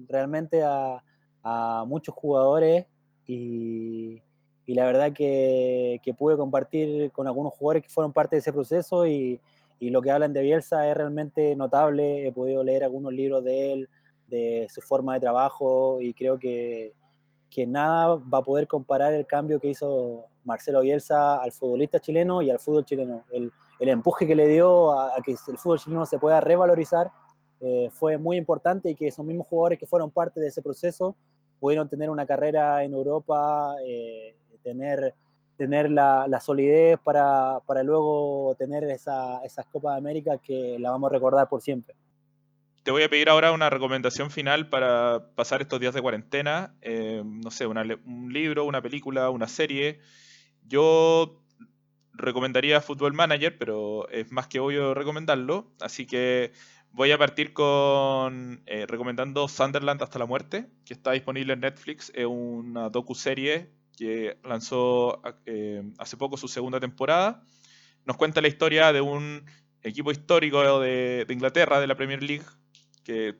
realmente 0.08 0.62
a, 0.62 1.02
a 1.42 1.84
muchos 1.86 2.14
jugadores 2.14 2.86
y, 3.26 4.22
y, 4.66 4.74
la 4.74 4.84
verdad 4.84 5.12
que, 5.12 6.00
que 6.04 6.14
pude 6.14 6.36
compartir 6.36 7.10
con 7.10 7.26
algunos 7.26 7.52
jugadores 7.54 7.82
que 7.82 7.88
fueron 7.88 8.12
parte 8.12 8.36
de 8.36 8.40
ese 8.40 8.52
proceso 8.52 9.06
y, 9.06 9.40
y 9.82 9.90
lo 9.90 10.00
que 10.00 10.12
hablan 10.12 10.32
de 10.32 10.42
Bielsa 10.42 10.88
es 10.88 10.96
realmente 10.96 11.56
notable. 11.56 12.24
He 12.24 12.30
podido 12.30 12.62
leer 12.62 12.84
algunos 12.84 13.12
libros 13.12 13.42
de 13.42 13.72
él, 13.72 13.88
de 14.28 14.68
su 14.72 14.80
forma 14.80 15.14
de 15.14 15.20
trabajo 15.20 16.00
y 16.00 16.14
creo 16.14 16.38
que, 16.38 16.94
que 17.50 17.66
nada 17.66 18.14
va 18.32 18.38
a 18.38 18.42
poder 18.42 18.68
comparar 18.68 19.12
el 19.12 19.26
cambio 19.26 19.58
que 19.58 19.70
hizo 19.70 20.26
Marcelo 20.44 20.82
Bielsa 20.82 21.42
al 21.42 21.50
futbolista 21.50 21.98
chileno 21.98 22.42
y 22.42 22.50
al 22.50 22.60
fútbol 22.60 22.84
chileno. 22.84 23.24
El, 23.32 23.50
el 23.80 23.88
empuje 23.88 24.24
que 24.24 24.36
le 24.36 24.46
dio 24.46 24.92
a, 24.96 25.20
que 25.20 25.32
el 25.32 25.58
fútbol 25.58 25.80
chileno 25.80 26.06
se 26.06 26.20
pueda 26.20 26.40
revalorizar 26.40 27.10
eh, 27.58 27.90
fue 27.90 28.18
muy 28.18 28.36
importante 28.36 28.88
y 28.88 28.94
que 28.94 29.08
esos 29.08 29.26
mismos 29.26 29.48
jugadores 29.48 29.80
que 29.80 29.86
fueron 29.88 30.12
parte 30.12 30.38
de 30.38 30.46
ese 30.46 30.62
proceso 30.62 31.16
pudieron 31.58 31.88
tener 31.88 32.08
una 32.08 32.24
carrera 32.24 32.84
en 32.84 32.94
Europa, 32.94 33.74
eh, 33.84 34.36
tener 34.62 35.12
tener 35.56 35.90
la, 35.90 36.40
solidez 36.40 36.98
para, 37.02 37.60
luego 37.84 38.54
tener 38.58 38.84
esa, 38.84 39.42
esas 39.44 39.66
Copas 39.66 39.94
de 39.94 39.98
América 39.98 40.38
que 40.38 40.78
la 40.78 40.90
vamos 40.90 41.10
a 41.10 41.14
recordar 41.14 41.48
por 41.48 41.62
siempre. 41.62 41.94
Te 42.82 42.90
voy 42.90 43.04
a 43.04 43.08
pedir 43.08 43.28
ahora 43.28 43.52
una 43.52 43.70
recomendación 43.70 44.32
final 44.32 44.68
para 44.68 45.28
pasar 45.36 45.60
estos 45.60 45.78
días 45.78 45.94
de 45.94 46.02
cuarentena. 46.02 46.74
Eh, 46.82 47.22
no 47.24 47.50
sé, 47.52 47.66
un 47.66 48.32
libro, 48.32 48.64
una 48.64 48.82
película, 48.82 49.30
una 49.30 49.46
serie. 49.46 50.00
Yo 50.66 51.40
recomendaría 52.12 52.80
Football 52.80 53.12
Manager, 53.12 53.56
pero 53.56 54.08
es 54.08 54.32
más 54.32 54.48
que 54.48 54.58
obvio 54.58 54.94
recomendarlo. 54.94 55.70
Así 55.80 56.06
que 56.06 56.52
voy 56.90 57.12
a 57.12 57.18
partir 57.18 57.52
con 57.52 58.62
eh, 58.66 58.84
recomendando 58.88 59.46
Sunderland 59.46 60.02
hasta 60.02 60.18
la 60.18 60.26
muerte, 60.26 60.66
que 60.84 60.94
está 60.94 61.12
disponible 61.12 61.52
en 61.52 61.60
Netflix. 61.60 62.10
Es 62.16 62.26
una 62.26 62.90
docu-serie 62.90 63.70
que 63.96 64.38
lanzó 64.44 65.22
eh, 65.46 65.82
hace 65.98 66.16
poco 66.16 66.36
su 66.36 66.48
segunda 66.48 66.80
temporada. 66.80 67.42
Nos 68.04 68.16
cuenta 68.16 68.40
la 68.40 68.48
historia 68.48 68.92
de 68.92 69.00
un 69.00 69.44
equipo 69.82 70.10
histórico 70.10 70.80
de, 70.80 71.26
Inglaterra, 71.28 71.80
de 71.80 71.86
la 71.86 71.96
Premier 71.96 72.22
League, 72.22 72.44
que 73.04 73.36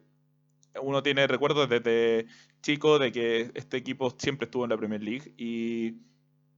uno 0.80 1.02
tiene 1.02 1.26
recuerdos 1.26 1.68
desde 1.68 2.26
chico 2.62 2.98
de 2.98 3.12
que 3.12 3.50
este 3.54 3.76
equipo 3.76 4.14
siempre 4.16 4.46
estuvo 4.46 4.64
en 4.64 4.70
la 4.70 4.76
Premier 4.76 5.02
League 5.02 5.34
y 5.36 5.96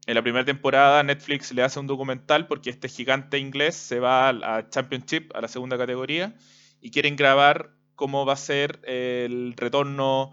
en 0.06 0.14
la 0.14 0.22
primera 0.22 0.44
temporada 0.44 1.02
Netflix 1.02 1.52
le 1.52 1.62
hace 1.62 1.80
un 1.80 1.86
documental 1.86 2.46
porque 2.46 2.70
este 2.70 2.88
gigante 2.88 3.38
inglés 3.38 3.74
se 3.74 4.00
va 4.00 4.28
a 4.28 4.68
Championship, 4.68 5.34
a 5.34 5.40
la 5.40 5.48
segunda 5.48 5.78
categoría, 5.78 6.34
y 6.80 6.90
quieren 6.90 7.16
grabar 7.16 7.70
cómo 7.94 8.26
va 8.26 8.34
a 8.34 8.36
ser 8.36 8.80
el 8.84 9.54
retorno, 9.56 10.32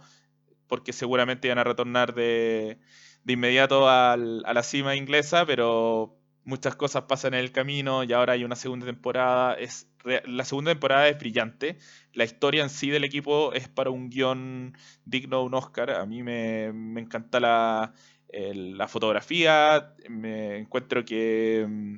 porque 0.68 0.92
seguramente 0.92 1.48
van 1.48 1.60
a 1.60 1.64
retornar 1.64 2.14
de, 2.14 2.80
de 3.24 3.34
inmediato 3.34 3.88
a 3.88 4.18
la 4.18 4.64
cima 4.64 4.96
inglesa, 4.96 5.46
pero 5.46 6.18
muchas 6.44 6.76
cosas 6.76 7.04
pasan 7.04 7.34
en 7.34 7.42
el 7.42 7.52
camino 7.52 8.04
y 8.04 8.14
ahora 8.14 8.34
hay 8.34 8.44
una 8.44 8.56
segunda 8.56 8.86
temporada. 8.86 9.54
Es, 9.54 9.88
la 10.26 10.46
segunda 10.46 10.72
temporada 10.72 11.08
es 11.08 11.18
brillante. 11.18 11.78
La 12.14 12.24
historia 12.24 12.64
en 12.64 12.70
sí 12.70 12.90
del 12.90 13.04
equipo 13.04 13.54
es 13.54 13.68
para 13.68 13.90
un 13.90 14.10
guion 14.10 14.78
digno 15.06 15.40
de 15.40 15.46
un 15.46 15.54
Oscar. 15.54 15.92
A 15.92 16.06
mí 16.06 16.24
me, 16.24 16.66
encanta 17.00 17.40
la, 17.40 17.94
la, 18.32 18.88
fotografía. 18.88 19.94
Me 20.10 20.58
encuentro 20.58 21.06
que 21.06 21.66
mm, 21.68 21.96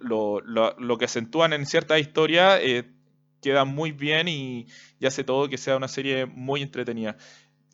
lo, 0.00 0.98
que 0.98 1.04
acentúan 1.04 1.52
en 1.52 1.66
cierta 1.66 1.98
historia 1.98 2.60
eh, 2.60 2.90
queda 3.42 3.64
muy 3.64 3.92
bien 3.92 4.28
y, 4.28 4.66
y 4.98 5.06
hace 5.06 5.24
todo 5.24 5.48
que 5.48 5.58
sea 5.58 5.76
una 5.76 5.88
serie 5.88 6.26
muy 6.26 6.62
entretenida. 6.62 7.16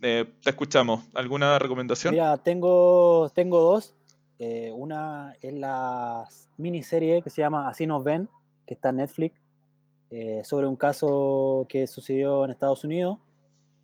Eh, 0.03 0.25
te 0.43 0.51
escuchamos. 0.51 1.05
¿Alguna 1.15 1.59
recomendación? 1.59 2.15
Mira, 2.15 2.37
tengo, 2.39 3.31
tengo 3.35 3.61
dos. 3.61 3.95
Eh, 4.39 4.73
una 4.75 5.35
es 5.43 5.53
la 5.53 6.27
miniserie 6.57 7.23
que 7.23 7.29
se 7.29 7.43
llama 7.43 7.69
Así 7.69 7.87
nos 7.87 8.03
ven, 8.03 8.29
que 8.67 8.75
está 8.75 8.89
en 8.89 8.97
Netflix, 8.97 9.39
eh, 10.11 10.41
sobre 10.45 10.67
un 10.67 10.77
caso 10.77 11.67
que 11.69 11.87
sucedió 11.87 12.45
en 12.45 12.51
Estados 12.51 12.85
Unidos, 12.85 13.19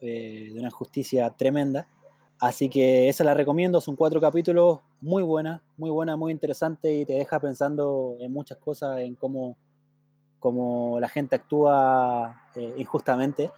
de 0.00 0.54
una 0.58 0.70
justicia 0.70 1.28
tremenda. 1.30 1.88
Así 2.38 2.68
que 2.68 3.08
esa 3.08 3.24
la 3.24 3.34
recomiendo, 3.34 3.80
son 3.80 3.96
cuatro 3.96 4.20
capítulos, 4.20 4.80
muy 5.00 5.22
buena, 5.22 5.62
muy 5.76 5.90
buena, 5.90 6.16
muy 6.16 6.32
interesante 6.32 6.94
y 6.94 7.06
te 7.06 7.14
deja 7.14 7.40
pensando 7.40 8.16
en 8.20 8.30
muchas 8.30 8.58
cosas, 8.58 9.00
en 9.00 9.14
cómo, 9.14 9.56
cómo 10.38 11.00
la 11.00 11.08
gente 11.08 11.34
actúa 11.36 12.42
injustamente. 12.76 13.50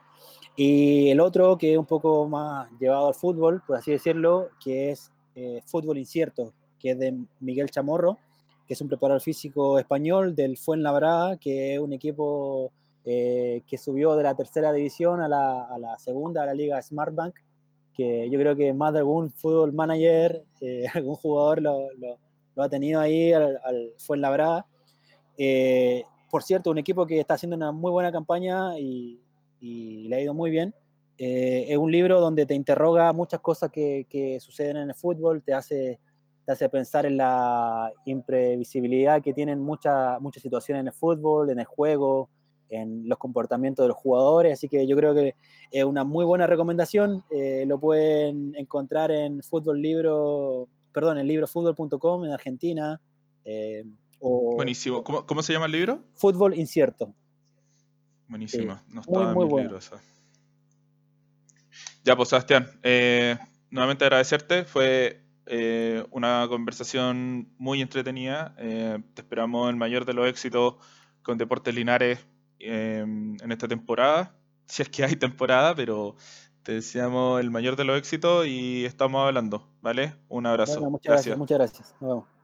Y 0.60 1.10
el 1.10 1.20
otro, 1.20 1.56
que 1.56 1.74
es 1.74 1.78
un 1.78 1.86
poco 1.86 2.26
más 2.26 2.68
llevado 2.80 3.06
al 3.06 3.14
fútbol, 3.14 3.62
por 3.64 3.76
así 3.76 3.92
decirlo, 3.92 4.48
que 4.60 4.90
es 4.90 5.12
eh, 5.36 5.62
Fútbol 5.64 5.98
Incierto, 5.98 6.52
que 6.80 6.90
es 6.90 6.98
de 6.98 7.16
Miguel 7.38 7.70
Chamorro, 7.70 8.18
que 8.66 8.74
es 8.74 8.80
un 8.80 8.88
preparador 8.88 9.20
físico 9.20 9.78
español 9.78 10.34
del 10.34 10.56
Fuenlabrada, 10.56 11.36
que 11.36 11.74
es 11.74 11.80
un 11.80 11.92
equipo 11.92 12.72
eh, 13.04 13.62
que 13.68 13.78
subió 13.78 14.16
de 14.16 14.24
la 14.24 14.34
tercera 14.34 14.72
división 14.72 15.20
a 15.20 15.28
la, 15.28 15.62
a 15.62 15.78
la, 15.78 15.96
segunda, 15.96 16.42
a 16.42 16.46
la 16.46 16.54
liga 16.54 16.82
Smartbank, 16.82 17.36
que 17.94 18.28
yo 18.28 18.36
creo 18.40 18.56
que 18.56 18.74
más 18.74 18.92
de 18.92 18.98
algún 18.98 19.30
fútbol 19.30 19.72
manager, 19.72 20.42
eh, 20.60 20.86
algún 20.94 21.14
jugador 21.14 21.62
lo, 21.62 21.86
lo, 22.56 22.62
ha 22.64 22.68
tenido 22.68 23.00
ahí 23.00 23.32
al, 23.32 23.60
al 23.62 23.92
Fuenlabrada. 23.96 24.66
por 26.32 26.42
cierto, 26.42 26.72
un 26.72 26.78
equipo 26.78 27.06
que 27.06 27.20
está 27.20 27.34
haciendo 27.34 27.54
una 27.54 27.70
muy 27.70 27.92
buena 27.92 28.10
campaña 28.10 28.76
y, 28.76 29.20
y 29.60 30.08
le 30.08 30.16
ha 30.16 30.20
ido 30.20 30.34
muy 30.34 30.50
bien. 30.50 30.74
Eh, 31.18 31.66
es 31.68 31.76
un 31.76 31.90
libro 31.90 32.20
donde 32.20 32.46
te 32.46 32.54
interroga 32.54 33.12
muchas 33.12 33.40
cosas 33.40 33.70
que, 33.70 34.06
que, 34.08 34.38
suceden 34.38 34.76
en 34.76 34.88
el 34.90 34.94
fútbol, 34.94 35.42
te 35.42 35.52
hace, 35.52 35.98
te 36.46 36.52
hace 36.52 36.68
pensar 36.68 37.06
en 37.06 37.16
la 37.16 37.92
imprevisibilidad 38.04 39.20
que 39.20 39.34
tienen 39.34 39.58
muchas 39.58 40.20
muchas 40.20 40.42
situaciones 40.42 40.82
en 40.82 40.86
el 40.86 40.92
fútbol, 40.92 41.50
en 41.50 41.58
el 41.58 41.64
juego, 41.64 42.30
en 42.68 43.08
los 43.08 43.18
comportamientos 43.18 43.82
de 43.82 43.88
los 43.88 43.96
jugadores, 43.96 44.52
así 44.52 44.68
que 44.68 44.86
yo 44.86 44.96
creo 44.96 45.12
que 45.12 45.34
es 45.72 45.84
una 45.84 46.04
muy 46.04 46.24
buena 46.24 46.46
recomendación, 46.46 47.24
eh, 47.30 47.64
lo 47.66 47.80
pueden 47.80 48.54
encontrar 48.56 49.10
en 49.10 49.42
fútbol 49.42 49.82
libro, 49.82 50.68
perdón, 50.92 51.18
en 51.18 51.26
librofútbol.com 51.26 52.24
en 52.26 52.30
Argentina. 52.30 53.00
Eh, 53.44 53.84
o, 54.20 54.54
Buenísimo, 54.54 55.02
¿Cómo, 55.02 55.26
¿cómo 55.26 55.42
se 55.42 55.52
llama 55.52 55.66
el 55.66 55.72
libro? 55.72 56.00
Fútbol 56.14 56.54
Incierto. 56.54 57.12
Buenísima. 58.28 58.82
no 58.88 59.00
estaba 59.00 59.32
muy, 59.32 59.46
muy 59.46 59.68
Ya, 62.04 62.14
pues 62.14 62.28
Sebastián, 62.28 62.70
eh, 62.82 63.38
nuevamente 63.70 64.04
agradecerte. 64.04 64.64
Fue 64.64 65.24
eh, 65.46 66.04
una 66.10 66.46
conversación 66.48 67.48
muy 67.58 67.80
entretenida. 67.80 68.54
Eh, 68.58 68.98
te 69.14 69.22
esperamos 69.22 69.70
el 69.70 69.76
mayor 69.76 70.04
de 70.04 70.12
los 70.12 70.28
éxitos 70.28 70.76
con 71.22 71.38
Deportes 71.38 71.74
Linares 71.74 72.20
en 72.58 73.50
esta 73.50 73.66
temporada. 73.68 74.34
Si 74.68 74.82
es 74.82 74.90
que 74.90 75.02
hay 75.02 75.16
temporada, 75.16 75.74
pero 75.74 76.14
te 76.62 76.72
deseamos 76.72 77.40
el 77.40 77.50
mayor 77.50 77.74
de 77.74 77.84
los 77.84 77.96
éxitos 77.96 78.46
y 78.46 78.84
estamos 78.84 79.26
hablando, 79.26 79.66
¿vale? 79.80 80.12
Un 80.28 80.44
abrazo. 80.44 80.90
muchas 80.90 81.10
gracias. 81.10 81.38
Muchas 81.38 81.56
gracias. 81.56 81.94
Nos 82.02 82.10
vemos. 82.10 82.37